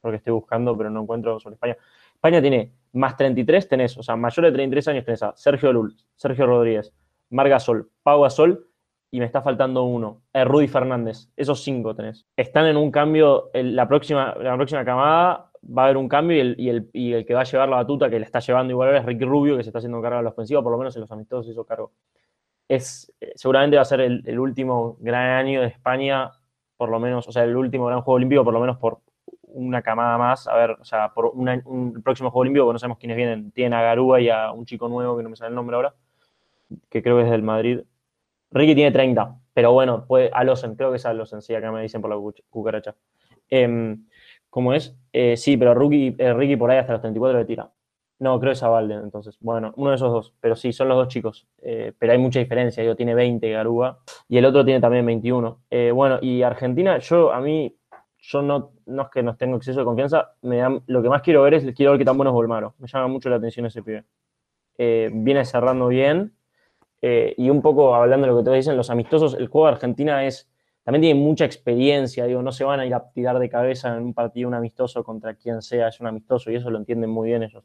porque 0.01 0.17
estoy 0.17 0.34
buscando, 0.34 0.77
pero 0.77 0.89
no 0.89 1.01
encuentro 1.01 1.39
sobre 1.39 1.55
España. 1.55 1.77
España 2.13 2.41
tiene 2.41 2.71
más 2.93 3.17
33, 3.17 3.67
tenés, 3.67 3.97
o 3.97 4.03
sea, 4.03 4.15
mayor 4.15 4.45
de 4.45 4.51
33 4.51 4.88
años 4.89 5.05
tenés 5.05 5.23
a 5.23 5.34
Sergio 5.36 5.73
Lul, 5.73 5.95
Sergio 6.15 6.45
Rodríguez, 6.45 6.93
Marga 7.29 7.60
Sol, 7.60 7.89
Pau 8.03 8.21
Gasol 8.21 8.67
y 9.10 9.19
me 9.19 9.25
está 9.25 9.41
faltando 9.41 9.84
uno, 9.84 10.21
eh, 10.34 10.45
Rudy 10.45 10.67
Fernández. 10.67 11.29
Esos 11.36 11.63
cinco 11.63 11.95
tenés. 11.95 12.25
Están 12.38 12.65
en 12.67 12.77
un 12.77 12.91
cambio, 12.91 13.49
el- 13.53 13.75
la, 13.75 13.88
próxima, 13.88 14.36
la 14.39 14.55
próxima 14.55 14.86
camada 14.86 15.51
va 15.65 15.81
a 15.84 15.86
haber 15.86 15.97
un 15.97 16.07
cambio 16.07 16.38
y 16.38 16.39
el, 16.41 16.55
y, 16.60 16.69
el, 16.69 16.89
y 16.93 17.13
el 17.13 17.25
que 17.25 17.34
va 17.34 17.41
a 17.41 17.45
llevar 17.45 17.69
la 17.69 17.77
batuta, 17.77 18.10
que 18.10 18.19
le 18.19 18.25
está 18.25 18.39
llevando 18.39 18.71
igual 18.71 18.95
es 18.95 19.05
Ricky 19.05 19.25
Rubio, 19.25 19.57
que 19.57 19.63
se 19.63 19.69
está 19.69 19.79
haciendo 19.79 20.01
cargo 20.01 20.17
de 20.17 20.23
la 20.23 20.29
ofensiva, 20.29 20.62
por 20.62 20.71
lo 20.71 20.77
menos 20.77 20.95
en 20.95 21.01
los 21.01 21.12
amistosos 21.12 21.51
hizo 21.51 21.65
cargo. 21.65 21.91
Es, 22.71 23.12
seguramente 23.36 23.75
va 23.75 23.81
a 23.81 23.86
ser 23.86 23.99
el, 23.99 24.39
último 24.39 24.95
gran 25.01 25.45
año 25.45 25.60
de 25.60 25.67
España, 25.67 26.31
por 26.77 26.88
lo 26.88 27.01
menos, 27.01 27.27
o 27.27 27.31
sea, 27.34 27.43
el 27.43 27.57
último 27.57 27.88
gran 27.88 28.01
juego 28.01 28.15
olímpico, 28.15 28.45
por 28.45 28.53
lo 28.53 28.62
menos 28.62 28.77
por 28.77 28.99
una 29.41 29.81
camada 29.81 30.17
más. 30.17 30.47
A 30.47 30.55
ver, 30.55 30.71
o 30.79 30.86
sea, 30.86 31.13
por 31.13 31.25
un 31.25 32.01
próximo 32.01 32.31
juego 32.31 32.43
olímpico, 32.43 32.71
no 32.71 32.79
sabemos 32.79 32.97
quiénes 32.97 33.17
vienen. 33.17 33.51
Tienen 33.51 33.73
a 33.73 33.81
Garúa 33.81 34.21
y 34.21 34.29
a 34.29 34.53
un 34.53 34.65
chico 34.65 34.88
nuevo 34.88 35.17
que 35.17 35.23
no 35.23 35.29
me 35.29 35.36
sale 35.36 35.49
el 35.49 35.55
nombre 35.55 35.75
ahora, 35.75 35.93
que 36.89 37.03
creo 37.03 37.17
que 37.17 37.25
es 37.25 37.29
del 37.29 37.43
Madrid. 37.43 37.81
Ricky 38.51 38.73
tiene 38.73 38.91
30, 38.91 39.38
pero 39.53 39.73
bueno, 39.73 40.05
puede, 40.07 40.29
Alosen, 40.31 40.75
creo 40.75 40.91
que 40.91 40.95
es 40.95 41.05
Alosen, 41.05 41.41
sí, 41.41 41.53
acá 41.53 41.73
me 41.73 41.81
dicen 41.81 42.01
por 42.01 42.10
la 42.10 42.34
cucaracha. 42.49 42.95
Em, 43.49 44.07
¿Cómo 44.49 44.73
es? 44.73 44.97
Eh, 45.12 45.36
sí, 45.36 45.57
pero 45.57 45.73
Ricky, 45.75 46.15
eh, 46.17 46.34
Ricky 46.34 46.55
por 46.55 46.71
ahí 46.71 46.77
hasta 46.77 46.93
los 46.93 47.01
34 47.01 47.39
le 47.39 47.45
tira. 47.45 47.69
No, 48.21 48.39
creo 48.39 48.51
que 48.51 48.53
es 48.53 48.62
a 48.63 48.79
entonces. 48.81 49.36
Bueno, 49.39 49.73
uno 49.77 49.89
de 49.89 49.95
esos 49.95 50.12
dos, 50.12 50.34
pero 50.39 50.55
sí, 50.55 50.71
son 50.71 50.88
los 50.89 50.97
dos 50.97 51.07
chicos. 51.07 51.47
Eh, 51.63 51.91
pero 51.97 52.12
hay 52.13 52.19
mucha 52.19 52.39
diferencia, 52.39 52.84
yo 52.84 52.95
tiene 52.95 53.15
20 53.15 53.49
Garúa 53.49 53.99
y 54.27 54.38
el 54.38 54.45
otro 54.45 54.63
tiene 54.63 54.79
también 54.79 55.03
21. 55.07 55.62
Eh, 55.71 55.89
bueno, 55.91 56.19
y 56.21 56.43
Argentina, 56.43 56.99
yo 56.99 57.31
a 57.34 57.41
mí, 57.41 57.75
yo 58.19 58.43
no, 58.43 58.73
no 58.86 59.01
es 59.03 59.10
que 59.10 59.23
no 59.23 59.36
tengo 59.38 59.57
exceso 59.57 59.79
de 59.79 59.86
confianza, 59.86 60.36
me 60.43 60.57
dan- 60.57 60.84
lo 60.86 61.01
que 61.01 61.10
más 61.10 61.23
quiero 61.23 61.41
ver 61.41 61.55
es, 61.55 61.65
quiero 61.75 61.93
ver 61.93 61.99
qué 61.99 62.05
tan 62.05 62.15
bueno 62.15 62.29
es 62.29 62.34
Volmaro. 62.36 62.75
Me 62.77 62.88
llama 62.88 63.07
mucho 63.07 63.27
la 63.29 63.38
atención 63.38 63.65
ese 63.65 63.81
pibe. 63.81 64.05
Eh, 64.77 65.10
viene 65.13 65.45
cerrando 65.45 65.88
bien, 65.89 66.34
y 67.38 67.49
un 67.49 67.62
poco 67.62 67.95
hablando 67.95 68.27
de 68.27 68.34
lo 68.34 68.39
que 68.39 68.49
te 68.49 68.55
dicen, 68.55 68.77
los 68.77 68.89
amistosos, 68.89 69.34
el 69.36 69.47
juego 69.47 69.67
de 69.67 69.73
Argentina 69.73 70.25
es, 70.25 70.49
también 70.84 71.01
tiene 71.01 71.19
mucha 71.19 71.45
experiencia, 71.45 72.25
digo, 72.25 72.41
no 72.41 72.51
se 72.51 72.63
van 72.63 72.79
a 72.79 72.86
ir 72.86 72.93
a 72.93 73.12
tirar 73.12 73.39
de 73.39 73.49
cabeza 73.49 73.95
en 73.95 74.03
un 74.03 74.13
partido 74.13 74.47
un 74.47 74.53
amistoso 74.55 75.03
contra 75.03 75.36
quien 75.36 75.62
sea, 75.62 75.88
es 75.89 75.99
un 75.99 76.07
amistoso 76.07 76.51
y 76.51 76.55
eso 76.55 76.69
lo 76.69 76.77
entienden 76.77 77.10
muy 77.10 77.29
bien 77.29 77.43
ellos. 77.43 77.63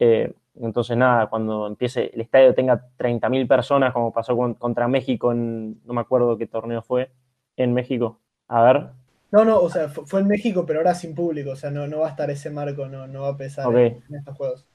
Eh, 0.00 0.34
entonces, 0.56 0.96
nada, 0.98 1.28
cuando 1.30 1.68
empiece 1.68 2.12
el 2.14 2.22
estadio 2.22 2.54
tenga 2.56 2.88
30.000 2.98 3.48
personas, 3.48 3.94
como 3.94 4.12
pasó 4.12 4.36
con- 4.36 4.54
contra 4.56 4.88
México 4.88 5.32
en, 5.32 5.82
no 5.86 5.94
me 5.94 6.02
acuerdo 6.02 6.38
qué 6.38 6.48
torneo 6.48 6.82
fue, 6.82 7.12
en 7.56 7.74
México. 7.74 8.20
A 8.48 8.62
ver, 8.64 8.90
No, 9.32 9.44
no, 9.44 9.60
o 9.60 9.68
sea, 9.70 9.88
fu- 9.88 10.06
fue 10.06 10.20
en 10.20 10.28
México, 10.28 10.64
pero 10.66 10.78
ahora 10.80 10.94
sin 10.94 11.14
público, 11.16 11.50
o 11.50 11.56
sea, 11.56 11.70
no, 11.70 11.86
no 11.88 12.00
va 12.00 12.06
a 12.08 12.10
estar 12.10 12.30
ese 12.30 12.50
marco, 12.50 12.86
no, 12.88 13.06
no 13.08 13.22
va 13.22 13.28
a 13.30 13.36
pesar 13.36 13.70
en, 13.72 13.80
en 14.08 14.14
estos 14.16 14.36
juegos. 14.36 14.66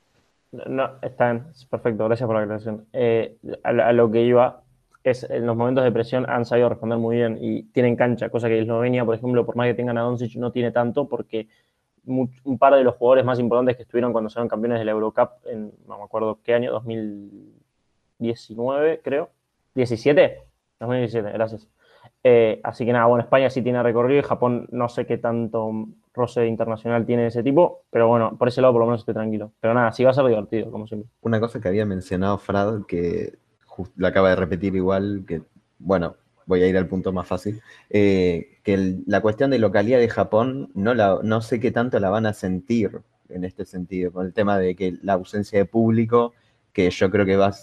No, 0.51 0.99
está 1.01 1.31
bien, 1.33 1.47
perfecto, 1.69 2.05
gracias 2.05 2.27
por 2.27 2.35
la 2.37 2.43
aclaración. 2.43 2.87
Eh, 2.93 3.37
a, 3.63 3.69
a 3.69 3.93
lo 3.93 4.09
que 4.09 4.21
iba 4.23 4.63
es 5.03 5.23
en 5.29 5.45
los 5.45 5.55
momentos 5.57 5.83
de 5.83 5.91
presión 5.91 6.27
han 6.29 6.45
sabido 6.45 6.69
responder 6.69 6.97
muy 6.97 7.17
bien 7.17 7.37
y 7.41 7.63
tienen 7.63 7.95
cancha, 7.97 8.29
cosa 8.29 8.47
que 8.47 8.59
Eslovenia, 8.59 9.03
por 9.05 9.15
ejemplo, 9.15 9.45
por 9.45 9.55
más 9.57 9.67
que 9.67 9.73
tengan 9.73 9.97
a 9.97 10.01
Doncic, 10.01 10.35
no 10.37 10.51
tiene 10.51 10.71
tanto 10.71 11.07
porque 11.09 11.49
un 12.07 12.57
par 12.57 12.75
de 12.75 12.83
los 12.83 12.95
jugadores 12.95 13.25
más 13.25 13.39
importantes 13.39 13.77
que 13.77 13.83
estuvieron 13.83 14.11
cuando 14.11 14.29
fueron 14.29 14.47
campeones 14.47 14.79
de 14.79 14.85
la 14.85 14.91
Eurocup 14.91 15.29
en, 15.45 15.71
no 15.87 15.97
me 15.97 16.03
acuerdo 16.03 16.39
qué 16.43 16.53
año, 16.53 16.71
2019, 16.71 19.01
creo. 19.03 19.29
¿17? 19.75 20.37
2017, 20.79 21.31
gracias. 21.31 21.67
Eh, 22.23 22.59
así 22.63 22.85
que 22.85 22.93
nada, 22.93 23.05
bueno, 23.05 23.23
España 23.23 23.49
sí 23.49 23.61
tiene 23.61 23.81
recorrido 23.83 24.19
y 24.19 24.23
Japón 24.23 24.67
no 24.71 24.89
sé 24.89 25.05
qué 25.05 25.17
tanto 25.17 25.71
roce 26.13 26.47
internacional 26.47 27.05
tiene 27.05 27.27
ese 27.27 27.43
tipo, 27.43 27.83
pero 27.91 28.07
bueno, 28.07 28.35
por 28.37 28.47
ese 28.47 28.61
lado 28.61 28.73
por 28.73 28.81
lo 28.81 28.87
menos 28.87 29.01
estoy 29.01 29.13
tranquilo. 29.13 29.51
Pero 29.59 29.73
nada, 29.73 29.91
sí 29.91 30.03
va 30.03 30.11
a 30.11 30.13
ser 30.13 30.25
divertido, 30.25 30.71
como 30.71 30.87
siempre. 30.87 31.09
Una 31.21 31.39
cosa 31.39 31.61
que 31.61 31.67
había 31.67 31.85
mencionado 31.85 32.37
Frad, 32.37 32.83
que 32.87 33.33
lo 33.95 34.07
acaba 34.07 34.29
de 34.29 34.37
repetir 34.37 34.75
igual, 34.75 35.23
que 35.27 35.41
bueno, 35.77 36.15
voy 36.45 36.61
a 36.63 36.67
ir 36.67 36.77
al 36.77 36.87
punto 36.87 37.11
más 37.13 37.27
fácil, 37.27 37.61
eh, 37.89 38.57
que 38.63 38.73
el- 38.73 39.03
la 39.07 39.21
cuestión 39.21 39.49
de 39.51 39.59
localidad 39.59 39.99
de 39.99 40.09
Japón 40.09 40.69
no, 40.75 40.93
la, 40.93 41.19
no 41.23 41.41
sé 41.41 41.59
qué 41.59 41.71
tanto 41.71 41.99
la 41.99 42.09
van 42.09 42.25
a 42.25 42.33
sentir 42.33 43.01
en 43.29 43.43
este 43.43 43.65
sentido, 43.65 44.11
con 44.11 44.25
el 44.27 44.33
tema 44.33 44.57
de 44.59 44.75
que 44.75 44.97
la 45.01 45.13
ausencia 45.13 45.57
de 45.59 45.65
público 45.65 46.33
que 46.73 46.89
yo 46.89 47.09
creo 47.09 47.25
que 47.25 47.37
va, 47.37 47.53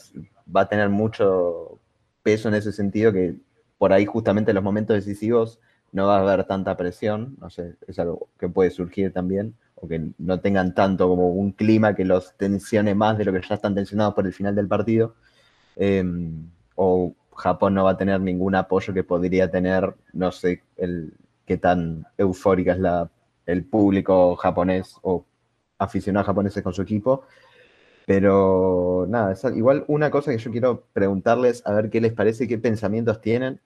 va 0.54 0.62
a 0.62 0.68
tener 0.68 0.88
mucho 0.88 1.78
peso 2.22 2.48
en 2.48 2.54
ese 2.54 2.72
sentido, 2.72 3.12
que 3.12 3.36
por 3.78 3.92
ahí 3.92 4.06
justamente 4.06 4.50
en 4.50 4.54
los 4.56 4.64
momentos 4.64 4.94
decisivos 4.96 5.58
no 5.92 6.06
va 6.06 6.16
a 6.18 6.20
haber 6.20 6.44
tanta 6.46 6.76
presión, 6.76 7.36
no 7.40 7.50
sé, 7.50 7.74
es 7.86 7.98
algo 7.98 8.28
que 8.38 8.48
puede 8.48 8.70
surgir 8.70 9.12
también, 9.12 9.54
o 9.74 9.88
que 9.88 10.00
no 10.18 10.40
tengan 10.40 10.74
tanto 10.74 11.08
como 11.08 11.30
un 11.30 11.52
clima 11.52 11.94
que 11.94 12.04
los 12.04 12.34
tensione 12.36 12.94
más 12.94 13.18
de 13.18 13.24
lo 13.24 13.32
que 13.32 13.42
ya 13.46 13.54
están 13.56 13.74
tensionados 13.74 14.14
por 14.14 14.26
el 14.26 14.32
final 14.32 14.54
del 14.54 14.68
partido, 14.68 15.14
em, 15.76 16.48
o 16.76 17.14
Japón 17.42 17.74
no 17.74 17.84
va 17.84 17.92
a 17.92 17.96
tener 17.96 18.20
ningún 18.20 18.54
apoyo 18.54 18.94
que 18.94 19.04
podría 19.04 19.50
tener, 19.50 19.94
no 20.12 20.30
sé, 20.30 20.62
el, 20.76 21.12
qué 21.44 21.56
tan 21.56 22.06
eufórica 22.16 22.72
es 22.72 22.78
la, 22.78 23.10
el 23.46 23.64
público 23.64 24.36
japonés 24.36 24.96
o 25.02 25.24
aficionados 25.78 26.26
japoneses 26.26 26.62
con 26.62 26.72
su 26.72 26.82
equipo. 26.82 27.24
Pero 28.06 29.06
nada, 29.08 29.34
igual 29.54 29.84
una 29.88 30.10
cosa 30.10 30.30
que 30.30 30.38
yo 30.38 30.50
quiero 30.50 30.84
preguntarles, 30.92 31.62
a 31.66 31.72
ver 31.72 31.90
qué 31.90 32.00
les 32.00 32.12
parece, 32.12 32.48
qué 32.48 32.58
pensamientos 32.58 33.20
tienen. 33.20 33.60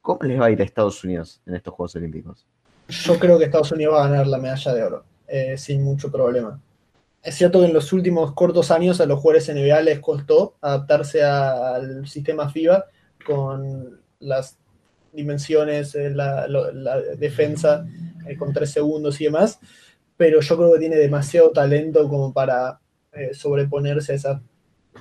¿Cómo 0.00 0.20
les 0.22 0.40
va 0.40 0.46
a 0.46 0.50
ir 0.50 0.60
a 0.60 0.64
Estados 0.64 1.02
Unidos 1.04 1.40
en 1.46 1.54
estos 1.54 1.74
Juegos 1.74 1.94
Olímpicos? 1.96 2.46
Yo 2.88 3.18
creo 3.18 3.38
que 3.38 3.44
Estados 3.44 3.70
Unidos 3.72 3.94
va 3.94 4.04
a 4.04 4.08
ganar 4.08 4.26
la 4.26 4.38
medalla 4.38 4.74
de 4.74 4.82
oro, 4.82 5.04
eh, 5.28 5.56
sin 5.56 5.82
mucho 5.84 6.10
problema. 6.10 6.60
Es 7.22 7.34
cierto 7.34 7.60
que 7.60 7.66
en 7.66 7.74
los 7.74 7.92
últimos 7.92 8.32
cortos 8.32 8.70
años 8.70 9.00
a 9.00 9.06
los 9.06 9.20
jugadores 9.20 9.48
NBA 9.48 9.82
les 9.82 10.00
costó 10.00 10.54
adaptarse 10.60 11.22
al 11.22 12.06
sistema 12.08 12.48
FIBA 12.48 12.86
con 13.24 14.00
las 14.18 14.58
dimensiones, 15.12 15.94
eh, 15.94 16.10
la, 16.10 16.46
defensa 17.18 17.86
eh, 18.26 18.36
con 18.36 18.52
tres 18.52 18.70
segundos 18.70 19.20
y 19.20 19.24
demás, 19.24 19.58
pero 20.16 20.40
yo 20.40 20.56
creo 20.56 20.72
que 20.72 20.78
tiene 20.78 20.96
demasiado 20.96 21.50
talento 21.50 22.08
como 22.08 22.32
para 22.32 22.80
eh, 23.12 23.34
sobreponerse 23.34 24.12
a 24.12 24.16
esas 24.16 24.42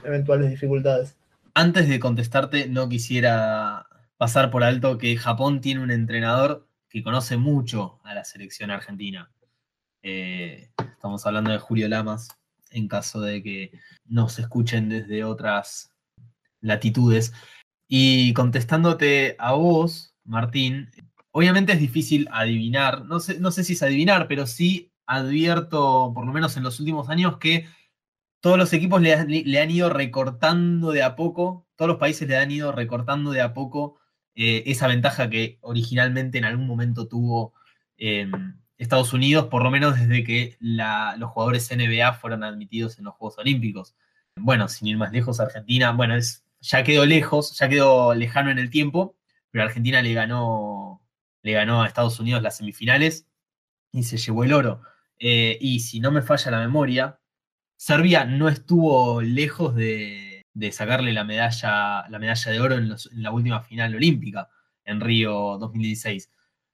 eventuales 0.03 0.49
dificultades. 0.49 1.15
Antes 1.53 1.89
de 1.89 1.99
contestarte, 1.99 2.67
no 2.67 2.89
quisiera 2.89 3.85
pasar 4.17 4.49
por 4.51 4.63
alto 4.63 4.97
que 4.97 5.17
Japón 5.17 5.61
tiene 5.61 5.81
un 5.81 5.91
entrenador 5.91 6.67
que 6.89 7.03
conoce 7.03 7.37
mucho 7.37 7.99
a 8.03 8.13
la 8.13 8.23
selección 8.23 8.71
argentina. 8.71 9.29
estamos 10.01 11.25
hablando 11.25 11.51
de 11.51 11.59
Julio 11.59 11.87
Lamas, 11.87 12.29
en 12.71 12.87
caso 12.87 13.21
de 13.21 13.43
que 13.43 13.71
nos 14.05 14.39
escuchen 14.39 14.89
desde 14.89 15.23
otras 15.23 15.91
latitudes. 16.61 17.33
Y 17.91 18.33
contestándote 18.33 19.35
a 19.39 19.53
vos, 19.53 20.13
Martín, 20.23 20.91
obviamente 21.31 21.73
es 21.73 21.79
difícil 21.79 22.29
adivinar, 22.31 23.03
no 23.05 23.19
sé, 23.19 23.39
no 23.39 23.49
sé 23.49 23.63
si 23.63 23.73
es 23.73 23.81
adivinar, 23.81 24.27
pero 24.27 24.45
sí 24.45 24.93
advierto, 25.07 26.11
por 26.13 26.25
lo 26.25 26.31
menos 26.31 26.55
en 26.55 26.63
los 26.63 26.79
últimos 26.79 27.09
años, 27.09 27.39
que 27.39 27.65
todos 28.41 28.59
los 28.59 28.71
equipos 28.73 29.01
le, 29.01 29.13
han 29.13 29.71
ido 29.71 29.89
recortando 29.89 30.91
de 30.91 31.01
a 31.01 31.15
poco, 31.15 31.67
todos 31.75 31.89
los 31.89 31.97
países 31.97 32.27
le 32.27 32.37
han 32.37 32.51
ido 32.51 32.71
recortando 32.71 33.31
de 33.31 33.41
a 33.41 33.55
poco 33.55 33.99
eh, 34.35 34.63
esa 34.67 34.87
ventaja 34.87 35.29
que 35.29 35.57
originalmente 35.61 36.37
en 36.37 36.45
algún 36.45 36.67
momento 36.67 37.07
tuvo 37.07 37.53
em, 37.97 38.59
Estados 38.77 39.13
Unidos, 39.13 39.47
por 39.47 39.63
lo 39.63 39.71
menos 39.71 39.99
desde 39.99 40.23
que 40.23 40.57
los 40.59 41.31
jugadores 41.31 41.69
NBA 41.75 42.13
fueron 42.13 42.43
admitidos 42.43 42.99
en 42.99 43.05
los 43.05 43.15
Juegos 43.15 43.39
Olímpicos. 43.39 43.95
Bueno, 44.35 44.67
sin 44.67 44.87
ir 44.87 44.97
más 44.97 45.11
lejos, 45.11 45.39
Argentina, 45.39 45.91
bueno, 45.91 46.15
es 46.15 46.45
ya 46.61 46.83
quedó 46.83 47.05
lejos, 47.05 47.57
ya 47.57 47.69
quedó 47.69 48.13
lejano 48.13 48.51
en 48.51 48.59
el 48.59 48.69
tiempo, 48.69 49.15
pero 49.51 49.63
Argentina 49.63 50.01
le 50.01 50.13
ganó, 50.13 51.01
le 51.41 51.53
ganó 51.53 51.83
a 51.83 51.87
Estados 51.87 52.19
Unidos 52.19 52.41
las 52.41 52.57
semifinales 52.57 53.27
y 53.91 54.03
se 54.03 54.17
llevó 54.17 54.43
el 54.43 54.53
oro. 54.53 54.81
Eh, 55.19 55.57
y 55.59 55.81
si 55.81 55.99
no 55.99 56.11
me 56.11 56.21
falla 56.21 56.51
la 56.51 56.59
memoria, 56.59 57.19
Serbia 57.77 58.25
no 58.25 58.49
estuvo 58.49 59.21
lejos 59.21 59.75
de, 59.75 60.45
sacarle 60.71 61.13
la 61.13 61.23
medalla, 61.23 62.07
la 62.09 62.19
medalla 62.19 62.51
de 62.51 62.59
oro 62.59 62.75
en, 62.75 62.93
la 63.13 63.31
última 63.31 63.61
final 63.61 63.95
olímpica 63.95 64.49
en 64.85 65.01
Río 65.01 65.57
2016. 65.59 66.29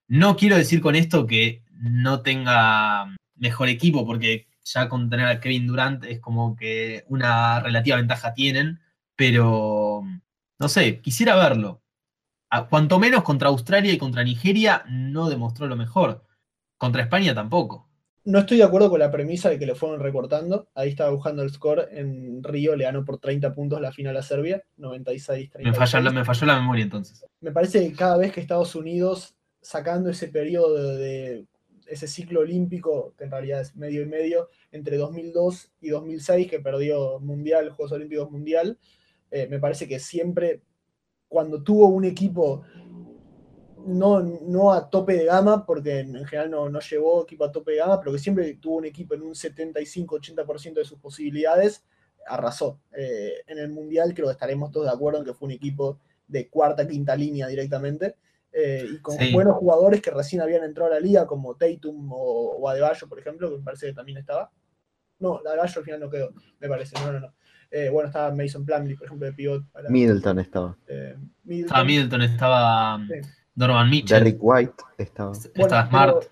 No 0.08 0.36
quiero 0.36 0.58
decir 0.58 0.82
con 0.82 0.96
esto 0.96 1.28
que 1.28 1.64
no 1.72 2.22
tenga 2.22 3.16
mejor 3.36 3.70
equipo, 3.70 4.06
porque 4.06 4.48
ya 4.64 4.90
con 4.90 5.10
tener 5.10 5.28
a 5.28 5.40
Kevin 5.40 5.68
Durant 5.68 6.04
es 6.06 6.20
como 6.20 6.56
que 6.56 7.06
una 7.08 7.60
relativa 7.60 7.98
ventaja 7.98 8.34
tienen, 8.34 8.80
pero 9.16 10.03
no 10.59 10.70
sé, 10.70 11.01
quisiera 11.01 11.36
verlo. 11.36 11.82
A, 12.49 12.68
cuanto 12.68 12.99
menos 12.99 13.24
contra 13.24 13.49
Australia 13.49 13.91
y 13.91 13.97
contra 13.97 14.24
Nigeria 14.24 14.84
no 14.89 15.30
demostró 15.30 15.68
lo 15.68 15.76
mejor. 15.76 16.24
Contra 16.78 17.03
España 17.03 17.34
tampoco. 17.34 17.89
No 18.24 18.39
estoy 18.39 18.57
de 18.57 18.63
acuerdo 18.63 18.89
con 18.89 18.99
la 18.99 19.11
premisa 19.11 19.49
de 19.49 19.59
que 19.59 19.68
le 19.68 19.76
fueron 19.76 19.99
recortando. 19.99 20.68
Ahí 20.74 20.89
estaba 20.89 21.11
buscando 21.11 21.43
el 21.43 21.51
score. 21.51 21.88
En 21.91 22.43
Río 22.43 22.76
le 22.76 22.86
ganó 22.86 23.05
por 23.05 23.20
30 23.20 23.53
puntos 23.53 23.80
la 23.80 23.91
final 23.91 24.18
a 24.18 24.24
Serbia, 24.24 24.63
96-36. 24.78 25.63
Me, 25.63 25.74
falló, 25.74 26.11
me 26.11 26.26
falló 26.26 26.47
la 26.47 26.59
memoria 26.59 26.84
entonces. 26.84 27.24
Me 27.39 27.51
parece 27.51 27.88
que 27.88 27.95
cada 27.95 28.18
vez 28.18 28.32
que 28.32 28.41
Estados 28.41 28.76
Unidos, 28.76 29.36
sacando 29.61 30.09
ese 30.09 30.28
periodo 30.30 30.95
de 30.95 31.45
ese 31.86 32.07
ciclo 32.07 32.39
olímpico, 32.39 33.13
que 33.16 33.26
en 33.26 33.32
realidad 33.32 33.61
es 33.61 33.76
medio 33.76 34.01
y 34.01 34.07
medio, 34.07 34.49
entre 34.72 34.97
2002 34.97 35.72
y 35.82 35.89
2006, 35.89 36.49
que 36.49 36.59
perdió 36.59 37.20
Mundial, 37.20 37.70
Juegos 37.70 37.91
Olímpicos 37.91 38.32
Mundial, 38.32 38.80
eh, 39.36 39.48
me 39.50 39.60
parece 39.60 39.86
que 39.86 40.00
siempre, 40.00 40.62
cuando 41.28 41.62
tuvo 41.62 41.88
un 41.88 42.06
equipo 42.06 42.64
no, 43.86 44.22
no 44.22 44.72
a 44.72 44.90
tope 44.90 45.12
de 45.14 45.26
gama, 45.26 45.66
porque 45.66 46.00
en, 46.00 46.26
general 46.26 46.50
no, 46.50 46.70
no, 46.70 46.80
llevó 46.80 47.24
equipo 47.24 47.44
a 47.44 47.52
tope 47.52 47.74
de 47.74 47.80
gama, 47.80 48.00
pero 48.00 48.14
que 48.14 48.20
siempre 48.20 48.54
tuvo 48.54 48.78
un 48.78 48.86
equipo 48.86 49.14
en 49.14 49.24
un 49.24 49.34
75-80% 49.34 50.76
de 50.76 50.86
sus 50.86 51.00
posibilidades, 51.00 51.84
arrasó. 52.26 52.80
Eh, 52.96 53.34
en 53.48 53.58
el 53.58 53.70
Mundial 53.72 54.14
creo 54.14 54.28
que 54.28 54.32
estaremos 54.32 54.72
todos 54.72 54.86
de 54.86 54.94
acuerdo 54.94 55.20
en 55.20 55.26
que 55.26 55.34
fue 55.34 55.48
un 55.48 55.52
equipo 55.52 56.00
de 56.30 56.48
cuarta, 56.48 56.88
quinta 56.88 57.14
línea 57.14 57.48
directamente, 57.48 58.16
eh, 58.54 58.88
y 58.90 59.02
con 59.02 59.18
buenos 59.34 59.58
jugadores 59.58 60.02
que 60.02 60.12
recién 60.12 60.42
habían 60.42 60.64
entrado 60.64 60.90
a 60.92 60.94
la 60.94 61.02
liga, 61.02 61.28
como 61.28 61.56
Tatum 61.56 62.10
o, 62.14 62.56
o 62.56 62.70
Adebayo, 62.70 63.10
por 63.10 63.20
ejemplo, 63.20 63.50
que 63.50 63.58
me 63.58 63.64
parece 63.64 63.88
que 63.88 63.94
también 63.94 64.18
estaba. 64.18 64.50
No, 65.20 65.42
Adebayo 65.46 65.80
al 65.80 65.84
final 65.84 66.00
no 66.00 66.10
quedó, 66.10 66.32
me 66.58 66.70
parece, 66.70 66.96
no, 67.02 67.12
no, 67.12 67.20
no. 67.20 67.34
Eh, 67.72 67.89
bueno, 67.89 68.07
estaba 68.07 68.34
Mason 68.34 68.66
Plumlee, 68.66 68.95
por 68.95 69.07
ejemplo, 69.07 69.28
de 69.28 69.34
pivot. 69.34 69.63
Middleton 69.89 70.39
estaba. 70.39 70.78
Eh, 70.88 71.16
Middleton. 71.43 71.66
Estaba 71.68 71.84
Middleton, 71.84 72.22
estaba 72.22 72.95
um, 72.95 73.07
Donovan 73.53 73.89
Mitchell. 73.89 74.20
Derrick 74.20 74.38
White 74.39 74.74
estaba. 74.97 75.32
estaba 75.32 75.88
Smart. 75.88 76.26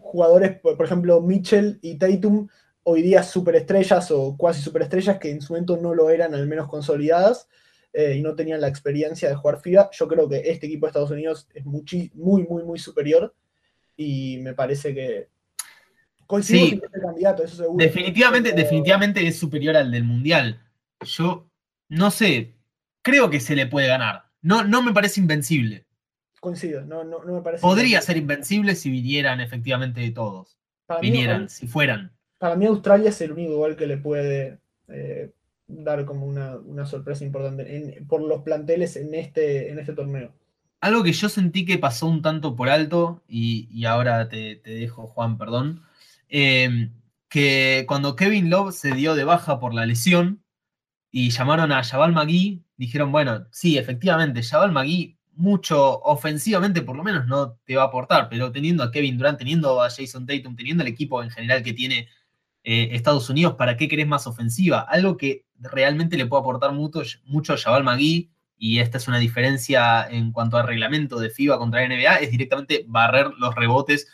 Jugadores, 0.00 0.60
por, 0.60 0.82
ejemplo, 0.84 1.20
Mitchell 1.20 1.78
y 1.82 1.98
Tatum, 1.98 2.48
hoy 2.84 3.02
día 3.02 3.22
superestrellas 3.22 4.10
o 4.12 4.36
cuasi 4.36 4.62
superestrellas 4.62 5.18
que 5.18 5.30
en 5.30 5.40
su 5.40 5.52
momento 5.52 5.76
no 5.76 5.94
lo 5.94 6.10
eran, 6.10 6.34
al 6.34 6.46
menos 6.46 6.68
consolidadas. 6.68 7.48
Eh, 7.92 8.16
y 8.18 8.22
no 8.22 8.34
tenían 8.34 8.60
la 8.60 8.68
experiencia 8.68 9.28
de 9.28 9.34
jugar 9.34 9.58
FIBA. 9.60 9.88
Yo 9.90 10.06
creo 10.06 10.28
que 10.28 10.42
este 10.50 10.66
equipo 10.66 10.84
de 10.84 10.90
Estados 10.90 11.10
Unidos 11.10 11.48
es 11.54 11.64
muy, 11.64 11.82
muy, 12.14 12.42
muy, 12.46 12.62
muy 12.62 12.78
superior 12.78 13.34
y 13.96 14.38
me 14.42 14.52
parece 14.52 14.94
que 14.94 15.28
coincido 16.26 16.66
sí, 16.66 16.80
este 16.82 17.00
candidato, 17.00 17.42
eso 17.42 17.56
seguro. 17.56 17.82
Definitivamente, 17.82 18.52
definitivamente 18.52 19.26
es 19.26 19.38
superior 19.38 19.76
al 19.76 19.90
del 19.90 20.04
Mundial 20.04 20.60
yo 21.04 21.48
no 21.88 22.10
sé, 22.10 22.56
creo 23.02 23.30
que 23.30 23.40
se 23.40 23.56
le 23.56 23.66
puede 23.66 23.88
ganar. 23.88 24.26
No, 24.42 24.64
no 24.64 24.82
me 24.82 24.92
parece 24.92 25.20
invencible. 25.20 25.86
Coincido, 26.40 26.84
no, 26.84 27.04
no, 27.04 27.20
me 27.20 27.40
parece. 27.40 27.62
Podría 27.62 28.00
ser 28.00 28.16
invencible 28.16 28.74
si 28.74 28.90
vinieran 28.90 29.40
efectivamente 29.40 30.08
todos. 30.10 30.56
vinieran, 31.00 31.48
si 31.48 31.66
fueran. 31.66 32.12
Para 32.38 32.56
mí 32.56 32.66
Australia 32.66 33.10
es 33.10 33.20
el 33.20 33.32
único 33.32 33.52
igual 33.52 33.76
que 33.76 33.86
le 33.86 33.96
puede 33.96 34.58
eh, 34.88 35.32
dar 35.66 36.04
como 36.04 36.26
una, 36.26 36.86
sorpresa 36.86 37.24
importante 37.24 38.04
por 38.08 38.20
los 38.22 38.42
planteles 38.42 38.96
en 38.96 39.14
este, 39.14 39.70
en 39.70 39.78
este 39.78 39.94
torneo. 39.94 40.32
Algo 40.80 41.02
que 41.02 41.12
yo 41.12 41.28
sentí 41.28 41.64
que 41.64 41.78
pasó 41.78 42.06
un 42.06 42.22
tanto 42.22 42.54
por 42.54 42.68
alto, 42.68 43.22
y, 43.26 43.84
ahora 43.86 44.28
te, 44.28 44.60
dejo, 44.62 45.06
Juan, 45.06 45.38
perdón, 45.38 45.82
eh, 46.28 46.90
que 47.28 47.84
cuando 47.88 48.14
Kevin 48.14 48.50
Love 48.50 48.74
se 48.74 48.92
dio 48.92 49.14
de 49.14 49.24
baja 49.24 49.58
por 49.58 49.74
la 49.74 49.86
lesión, 49.86 50.42
y 51.18 51.30
llamaron 51.30 51.72
a 51.72 51.82
Jabal 51.82 52.12
Magui, 52.12 52.62
dijeron, 52.76 53.10
bueno, 53.10 53.46
sí, 53.50 53.78
efectivamente, 53.78 54.42
Jabal 54.42 54.70
Magui 54.70 55.16
mucho 55.32 55.98
ofensivamente 56.00 56.82
por 56.82 56.94
lo 56.94 57.02
menos 57.02 57.26
no 57.26 57.52
te 57.64 57.74
va 57.74 57.84
a 57.84 57.86
aportar, 57.86 58.28
pero 58.28 58.52
teniendo 58.52 58.82
a 58.82 58.90
Kevin 58.90 59.16
Durant, 59.16 59.38
teniendo 59.38 59.82
a 59.82 59.88
Jason 59.88 60.26
Tatum, 60.26 60.54
teniendo 60.54 60.82
el 60.82 60.90
equipo 60.90 61.22
en 61.22 61.30
general 61.30 61.62
que 61.62 61.72
tiene 61.72 62.06
eh, 62.64 62.90
Estados 62.92 63.30
Unidos, 63.30 63.54
¿para 63.54 63.78
qué 63.78 63.88
querés 63.88 64.06
más 64.06 64.26
ofensiva? 64.26 64.80
Algo 64.80 65.16
que 65.16 65.46
realmente 65.58 66.18
le 66.18 66.26
puede 66.26 66.42
aportar 66.42 66.72
mucho, 66.72 67.00
mucho 67.24 67.54
a 67.54 67.56
Jabal 67.56 67.82
Magui, 67.82 68.30
y 68.58 68.80
esta 68.80 68.98
es 68.98 69.08
una 69.08 69.16
diferencia 69.16 70.06
en 70.10 70.32
cuanto 70.32 70.58
al 70.58 70.66
reglamento 70.66 71.18
de 71.18 71.30
FIBA 71.30 71.56
contra 71.56 71.88
NBA, 71.88 72.16
es 72.16 72.30
directamente 72.30 72.84
barrer 72.86 73.30
los 73.38 73.54
rebotes, 73.54 74.06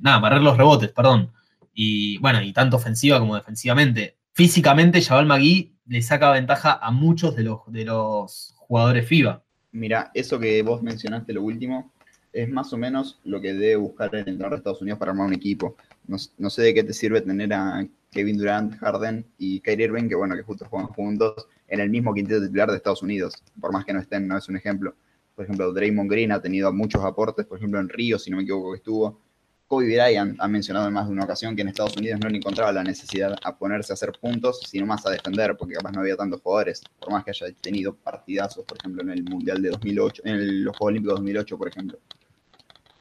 nada, 0.00 0.20
barrer 0.20 0.40
los 0.40 0.56
rebotes, 0.56 0.90
perdón. 0.90 1.34
Y 1.74 2.16
bueno, 2.16 2.40
y 2.40 2.54
tanto 2.54 2.78
ofensiva 2.78 3.18
como 3.18 3.34
defensivamente. 3.34 4.16
Físicamente, 4.32 5.02
Jabal 5.02 5.26
Magui 5.26 5.75
le 5.86 6.02
saca 6.02 6.32
ventaja 6.32 6.78
a 6.80 6.90
muchos 6.90 7.36
de 7.36 7.44
los, 7.44 7.60
de 7.68 7.84
los 7.84 8.54
jugadores 8.56 9.06
FIBA. 9.06 9.42
Mira, 9.72 10.10
eso 10.14 10.38
que 10.38 10.62
vos 10.62 10.82
mencionaste, 10.82 11.32
lo 11.32 11.42
último, 11.42 11.92
es 12.32 12.48
más 12.48 12.72
o 12.72 12.76
menos 12.76 13.20
lo 13.24 13.40
que 13.40 13.54
debe 13.54 13.76
buscar 13.76 14.10
el 14.14 14.20
entrenador 14.20 14.50
de 14.50 14.56
Estados 14.56 14.82
Unidos 14.82 14.98
para 14.98 15.12
armar 15.12 15.26
un 15.26 15.34
equipo. 15.34 15.76
No, 16.06 16.50
sé 16.50 16.62
de 16.62 16.74
qué 16.74 16.84
te 16.84 16.92
sirve 16.92 17.20
tener 17.20 17.52
a 17.52 17.86
Kevin 18.10 18.38
Durant, 18.38 18.76
Harden 18.78 19.26
y 19.38 19.60
Kyrie 19.60 19.86
Irving, 19.86 20.08
que 20.08 20.14
bueno, 20.14 20.36
que 20.36 20.42
justo 20.42 20.66
juegan 20.68 20.88
juntos 20.88 21.46
en 21.68 21.80
el 21.80 21.90
mismo 21.90 22.14
quinteto 22.14 22.42
titular 22.42 22.70
de 22.70 22.76
Estados 22.76 23.02
Unidos, 23.02 23.34
por 23.60 23.72
más 23.72 23.84
que 23.84 23.92
no 23.92 24.00
estén, 24.00 24.28
no 24.28 24.36
es 24.36 24.48
un 24.48 24.56
ejemplo. 24.56 24.94
Por 25.34 25.44
ejemplo, 25.44 25.72
Draymond 25.72 26.10
Green 26.10 26.32
ha 26.32 26.40
tenido 26.40 26.72
muchos 26.72 27.04
aportes, 27.04 27.46
por 27.46 27.58
ejemplo, 27.58 27.80
en 27.80 27.88
Río, 27.88 28.18
si 28.18 28.30
no 28.30 28.38
me 28.38 28.44
equivoco 28.44 28.72
que 28.72 28.78
estuvo. 28.78 29.20
Kobe 29.68 29.86
Bryant 29.86 30.36
ha 30.38 30.46
mencionado 30.46 30.86
en 30.86 30.92
más 30.92 31.06
de 31.06 31.12
una 31.12 31.24
ocasión 31.24 31.56
que 31.56 31.62
en 31.62 31.68
Estados 31.68 31.96
Unidos 31.96 32.20
no 32.22 32.28
le 32.28 32.36
encontraba 32.36 32.70
la 32.72 32.84
necesidad 32.84 33.36
a 33.42 33.58
ponerse 33.58 33.92
a 33.92 33.94
hacer 33.94 34.12
puntos, 34.20 34.60
sino 34.60 34.86
más 34.86 35.04
a 35.06 35.10
defender, 35.10 35.56
porque 35.56 35.74
capaz 35.74 35.90
no 35.90 36.00
había 36.00 36.16
tantos 36.16 36.40
jugadores, 36.40 36.82
por 37.00 37.10
más 37.10 37.24
que 37.24 37.32
haya 37.32 37.46
tenido 37.60 37.94
partidazos, 37.96 38.64
por 38.64 38.78
ejemplo, 38.78 39.02
en 39.02 39.10
el 39.10 39.24
Mundial 39.24 39.60
de 39.60 39.70
2008, 39.70 40.22
en 40.24 40.64
los 40.64 40.76
Juegos 40.76 40.92
Olímpicos 40.92 41.14
de 41.14 41.20
2008, 41.22 41.58
por 41.58 41.68
ejemplo. 41.68 41.98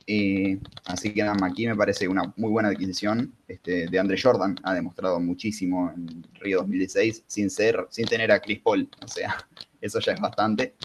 Eh, 0.07 0.59
así 0.85 1.13
que 1.13 1.23
nada, 1.23 1.35
aquí 1.45 1.67
me 1.67 1.75
parece 1.75 2.07
una 2.07 2.33
muy 2.35 2.49
buena 2.49 2.69
adquisición. 2.69 3.33
Este, 3.47 3.87
de 3.87 3.99
Andre 3.99 4.19
Jordan 4.21 4.55
ha 4.63 4.73
demostrado 4.73 5.19
muchísimo 5.19 5.91
en 5.95 6.23
Río 6.35 6.59
2016 6.59 7.23
sin, 7.27 7.49
ser, 7.49 7.87
sin 7.89 8.07
tener 8.07 8.31
a 8.31 8.39
Chris 8.39 8.59
Paul. 8.59 8.89
O 9.03 9.07
sea, 9.07 9.35
eso 9.81 9.99
ya 9.99 10.13
es 10.13 10.19
bastante. 10.19 10.75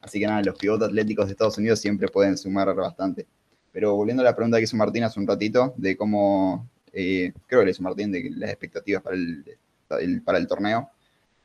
Así 0.00 0.20
que 0.20 0.26
nada, 0.26 0.42
los 0.42 0.58
pivotes 0.58 0.88
atléticos 0.88 1.26
de 1.26 1.32
Estados 1.32 1.58
Unidos 1.58 1.80
siempre 1.80 2.08
pueden 2.08 2.36
sumar 2.36 2.72
bastante. 2.74 3.26
Pero 3.72 3.94
volviendo 3.94 4.22
a 4.22 4.24
la 4.24 4.34
pregunta 4.34 4.58
que 4.58 4.64
hizo 4.64 4.76
Martín 4.76 5.04
hace 5.04 5.20
un 5.20 5.26
ratito, 5.26 5.74
de 5.76 5.96
cómo, 5.96 6.68
eh, 6.92 7.32
creo 7.46 7.60
que 7.60 7.66
le 7.66 7.70
hizo 7.72 7.82
Martín, 7.82 8.10
de 8.12 8.30
las 8.36 8.50
expectativas 8.50 9.02
para 9.02 9.16
el, 9.16 10.22
para 10.22 10.38
el 10.38 10.46
torneo. 10.46 10.90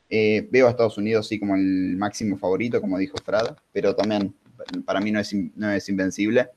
Eh, 0.08 0.46
veo 0.50 0.66
a 0.66 0.70
Estados 0.70 0.98
Unidos 0.98 1.28
sí 1.28 1.38
como 1.38 1.54
el 1.54 1.96
máximo 1.96 2.36
favorito, 2.38 2.80
como 2.80 2.98
dijo 2.98 3.16
Frad, 3.24 3.56
pero 3.72 3.94
también 3.94 4.34
para 4.84 5.00
mí 5.00 5.10
no 5.10 5.20
es, 5.20 5.34
no 5.56 5.70
es 5.70 5.88
invencible 5.88 6.50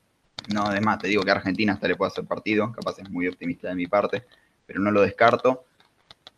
no, 0.52 0.62
además, 0.62 0.98
te 0.98 1.08
digo 1.08 1.22
que 1.22 1.30
Argentina 1.30 1.74
hasta 1.74 1.88
le 1.88 1.96
puede 1.96 2.10
hacer 2.10 2.24
partido, 2.24 2.72
capaz 2.72 2.98
es 2.98 3.10
muy 3.10 3.28
optimista 3.28 3.68
de 3.68 3.74
mi 3.74 3.86
parte, 3.86 4.24
pero 4.66 4.80
no 4.80 4.90
lo 4.90 5.02
descarto. 5.02 5.64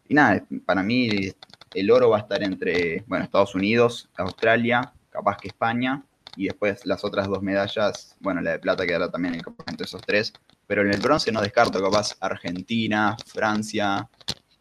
Y 0.09 0.15
nada, 0.15 0.45
para 0.67 0.83
mí 0.83 1.33
el 1.75 1.91
oro 1.91 2.11
va 2.11 2.19
a 2.19 2.21
estar 2.21 2.43
entre, 2.43 3.05
bueno, 3.07 3.25
Estados 3.25 3.55
Unidos, 3.55 4.11
Australia, 4.17 4.93
capaz 5.11 5.37
que 5.37 5.49
España, 5.49 6.03
y 6.37 6.47
después 6.47 6.87
las 6.87 7.05
otras 7.05 7.29
dos 7.29 7.43
medallas, 7.43 8.17
bueno, 8.21 8.41
la 8.41 8.53
de 8.53 8.59
plata 8.59 8.87
quedará 8.87 9.11
también 9.11 9.41
entre 9.67 9.85
esos 9.85 10.03
tres, 10.03 10.33
pero 10.67 10.83
en 10.83 10.93
el 10.93 11.01
bronce 11.01 11.33
no 11.33 11.41
descarto, 11.41 11.83
capaz 11.83 12.17
Argentina, 12.21 13.17
Francia, 13.27 14.09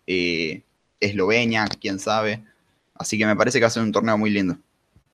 eh, 0.07 0.63
Eslovenia, 0.99 1.67
quién 1.79 1.99
sabe. 1.99 2.43
Así 2.95 3.17
que 3.17 3.25
me 3.25 3.35
parece 3.35 3.59
que 3.59 3.63
va 3.63 3.67
a 3.67 3.71
ser 3.71 3.83
un 3.83 3.91
torneo 3.91 4.17
muy 4.17 4.29
lindo 4.29 4.57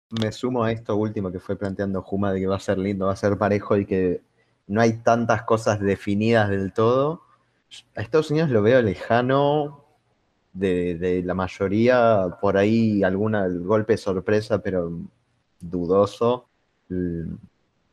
me 0.09 0.31
sumo 0.31 0.63
a 0.63 0.71
esto 0.71 0.95
último 0.95 1.31
que 1.31 1.39
fue 1.39 1.55
planteando 1.55 2.01
Juma 2.01 2.31
de 2.31 2.39
que 2.39 2.47
va 2.47 2.57
a 2.57 2.59
ser 2.59 2.77
lindo, 2.77 3.07
va 3.07 3.13
a 3.13 3.17
ser 3.17 3.37
parejo 3.37 3.77
y 3.77 3.85
que 3.85 4.21
no 4.67 4.81
hay 4.81 4.93
tantas 4.97 5.43
cosas 5.43 5.79
definidas 5.79 6.49
del 6.49 6.73
todo. 6.73 7.21
A 7.95 8.01
Estados 8.01 8.31
Unidos 8.31 8.49
lo 8.49 8.61
veo 8.61 8.81
lejano 8.81 9.83
de, 10.53 11.21
la 11.25 11.33
mayoría, 11.33 12.37
por 12.41 12.57
ahí 12.57 13.03
alguna 13.03 13.47
golpe 13.47 13.97
sorpresa, 13.97 14.61
pero 14.61 14.91
dudoso. 15.59 16.47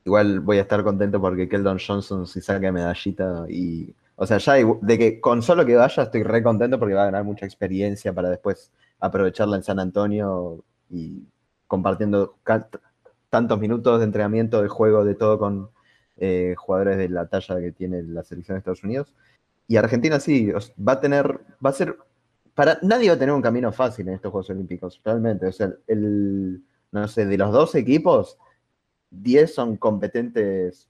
Igual 0.05 0.41
voy 0.41 0.59
a 0.59 0.63
estar 0.63 0.83
contento 0.83 1.21
porque 1.21 1.49
Keldon 1.49 1.79
Johnson 1.79 2.27
si 2.27 2.41
saca 2.41 2.73
medallita 2.73 3.47
y. 3.49 3.95
O 4.17 4.27
sea, 4.27 4.39
ya 4.39 4.55
de 4.55 4.99
que 4.99 5.21
con 5.21 5.43
solo 5.43 5.65
que 5.65 5.75
vaya 5.75 6.03
estoy 6.03 6.23
re 6.23 6.43
contento 6.43 6.79
porque 6.79 6.95
va 6.95 7.03
a 7.03 7.07
ganar 7.07 7.25
mucha 7.25 7.47
experiencia 7.47 8.13
para 8.13 8.31
después 8.31 8.71
aprovecharla 9.01 9.57
en 9.57 9.63
San 9.65 9.81
Antonio 9.81 10.63
y 10.91 11.25
compartiendo 11.67 12.37
tantos 13.31 13.59
minutos 13.59 13.99
de 13.99 14.05
entrenamiento, 14.05 14.63
de 14.63 14.69
juego, 14.69 15.05
de 15.05 15.15
todo 15.15 15.39
con 15.39 15.71
eh, 16.19 16.55
jugadores 16.57 16.99
de 16.99 17.09
la 17.09 17.27
talla 17.27 17.59
que 17.61 17.73
tiene 17.73 18.03
la 18.03 18.23
selección 18.23 18.57
de 18.57 18.59
Estados 18.59 18.85
Unidos. 18.85 19.15
Y 19.67 19.77
Argentina 19.77 20.21
sí, 20.21 20.53
va 20.53 20.93
a 20.93 21.01
tener, 21.01 21.41
va 21.65 21.71
a 21.71 21.73
ser, 21.73 21.97
para 22.55 22.79
nadie 22.83 23.09
va 23.09 23.15
a 23.15 23.19
tener 23.19 23.35
un 23.35 23.43
camino 23.43 23.73
fácil 23.73 24.07
en 24.09 24.15
estos 24.15 24.31
Juegos 24.31 24.51
Olímpicos, 24.51 25.01
realmente. 25.03 25.47
O 25.47 25.53
sea, 25.53 25.73
el, 25.87 26.63
no 26.93 27.09
sé, 27.09 27.27
de 27.27 27.39
los 27.39 27.53
dos 27.53 27.75
equipos, 27.75 28.39
10 29.11 29.55
son 29.55 29.77
competentes, 29.77 30.89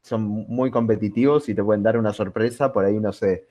son 0.00 0.22
muy 0.22 0.70
competitivos 0.70 1.48
y 1.48 1.54
te 1.54 1.62
pueden 1.62 1.82
dar 1.82 1.98
una 1.98 2.12
sorpresa, 2.12 2.72
por 2.72 2.84
ahí 2.84 2.98
no 2.98 3.12
sé, 3.12 3.46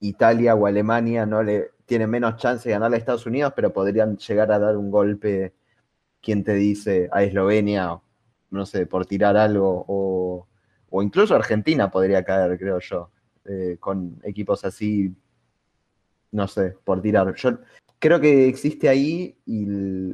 Italia 0.00 0.54
o 0.54 0.66
Alemania 0.66 1.24
no 1.24 1.42
le 1.42 1.70
tienen 1.86 2.10
menos 2.10 2.36
chance 2.36 2.68
de 2.68 2.74
ganar 2.74 2.92
a 2.92 2.96
Estados 2.96 3.26
Unidos, 3.26 3.52
pero 3.56 3.72
podrían 3.72 4.16
llegar 4.18 4.52
a 4.52 4.58
dar 4.58 4.76
un 4.76 4.90
golpe 4.90 5.54
quién 6.20 6.44
te 6.44 6.54
dice 6.54 7.08
a 7.12 7.22
Eslovenia, 7.22 8.00
no 8.50 8.66
sé, 8.66 8.86
por 8.86 9.06
tirar 9.06 9.36
algo, 9.36 9.84
o, 9.88 10.46
incluso 11.02 11.34
Argentina 11.34 11.90
podría 11.90 12.24
caer, 12.24 12.58
creo 12.58 12.80
yo, 12.80 13.10
eh, 13.44 13.76
con 13.78 14.18
equipos 14.24 14.64
así, 14.64 15.14
no 16.32 16.48
sé, 16.48 16.76
por 16.84 17.00
tirar. 17.02 17.34
Yo 17.34 17.58
creo 17.98 18.20
que 18.20 18.48
existe 18.48 18.88
ahí 18.88 19.36
y 19.46 19.66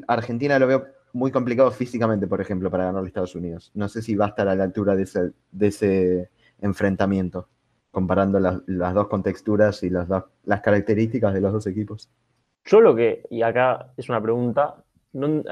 Argentina 0.06 0.58
lo 0.58 0.66
veo 0.66 0.86
muy 1.12 1.30
complicado 1.30 1.70
físicamente, 1.70 2.26
por 2.26 2.40
ejemplo, 2.40 2.70
para 2.70 2.84
ganar 2.84 3.04
a 3.04 3.06
Estados 3.06 3.34
Unidos. 3.34 3.70
No 3.74 3.88
sé 3.88 4.02
si 4.02 4.14
va 4.14 4.26
a 4.26 4.28
estar 4.28 4.48
a 4.48 4.54
la 4.54 4.64
altura 4.64 4.94
de 4.96 5.66
ese, 5.66 6.30
enfrentamiento, 6.60 7.48
comparando 7.90 8.38
las, 8.38 8.94
dos 8.94 9.08
contexturas 9.08 9.82
y 9.82 9.90
las, 9.90 10.08
las 10.44 10.60
características 10.60 11.34
de 11.34 11.40
los 11.40 11.52
dos 11.52 11.66
equipos. 11.66 12.10
Yo 12.64 12.80
lo 12.80 12.94
que, 12.94 13.24
y 13.30 13.42
acá 13.42 13.92
es 13.96 14.08
una 14.08 14.22
pregunta, 14.22 14.84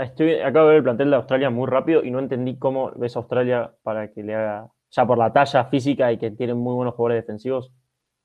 estoy, 0.00 0.34
acabo 0.34 0.66
de 0.66 0.70
ver 0.70 0.78
el 0.78 0.84
plantel 0.84 1.10
de 1.10 1.16
Australia 1.16 1.50
muy 1.50 1.66
rápido 1.66 2.02
y 2.04 2.10
no 2.10 2.20
entendí 2.20 2.56
cómo 2.56 2.92
ves 2.96 3.16
a 3.16 3.18
Australia 3.18 3.74
para 3.82 4.12
que 4.12 4.22
le 4.22 4.34
haga, 4.34 4.70
ya 4.90 5.06
por 5.06 5.18
la 5.18 5.32
talla 5.32 5.64
física 5.64 6.12
y 6.12 6.18
que 6.18 6.30
tienen 6.30 6.56
muy 6.56 6.74
buenos 6.74 6.94
jugadores 6.94 7.24
defensivos, 7.24 7.72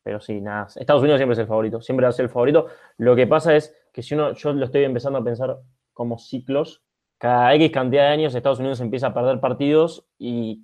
pero 0.03 0.21
sí, 0.21 0.39
nada, 0.39 0.67
Estados 0.75 1.01
Unidos 1.01 1.17
siempre 1.17 1.33
es 1.33 1.39
el 1.39 1.47
favorito, 1.47 1.81
siempre 1.81 2.05
va 2.05 2.09
a 2.09 2.13
ser 2.13 2.25
el 2.25 2.29
favorito. 2.29 2.67
Lo 2.97 3.15
que 3.15 3.25
pasa 3.25 3.55
es 3.55 3.75
que 3.91 4.03
si 4.03 4.13
uno, 4.13 4.33
yo 4.33 4.53
lo 4.53 4.65
estoy 4.65 4.83
empezando 4.83 5.17
a 5.17 5.23
pensar 5.23 5.57
como 5.93 6.19
ciclos, 6.19 6.84
cada 7.17 7.53
X 7.55 7.71
cantidad 7.71 8.03
de 8.03 8.09
años 8.09 8.35
Estados 8.35 8.59
Unidos 8.59 8.81
empieza 8.81 9.07
a 9.07 9.13
perder 9.13 9.39
partidos 9.39 10.05
y, 10.17 10.61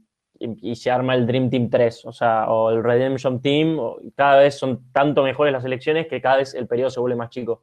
se 0.74 0.90
arma 0.90 1.14
el 1.14 1.28
Dream 1.28 1.52
Team 1.52 1.70
3, 1.70 2.06
o 2.06 2.12
sea, 2.12 2.50
o 2.50 2.72
el 2.72 2.84
Redemption 2.84 3.42
Team, 3.42 3.78
cada 4.16 4.40
vez 4.40 4.58
son 4.58 4.92
tanto 4.92 5.22
mejores 5.22 5.54
las 5.54 5.64
elecciones 5.66 6.08
que 6.08 6.20
cada 6.20 6.38
vez 6.38 6.56
el 6.56 6.68
periodo 6.68 6.90
se 6.90 7.00
vuelve 7.00 7.16
más 7.16 7.30
chico. 7.30 7.62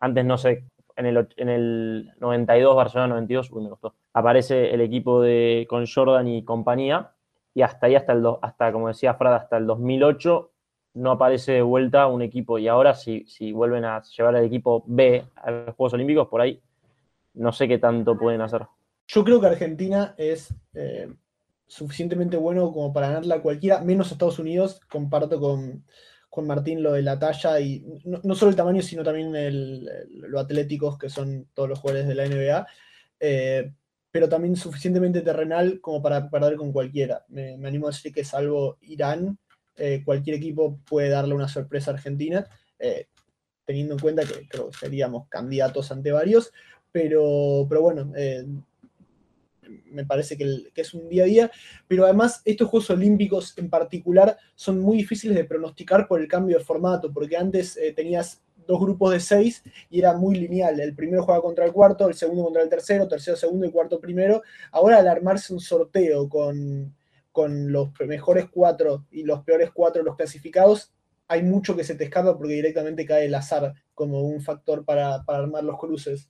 Antes 0.00 0.26
no 0.26 0.36
sé, 0.36 0.64
en 0.96 1.06
el, 1.06 1.28
en 1.38 1.48
el 1.48 2.12
92, 2.20 2.76
Barcelona 2.76 3.14
92, 3.14 3.50
uy, 3.52 3.62
me 3.62 3.70
costó. 3.70 3.94
Aparece 4.12 4.74
el 4.74 4.82
equipo 4.82 5.22
de, 5.22 5.66
con 5.66 5.86
Jordan 5.86 6.28
y 6.28 6.44
compañía, 6.44 7.12
y 7.54 7.62
hasta 7.62 7.86
ahí, 7.86 7.94
hasta, 7.94 8.12
el, 8.12 8.22
hasta 8.42 8.70
como 8.70 8.88
decía 8.88 9.14
Frad, 9.14 9.34
hasta 9.34 9.56
el 9.56 9.66
2008 9.66 10.50
no 10.94 11.12
aparece 11.12 11.52
de 11.52 11.62
vuelta 11.62 12.06
un 12.06 12.22
equipo. 12.22 12.58
Y 12.58 12.68
ahora, 12.68 12.94
si, 12.94 13.24
si 13.26 13.52
vuelven 13.52 13.84
a 13.84 14.02
llevar 14.02 14.36
al 14.36 14.44
equipo 14.44 14.84
B 14.86 15.24
a 15.36 15.50
los 15.50 15.74
Juegos 15.74 15.94
Olímpicos, 15.94 16.28
por 16.28 16.40
ahí 16.40 16.60
no 17.34 17.52
sé 17.52 17.68
qué 17.68 17.78
tanto 17.78 18.18
pueden 18.18 18.40
hacer. 18.40 18.66
Yo 19.12 19.24
creo 19.24 19.40
que 19.40 19.48
Argentina 19.48 20.14
es 20.16 20.54
eh, 20.74 21.12
suficientemente 21.66 22.36
bueno 22.36 22.72
como 22.72 22.92
para 22.92 23.08
ganarla 23.08 23.42
cualquiera, 23.42 23.80
menos 23.80 24.12
Estados 24.12 24.38
Unidos. 24.38 24.80
Comparto 24.88 25.40
con, 25.40 25.84
con 26.28 26.46
Martín 26.46 26.82
lo 26.82 26.92
de 26.92 27.02
la 27.02 27.18
talla 27.18 27.58
y 27.60 27.84
no, 28.04 28.34
solo 28.34 28.50
el 28.50 28.56
tamaño, 28.56 28.82
sino 28.82 29.02
también 29.02 29.84
lo 30.10 30.38
atléticos 30.38 30.96
que 30.96 31.08
son 31.08 31.48
todos 31.54 31.68
los 31.68 31.80
jugadores 31.80 32.06
de 32.06 32.14
la 32.14 32.28
NBA, 32.28 32.66
eh, 33.18 33.72
pero 34.12 34.28
también 34.28 34.54
suficientemente 34.54 35.22
terrenal 35.22 35.80
como 35.80 36.00
para 36.00 36.30
perder 36.30 36.56
con 36.56 36.72
cualquiera. 36.72 37.24
Me, 37.28 37.54
animo 37.66 37.88
a 37.88 37.90
decir 37.90 38.12
que 38.12 38.24
salvo 38.24 38.78
Irán, 38.82 39.38
eh, 39.76 40.02
cualquier 40.04 40.36
equipo 40.36 40.78
puede 40.88 41.08
darle 41.08 41.34
una 41.34 41.48
sorpresa 41.48 41.90
a 41.90 41.94
Argentina, 41.94 42.46
teniendo 43.64 43.94
en 43.94 44.00
cuenta 44.00 44.24
que 44.24 44.48
creo 44.48 44.70
que 44.70 44.78
seríamos 44.78 45.28
candidatos 45.28 45.92
ante 45.92 46.12
varios, 46.12 46.52
pero, 46.92 47.66
pero 47.68 47.82
bueno, 47.82 48.12
me 49.90 50.04
parece 50.04 50.36
que, 50.36 50.70
es 50.74 50.94
un 50.94 51.08
día 51.08 51.24
a 51.24 51.26
día, 51.26 51.50
pero 51.86 52.04
además 52.04 52.42
estos 52.44 52.68
Juegos 52.68 52.90
Olímpicos 52.90 53.56
en 53.56 53.70
particular 53.70 54.36
son 54.54 54.80
muy 54.80 54.98
difíciles 54.98 55.36
de 55.36 55.44
pronosticar 55.44 56.08
por 56.08 56.20
el 56.20 56.28
cambio 56.28 56.58
de 56.58 56.64
formato, 56.64 57.12
porque 57.12 57.36
antes 57.36 57.76
eh, 57.76 57.92
tenías 57.92 58.42
dos 58.66 58.80
grupos 58.80 59.12
de 59.12 59.20
seis 59.20 59.62
y 59.88 59.98
era 59.98 60.16
muy 60.16 60.36
lineal. 60.36 60.78
El 60.80 60.94
primero 60.94 61.22
jugaba 61.22 61.42
contra 61.42 61.64
el 61.64 61.72
cuarto, 61.72 62.08
el 62.08 62.14
segundo 62.14 62.44
contra 62.44 62.62
el 62.62 62.68
tercero, 62.68 63.08
tercero 63.08 63.36
segundo 63.36 63.66
y 63.66 63.70
cuarto 63.70 64.00
primero. 64.00 64.42
Ahora 64.70 64.98
al 64.98 65.08
armarse 65.08 65.52
un 65.52 65.60
sorteo 65.60 66.28
con, 66.28 66.94
con 67.32 67.72
los 67.72 67.90
mejores 68.06 68.46
cuatro 68.50 69.06
y 69.10 69.24
los 69.24 69.42
peores 69.42 69.70
cuatro 69.72 70.02
los 70.02 70.16
clasificados, 70.16 70.92
hay 71.26 71.42
mucho 71.42 71.76
que 71.76 71.84
se 71.84 71.94
te 71.94 72.04
escapa 72.04 72.36
porque 72.36 72.54
directamente 72.54 73.06
cae 73.06 73.26
el 73.26 73.34
azar 73.34 73.74
como 73.94 74.22
un 74.22 74.40
factor 74.40 74.84
para, 74.84 75.24
para 75.24 75.40
armar 75.40 75.64
los 75.64 75.78
cruces. 75.78 76.28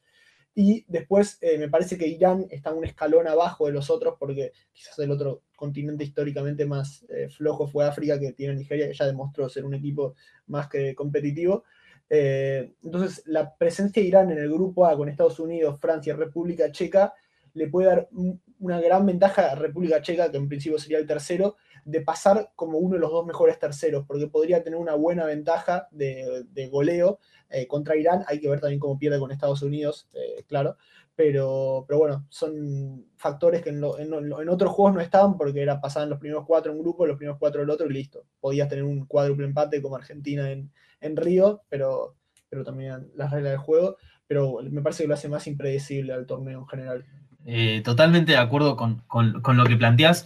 Y 0.55 0.85
después 0.89 1.39
eh, 1.41 1.59
me 1.59 1.69
parece 1.69 1.97
que 1.97 2.09
Irán 2.09 2.47
está 2.51 2.73
un 2.73 2.85
escalón 2.85 3.29
abajo 3.29 3.67
de 3.67 3.73
los 3.73 3.89
otros, 3.89 4.17
porque 4.19 4.53
quizás 4.73 4.99
el 4.99 5.11
otro 5.11 5.43
continente 5.57 6.05
históricamente 6.05 6.67
más 6.67 7.05
eh, 7.09 7.29
flojo 7.29 7.69
fue 7.69 7.85
África, 7.87 8.19
que 8.19 8.33
tiene 8.33 8.57
Nigeria, 8.57 8.89
que 8.89 8.95
ya 8.95 9.07
demostró 9.07 9.49
ser 9.49 9.65
un 9.65 9.75
equipo 9.75 10.15
más 10.49 10.69
que 10.69 10.95
competitivo. 10.95 11.65
Eh, 12.09 12.73
entonces, 12.83 13.23
la 13.27 13.55
presencia 13.55 14.03
de 14.03 14.09
Irán 14.09 14.31
en 14.33 14.39
el 14.39 14.51
grupo 14.51 14.87
A 14.87 14.97
con 14.97 15.09
Estados 15.09 15.39
Unidos, 15.39 15.79
Francia 15.81 16.17
República 16.17 16.73
Checa 16.73 17.15
le 17.55 17.69
puede 17.69 17.89
dar 17.89 18.09
un- 18.13 18.41
una 18.59 18.81
gran 18.81 19.07
ventaja 19.07 19.53
a 19.53 19.55
República 19.55 20.03
Checa, 20.03 20.31
que 20.31 20.37
en 20.37 20.49
principio 20.49 20.79
sería 20.79 20.99
el 20.99 21.07
tercero, 21.07 21.57
de 21.85 22.01
pasar 22.01 22.53
como 22.57 22.79
uno 22.79 22.95
de 22.95 23.01
los 23.01 23.11
dos 23.11 23.27
mejores 23.27 23.59
terceros, 23.59 24.05
porque 24.07 24.27
podría 24.29 24.63
tener 24.63 24.79
una 24.79 24.95
buena 24.95 25.25
ventaja 25.25 25.89
de, 25.91 26.45
de 26.51 26.69
goleo 26.69 27.19
eh, 27.49 27.67
contra 27.67 27.97
Irán. 27.97 28.25
Hay 28.29 28.41
que 28.41 28.49
ver 28.49 28.61
también 28.61 28.81
cómo 28.81 28.99
pierde 28.99 29.19
con 29.19 29.31
Estados 29.31 29.63
Unidos, 29.63 30.09
eh, 30.15 30.45
claro. 30.47 30.77
Pero, 31.17 31.85
pero 31.87 31.99
bueno, 31.99 32.25
son 32.31 33.05
factores 33.17 33.61
que 33.61 33.69
en, 33.71 33.83
en 33.99 34.49
otros 34.49 34.73
juegos 34.73 34.95
no 34.95 35.01
estaban 35.01 35.37
porque 35.37 35.61
era 35.61 35.79
pasaban 35.81 36.09
los 36.09 36.19
primeros 36.19 36.47
cuatro 36.47 36.73
en 36.73 36.79
un 36.79 36.83
grupo, 36.85 37.05
los 37.05 37.19
primeros 37.19 37.39
cuatro 37.39 37.63
el 37.63 37.69
otro 37.69 37.87
y 37.87 37.93
listo. 37.93 38.25
Podías 38.41 38.69
tener 38.71 38.85
un 38.85 39.05
cuádruple 39.05 39.45
empate 39.45 39.83
como 39.83 39.97
Argentina 39.97 40.51
en, 40.51 40.71
en 41.01 41.17
Río, 41.17 41.63
pero, 41.69 42.15
pero 42.49 42.65
también 42.65 43.11
las 43.17 43.31
reglas 43.31 43.51
del 43.53 43.61
juego. 43.61 43.97
Pero 44.27 44.61
me 44.63 44.81
parece 44.81 45.03
que 45.03 45.09
lo 45.09 45.15
hace 45.15 45.29
más 45.29 45.47
impredecible 45.47 46.15
al 46.15 46.25
torneo 46.25 46.61
en 46.61 46.67
general. 46.69 47.05
Eh, 47.45 47.83
totalmente 47.85 48.33
de 48.33 48.39
acuerdo 48.39 48.77
con, 48.77 49.03
con- 49.07 49.43
con 49.43 49.57
lo 49.59 49.65
que 49.65 49.77
planteas. 49.77 50.25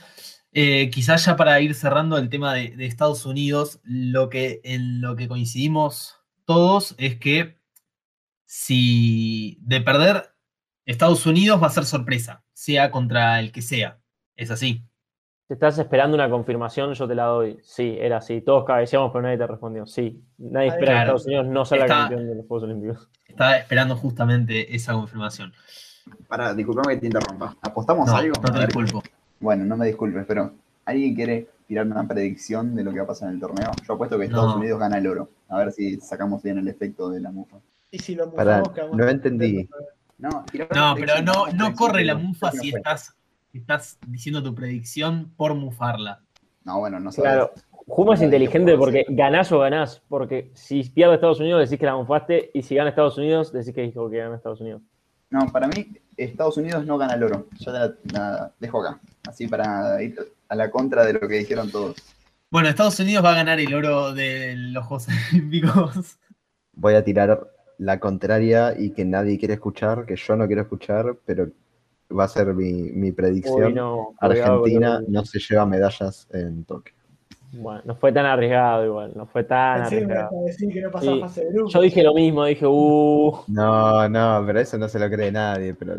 Eh, 0.54 0.88
quizás 0.90 1.24
ya 1.26 1.36
para 1.36 1.60
ir 1.60 1.74
cerrando 1.74 2.16
el 2.16 2.28
tema 2.28 2.54
de, 2.54 2.70
de 2.76 2.86
Estados 2.86 3.26
Unidos, 3.26 3.80
lo 3.82 4.28
que, 4.30 4.60
en 4.62 5.00
lo 5.00 5.16
que 5.16 5.26
coincidimos 5.28 6.20
todos 6.44 6.94
es 6.96 7.16
que 7.18 7.58
si 8.46 9.58
de 9.62 9.80
perder 9.80 10.30
Estados 10.86 11.26
Unidos 11.26 11.62
va 11.62 11.66
a 11.68 11.70
ser 11.70 11.84
sorpresa, 11.84 12.44
sea 12.52 12.90
contra 12.90 13.40
el 13.40 13.50
que 13.52 13.62
sea. 13.62 13.98
Es 14.36 14.50
así. 14.50 14.84
Te 15.48 15.54
estás 15.54 15.78
esperando 15.78 16.14
una 16.14 16.30
confirmación, 16.30 16.94
yo 16.94 17.06
te 17.08 17.14
la 17.14 17.24
doy. 17.24 17.58
Sí, 17.62 17.96
era 17.98 18.18
así. 18.18 18.40
Todos 18.40 18.64
cabeceamos, 18.64 19.10
pero 19.12 19.22
nadie 19.22 19.38
te 19.38 19.46
respondió. 19.46 19.86
Sí. 19.86 20.22
Nadie 20.38 20.68
espera 20.68 20.86
Claro. 20.92 20.98
que 20.98 21.02
Estados 21.04 21.26
Unidos 21.26 21.46
no 21.46 21.64
salga 21.64 21.84
Está- 21.84 21.96
campeón 22.00 22.28
de 22.28 22.34
los 22.36 22.46
Juegos 22.46 22.64
Olímpicos. 22.64 23.10
Estaba 23.26 23.56
esperando 23.58 23.96
justamente 23.96 24.74
esa 24.74 24.92
confirmación. 24.92 25.52
Para, 26.28 26.54
disculpame 26.54 26.94
que 26.94 27.00
te 27.00 27.06
interrumpa. 27.06 27.56
¿Apostamos 27.62 28.06
No, 28.06 28.16
algo? 28.16 28.34
no 28.42 28.48
A 28.48 28.52
te 28.52 28.58
ver. 28.58 28.66
disculpo. 28.68 29.02
Bueno, 29.44 29.66
no 29.66 29.76
me 29.76 29.86
disculpes, 29.86 30.24
pero 30.26 30.52
¿alguien 30.86 31.14
quiere 31.14 31.46
tirar 31.68 31.86
una 31.86 32.08
predicción 32.08 32.74
de 32.74 32.82
lo 32.82 32.92
que 32.92 33.00
va 33.00 33.04
a 33.04 33.08
pasar 33.08 33.28
en 33.28 33.34
el 33.34 33.40
torneo? 33.42 33.70
Yo 33.86 33.92
apuesto 33.92 34.18
que 34.18 34.24
Estados 34.24 34.54
No. 34.54 34.56
Unidos 34.58 34.80
gana 34.80 34.96
el 34.96 35.06
oro. 35.06 35.28
A 35.50 35.58
ver 35.58 35.70
si 35.70 36.00
sacamos 36.00 36.42
bien 36.42 36.56
el 36.56 36.66
efecto 36.66 37.10
de 37.10 37.20
la 37.20 37.30
mufa. 37.30 37.58
Y 37.90 37.98
si 37.98 38.14
lo 38.14 38.32
Pará, 38.32 38.60
mufamos, 38.60 38.74
quedamos 38.74 38.96
no 38.96 39.06
entendí. 39.06 39.68
No, 40.16 40.46
pero 40.48 41.22
no, 41.22 41.46
no 41.52 41.74
corre 41.74 42.06
la 42.06 42.14
mufa 42.14 42.52
si 42.52 42.70
estás, 42.70 43.14
estás 43.52 43.98
diciendo 44.06 44.42
tu 44.42 44.54
predicción 44.54 45.30
por 45.36 45.54
mufarla. 45.54 46.22
No, 46.64 46.78
bueno, 46.78 46.98
no 46.98 47.12
sabes. 47.12 47.32
Claro. 47.32 47.50
Juma 47.86 48.14
es 48.14 48.22
inteligente 48.22 48.78
porque 48.78 49.04
ganás 49.10 49.52
o 49.52 49.58
ganás. 49.58 50.00
Porque 50.08 50.52
si 50.54 50.84
pierde 50.84 51.16
Estados 51.16 51.40
Unidos, 51.40 51.60
decís 51.60 51.78
que 51.78 51.84
la 51.84 51.96
mofaste. 51.96 52.50
Y 52.54 52.62
si 52.62 52.76
gana 52.76 52.88
Estados 52.88 53.18
Unidos, 53.18 53.52
decís 53.52 53.74
que 53.74 53.82
dijo 53.82 54.08
que 54.08 54.16
gana 54.16 54.36
Estados 54.36 54.62
Unidos. 54.62 54.80
No, 55.34 55.50
para 55.50 55.66
mí, 55.66 55.88
Estados 56.16 56.56
Unidos 56.58 56.86
no 56.86 56.96
gana 56.96 57.14
el 57.14 57.24
oro. 57.24 57.48
Yo 57.58 57.72
la, 57.72 57.92
la 58.12 58.52
dejo 58.60 58.80
acá. 58.86 59.00
Así 59.26 59.48
para 59.48 60.00
ir 60.00 60.16
a 60.48 60.54
la 60.54 60.70
contra 60.70 61.04
de 61.04 61.14
lo 61.14 61.20
que 61.26 61.38
dijeron 61.38 61.72
todos. 61.72 61.96
Bueno, 62.50 62.68
Estados 62.68 63.00
Unidos 63.00 63.24
va 63.24 63.32
a 63.32 63.36
ganar 63.36 63.58
el 63.58 63.74
oro 63.74 64.14
de 64.14 64.54
los 64.56 64.86
Juegos 64.86 65.08
Olímpicos. 65.32 66.18
Voy 66.74 66.94
a 66.94 67.02
tirar 67.02 67.50
la 67.78 67.98
contraria 67.98 68.78
y 68.78 68.90
que 68.90 69.04
nadie 69.04 69.36
quiere 69.36 69.54
escuchar, 69.54 70.06
que 70.06 70.14
yo 70.14 70.36
no 70.36 70.46
quiero 70.46 70.62
escuchar, 70.62 71.16
pero 71.26 71.48
va 72.16 72.24
a 72.24 72.28
ser 72.28 72.54
mi, 72.54 72.72
mi 72.72 73.10
predicción. 73.10 73.64
Uy, 73.66 73.74
no, 73.74 74.14
Argentina 74.20 75.00
que- 75.04 75.10
no 75.10 75.24
se 75.24 75.40
lleva 75.40 75.66
medallas 75.66 76.28
en 76.32 76.64
Tokio. 76.64 76.94
Bueno, 77.56 77.82
no 77.84 77.94
fue 77.94 78.12
tan 78.12 78.26
arriesgado 78.26 78.84
igual. 78.84 79.12
No 79.14 79.26
fue 79.26 79.44
tan 79.44 79.80
Pensé 79.82 79.96
arriesgado. 79.96 80.30
ibas 80.32 80.42
a 80.42 80.46
decir 80.46 80.72
que 80.72 80.80
no 80.80 80.90
pasaba 80.90 81.14
Sí. 81.14 81.20
fase 81.20 81.44
de 81.44 81.52
grupo. 81.52 81.70
Yo 81.70 81.80
dije 81.82 82.02
lo 82.02 82.14
mismo. 82.14 82.44
Dije, 82.44 82.66
uh. 82.66 83.38
No, 83.48 84.08
no, 84.08 84.42
pero 84.46 84.60
eso 84.60 84.78
no 84.78 84.88
se 84.88 84.98
lo 84.98 85.08
cree 85.10 85.30
nadie, 85.32 85.74
pero... 85.74 85.96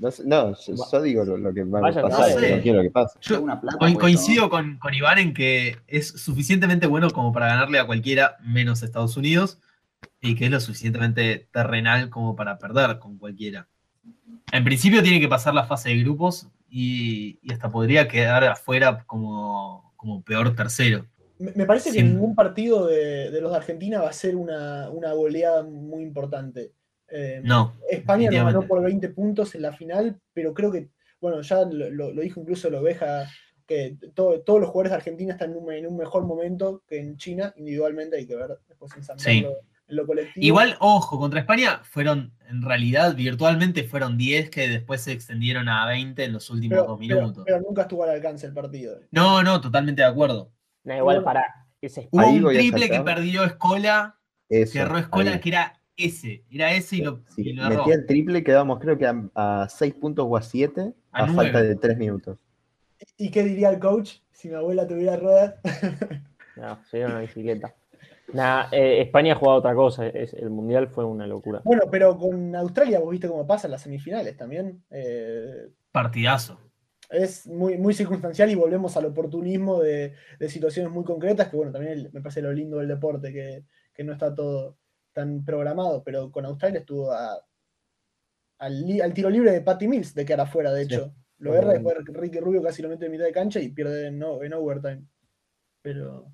No, 0.00 0.10
sé- 0.12 0.22
no, 0.26 0.54
yo, 0.54 0.74
yo 0.92 1.02
digo 1.02 1.24
lo, 1.24 1.36
lo 1.38 1.52
que 1.52 1.64
va 1.64 1.80
a 1.80 1.82
pasar, 1.82 2.04
no 2.04 2.38
sé. 2.40 2.56
no 2.56 2.62
quiero 2.62 2.82
que 2.82 2.90
pase. 2.90 3.18
Yo 3.20 3.40
Una 3.42 3.60
plata, 3.60 3.78
co- 3.78 3.86
pues, 3.86 3.98
coincido 3.98 4.48
con, 4.48 4.78
con 4.78 4.94
Iván 4.94 5.18
en 5.18 5.34
que 5.34 5.76
es 5.88 6.08
suficientemente 6.08 6.86
bueno 6.86 7.10
como 7.10 7.32
para 7.32 7.48
ganarle 7.48 7.78
a 7.80 7.86
cualquiera 7.86 8.36
menos 8.44 8.82
Estados 8.82 9.16
Unidos 9.16 9.58
y 10.20 10.36
que 10.36 10.44
es 10.44 10.50
lo 10.52 10.60
suficientemente 10.60 11.48
terrenal 11.52 12.10
como 12.10 12.36
para 12.36 12.58
perder 12.58 12.98
con 13.00 13.18
cualquiera. 13.18 13.66
En 14.52 14.62
principio 14.62 15.02
tiene 15.02 15.18
que 15.20 15.28
pasar 15.28 15.52
la 15.54 15.64
fase 15.64 15.88
de 15.88 15.98
grupos 16.02 16.46
y, 16.70 17.38
y 17.42 17.52
hasta 17.52 17.68
podría 17.70 18.06
quedar 18.06 18.44
afuera 18.44 19.02
como, 19.04 19.87
como 20.08 20.22
peor 20.22 20.56
tercero. 20.56 21.06
Me 21.38 21.66
parece 21.66 21.92
que 21.92 21.98
Sí. 22.00 22.02
ningún 22.02 22.34
partido 22.34 22.86
de, 22.86 23.30
de 23.30 23.40
los 23.40 23.52
de 23.52 23.58
Argentina 23.58 24.00
va 24.00 24.08
a 24.08 24.12
ser 24.12 24.34
una, 24.34 24.90
una 24.90 25.12
goleada 25.12 25.62
muy 25.62 26.02
importante. 26.02 26.72
Eh, 27.10 27.40
No, 27.44 27.74
España 27.88 28.28
ganó 28.30 28.62
por 28.66 28.82
20 28.82 29.08
puntos 29.10 29.54
en 29.54 29.62
la 29.62 29.72
final, 29.72 30.18
pero 30.32 30.52
creo 30.52 30.72
que, 30.72 30.88
bueno, 31.20 31.40
ya 31.42 31.64
lo, 31.64 32.10
dijo 32.12 32.40
incluso 32.40 32.68
la 32.70 32.80
oveja, 32.80 33.28
que 33.66 33.96
to- 34.14 34.40
todos 34.40 34.60
los 34.60 34.70
jugadores 34.70 34.90
de 34.90 34.96
Argentina 34.96 35.32
están 35.34 35.52
en 35.52 35.58
un, 35.58 35.72
en 35.72 35.86
un 35.86 35.96
mejor 35.96 36.24
momento 36.24 36.82
que 36.88 36.98
en 36.98 37.16
China, 37.18 37.52
individualmente 37.56 38.16
hay 38.16 38.26
que 38.26 38.34
ver 38.34 38.58
después 38.66 38.90
ensamblarlo 38.96 39.58
en 39.88 39.96
lo 39.96 40.06
colectivo. 40.06 40.44
Igual, 40.44 40.76
ojo, 40.80 41.18
contra 41.20 41.40
España 41.40 41.80
fueron, 41.84 42.32
en 42.48 42.62
realidad, 42.62 43.14
virtualmente 43.14 43.84
fueron 43.84 44.16
10 44.16 44.50
que 44.50 44.68
después 44.68 45.02
se 45.02 45.12
extendieron 45.12 45.68
a 45.68 45.86
20 45.86 46.24
en 46.24 46.32
los 46.32 46.48
últimos 46.50 46.78
pero, 46.78 46.88
dos 46.88 46.98
minutos. 46.98 47.44
pero 47.44 47.60
nunca 47.60 47.82
estuvo 47.82 48.04
al 48.04 48.10
alcance 48.10 48.46
el 48.46 48.54
partido. 48.54 48.98
No, 49.10 49.42
no, 49.42 49.60
totalmente 49.60 50.02
de 50.02 50.08
acuerdo. 50.08 50.50
No, 50.84 50.96
igual 50.96 51.22
para. 51.22 51.44
Ese 51.80 52.08
Hubo 52.10 52.20
Ahí 52.22 52.40
un 52.40 52.46
a 52.46 52.58
triple 52.58 52.90
que 52.90 53.00
perdió 53.00 53.44
Escola, 53.44 54.18
Eso, 54.48 54.72
que 54.72 54.78
erró 54.80 54.98
Escola, 54.98 55.32
ahí. 55.32 55.40
que 55.40 55.48
era 55.50 55.80
ese. 55.96 56.44
Era 56.50 56.72
ese 56.72 56.96
y 56.96 57.02
lo, 57.02 57.22
Si 57.28 57.42
y 57.42 57.52
lo 57.52 57.66
erró. 57.66 57.78
metía 57.78 57.94
el 57.94 58.06
triple, 58.06 58.42
quedábamos 58.42 58.80
creo 58.80 58.98
que 58.98 59.06
a 59.06 59.68
6 59.68 59.94
puntos 59.94 60.26
o 60.28 60.36
a 60.36 60.42
7 60.42 60.92
A 61.12 61.24
a, 61.24 61.26
falta 61.28 61.62
de 61.62 61.76
3 61.76 61.96
minutos. 61.98 62.38
¿Y 63.16 63.30
qué 63.30 63.44
diría 63.44 63.70
el 63.70 63.78
coach 63.78 64.16
si 64.32 64.48
mi 64.48 64.54
abuela 64.54 64.86
tuviera 64.86 65.16
ruedas? 65.16 65.54
No, 66.56 66.76
sería 66.90 67.06
una 67.06 67.20
bicicleta. 67.20 67.72
Nah, 68.32 68.68
eh, 68.72 69.00
España 69.02 69.32
ha 69.32 69.36
jugado 69.36 69.58
otra 69.58 69.74
cosa. 69.74 70.06
es- 70.06 70.34
el 70.34 70.50
mundial 70.50 70.88
fue 70.88 71.04
una 71.04 71.26
locura. 71.26 71.60
bueno, 71.64 71.82
pero 71.90 72.16
con 72.18 72.54
Australia 72.54 72.98
vos 73.00 73.10
viste 73.10 73.28
cómo 73.28 73.46
pasa 73.46 73.66
en 73.66 73.72
las 73.72 73.82
semifinales 73.82 74.36
también. 74.36 74.82
Eh, 74.90 75.68
Partidazo. 75.92 76.58
es 77.10 77.46
muy, 77.46 77.78
muy 77.78 77.94
circunstancial 77.94 78.50
y 78.50 78.54
volvemos 78.54 78.94
al 78.98 79.06
oportunismo 79.06 79.80
de, 79.80 80.12
de 80.38 80.48
situaciones 80.50 80.92
muy 80.92 81.04
concretas, 81.04 81.48
que 81.48 81.56
bueno, 81.56 81.72
también 81.72 81.92
el- 81.94 82.12
me 82.12 82.20
parece 82.20 82.42
lo 82.42 82.52
lindo 82.52 82.76
del 82.78 82.88
deporte, 82.88 83.32
que, 83.32 83.64
que 83.94 84.04
no 84.04 84.12
está 84.12 84.34
todo 84.34 84.76
tan 85.14 85.42
programado, 85.44 86.04
pero 86.04 86.30
con 86.30 86.44
Australia 86.44 86.80
estuvo 86.80 87.10
a- 87.12 87.42
al, 88.58 88.86
li- 88.86 89.00
al 89.00 89.14
tiro 89.14 89.30
libre 89.30 89.52
de 89.52 89.60
Patty 89.62 89.88
Mills 89.88 90.14
de 90.14 90.24
quedar 90.26 90.40
afuera, 90.42 90.72
de 90.72 90.84
Sí. 90.84 90.94
hecho. 90.94 91.14
Lo 91.38 91.54
erra, 91.54 91.72
después 91.72 91.96
Ricky 92.04 92.40
Rubio 92.40 92.60
casi 92.62 92.82
lo 92.82 92.88
mete 92.88 93.06
en 93.06 93.12
mitad 93.12 93.24
de 93.24 93.32
cancha 93.32 93.60
y 93.60 93.68
pierde 93.68 94.08
en 94.08 94.20
overtime. 94.22 95.04
Pero 95.82 96.26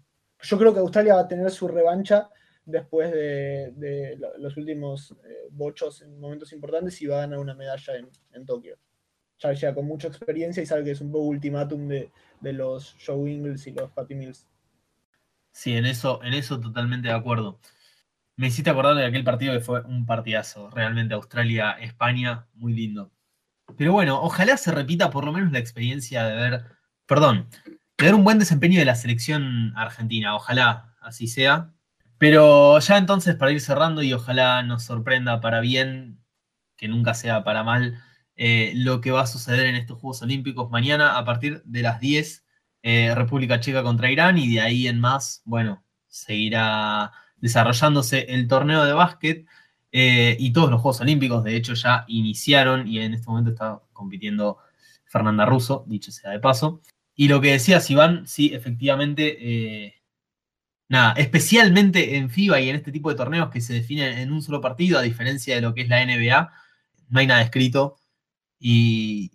yo 0.44 0.58
creo 0.58 0.72
que 0.74 0.80
Australia 0.80 1.14
va 1.14 1.22
a 1.22 1.28
tener 1.28 1.50
su 1.50 1.68
revancha 1.68 2.30
después 2.64 3.12
de, 3.12 3.72
de 3.76 4.16
lo- 4.18 4.36
los 4.38 4.56
últimos 4.56 5.12
eh, 5.24 5.48
bochos 5.50 6.02
en 6.02 6.18
momentos 6.20 6.52
importantes 6.52 7.00
y 7.02 7.06
va 7.06 7.18
a 7.18 7.20
ganar 7.20 7.38
una 7.38 7.54
medalla 7.54 7.96
en, 7.96 8.08
en 8.32 8.46
Tokio. 8.46 8.76
Ya 9.38 9.52
llega 9.52 9.74
con 9.74 9.86
mucha 9.86 10.08
experiencia 10.08 10.62
y 10.62 10.66
sabe 10.66 10.84
que 10.84 10.92
es 10.92 11.00
un 11.00 11.10
poco 11.12 11.24
ultimátum 11.24 11.88
de, 11.88 12.10
de 12.40 12.52
los 12.52 12.96
Joe 13.04 13.30
Ingles 13.30 13.66
y 13.66 13.72
los 13.72 13.90
Patty 13.90 14.14
Mills. 14.14 14.46
Sí, 15.52 15.76
en 15.76 15.86
eso, 15.86 16.22
en 16.22 16.34
eso 16.34 16.60
totalmente 16.60 17.08
de 17.08 17.14
acuerdo. 17.14 17.60
Me 18.36 18.48
hiciste 18.48 18.70
acordar 18.70 18.96
de 18.96 19.06
aquel 19.06 19.24
partido 19.24 19.52
que 19.54 19.60
fue 19.60 19.82
un 19.82 20.06
partidazo. 20.06 20.70
Realmente 20.70 21.14
Australia-España, 21.14 22.48
muy 22.54 22.72
lindo. 22.74 23.12
Pero 23.76 23.92
bueno, 23.92 24.20
ojalá 24.22 24.56
se 24.56 24.72
repita 24.72 25.10
por 25.10 25.24
lo 25.24 25.32
menos 25.32 25.52
la 25.52 25.58
experiencia 25.60 26.24
de 26.24 26.36
ver, 26.36 26.64
perdón, 27.06 27.48
de 27.98 28.12
un 28.12 28.24
buen 28.24 28.38
desempeño 28.38 28.78
de 28.78 28.84
la 28.84 28.94
selección 28.94 29.72
argentina. 29.76 30.34
Ojalá 30.34 30.94
así 31.00 31.26
sea. 31.26 31.72
Pero 32.18 32.78
ya 32.78 32.98
entonces, 32.98 33.36
para 33.36 33.52
ir 33.52 33.60
cerrando 33.60 34.02
y 34.02 34.12
ojalá 34.12 34.62
nos 34.62 34.84
sorprenda 34.84 35.40
para 35.40 35.60
bien, 35.60 36.20
que 36.76 36.88
nunca 36.88 37.14
sea 37.14 37.44
para 37.44 37.62
mal, 37.64 38.02
eh, 38.36 38.72
lo 38.76 39.00
que 39.00 39.10
va 39.10 39.22
a 39.22 39.26
suceder 39.26 39.66
en 39.66 39.76
estos 39.76 39.98
Juegos 39.98 40.22
Olímpicos 40.22 40.70
mañana 40.70 41.16
a 41.18 41.24
partir 41.24 41.62
de 41.64 41.82
las 41.82 42.00
10, 42.00 42.44
eh, 42.82 43.14
República 43.14 43.60
Checa 43.60 43.82
contra 43.82 44.10
Irán 44.10 44.38
y 44.38 44.54
de 44.54 44.60
ahí 44.60 44.88
en 44.88 45.00
más, 45.00 45.42
bueno, 45.44 45.84
seguirá 46.08 47.12
desarrollándose 47.36 48.26
el 48.28 48.48
torneo 48.48 48.84
de 48.84 48.92
básquet 48.92 49.46
eh, 49.92 50.36
y 50.38 50.52
todos 50.52 50.70
los 50.70 50.80
Juegos 50.80 51.00
Olímpicos, 51.00 51.44
de 51.44 51.56
hecho, 51.56 51.74
ya 51.74 52.04
iniciaron 52.08 52.88
y 52.88 53.00
en 53.00 53.14
este 53.14 53.26
momento 53.28 53.50
está 53.50 53.80
compitiendo 53.92 54.58
Fernanda 55.06 55.46
Russo, 55.46 55.84
dicho 55.86 56.10
sea 56.10 56.30
de 56.30 56.40
paso. 56.40 56.80
Y 57.14 57.28
lo 57.28 57.40
que 57.40 57.52
decías, 57.52 57.88
Iván, 57.90 58.26
sí, 58.26 58.52
efectivamente, 58.54 59.36
eh, 59.40 59.94
nada, 60.88 61.12
especialmente 61.12 62.16
en 62.16 62.30
FIBA 62.30 62.60
y 62.60 62.70
en 62.70 62.76
este 62.76 62.92
tipo 62.92 63.10
de 63.10 63.16
torneos 63.16 63.50
que 63.50 63.60
se 63.60 63.74
definen 63.74 64.18
en 64.18 64.32
un 64.32 64.42
solo 64.42 64.60
partido, 64.60 64.98
a 64.98 65.02
diferencia 65.02 65.54
de 65.54 65.60
lo 65.60 65.74
que 65.74 65.82
es 65.82 65.88
la 65.88 66.04
NBA, 66.04 66.52
no 67.08 67.20
hay 67.20 67.26
nada 67.26 67.42
escrito 67.42 67.96
y 68.58 69.32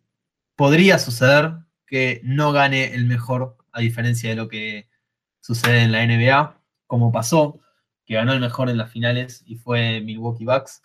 podría 0.56 1.00
suceder 1.00 1.54
que 1.88 2.22
no 2.24 2.52
gane 2.52 2.94
el 2.94 3.06
mejor, 3.06 3.58
a 3.72 3.80
diferencia 3.82 4.30
de 4.30 4.36
lo 4.36 4.48
que 4.48 4.90
sucede 5.42 5.84
en 5.84 5.92
la 5.92 6.06
NBA, 6.06 6.62
como 6.88 7.12
pasó, 7.12 7.60
que 8.06 8.16
ganó 8.16 8.34
el 8.34 8.40
mejor 8.40 8.70
en 8.70 8.78
las 8.78 8.92
finales 8.92 9.44
y 9.46 9.56
fue 9.56 10.02
Milwaukee 10.02 10.46
Bucks. 10.46 10.82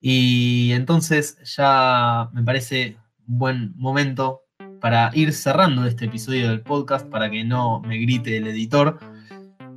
Y 0.00 0.72
entonces 0.72 1.38
ya 1.56 2.30
me 2.32 2.42
parece 2.42 2.96
un 3.26 3.38
buen 3.38 3.72
momento 3.76 4.42
para 4.80 5.10
ir 5.14 5.32
cerrando 5.32 5.84
este 5.86 6.06
episodio 6.06 6.48
del 6.48 6.60
podcast 6.60 7.06
para 7.06 7.30
que 7.30 7.44
no 7.44 7.80
me 7.80 7.98
grite 7.98 8.36
el 8.36 8.46
editor 8.46 8.98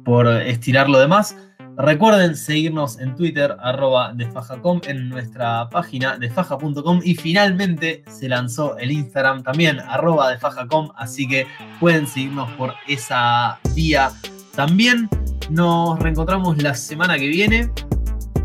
por 0.03 0.27
estirar 0.27 0.89
lo 0.89 0.99
demás. 0.99 1.35
Recuerden 1.75 2.35
seguirnos 2.35 2.99
en 2.99 3.15
Twitter, 3.15 3.55
arroba 3.59 4.13
desfajacom, 4.13 4.81
en 4.85 5.09
nuestra 5.09 5.69
página 5.69 6.17
desfaja.com 6.17 7.01
y 7.03 7.15
finalmente 7.15 8.03
se 8.07 8.29
lanzó 8.29 8.77
el 8.77 8.91
Instagram 8.91 9.41
también, 9.41 9.79
arroba 9.79 10.29
desfajacom, 10.29 10.91
así 10.95 11.27
que 11.27 11.47
pueden 11.79 12.05
seguirnos 12.05 12.49
por 12.51 12.75
esa 12.87 13.59
vía 13.75 14.11
también. 14.55 15.09
Nos 15.49 15.99
reencontramos 15.99 16.61
la 16.61 16.75
semana 16.75 17.17
que 17.17 17.27
viene, 17.27 17.71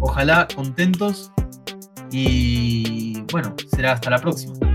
ojalá 0.00 0.48
contentos 0.54 1.30
y 2.10 3.20
bueno, 3.30 3.54
será 3.70 3.92
hasta 3.92 4.08
la 4.08 4.18
próxima. 4.18 4.67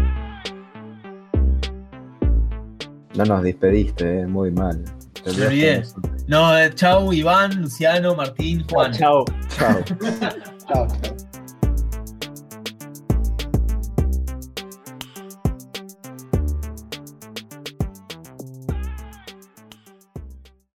No 3.16 3.26
nos 3.26 3.44
despediste, 3.44 4.22
eh, 4.22 4.28
muy 4.28 4.52
mal. 4.52 4.84
Te 5.24 5.32
Me 5.34 5.48
olvidé. 5.48 5.84
No, 6.28 6.58
eh, 6.58 6.72
chau 6.74 7.14
Iván, 7.14 7.62
Luciano, 7.62 8.16
Martín, 8.16 8.66
Juan. 8.70 8.92
Chao. 8.94 9.26
Chao. 9.58 9.84
Chao. 10.68 10.88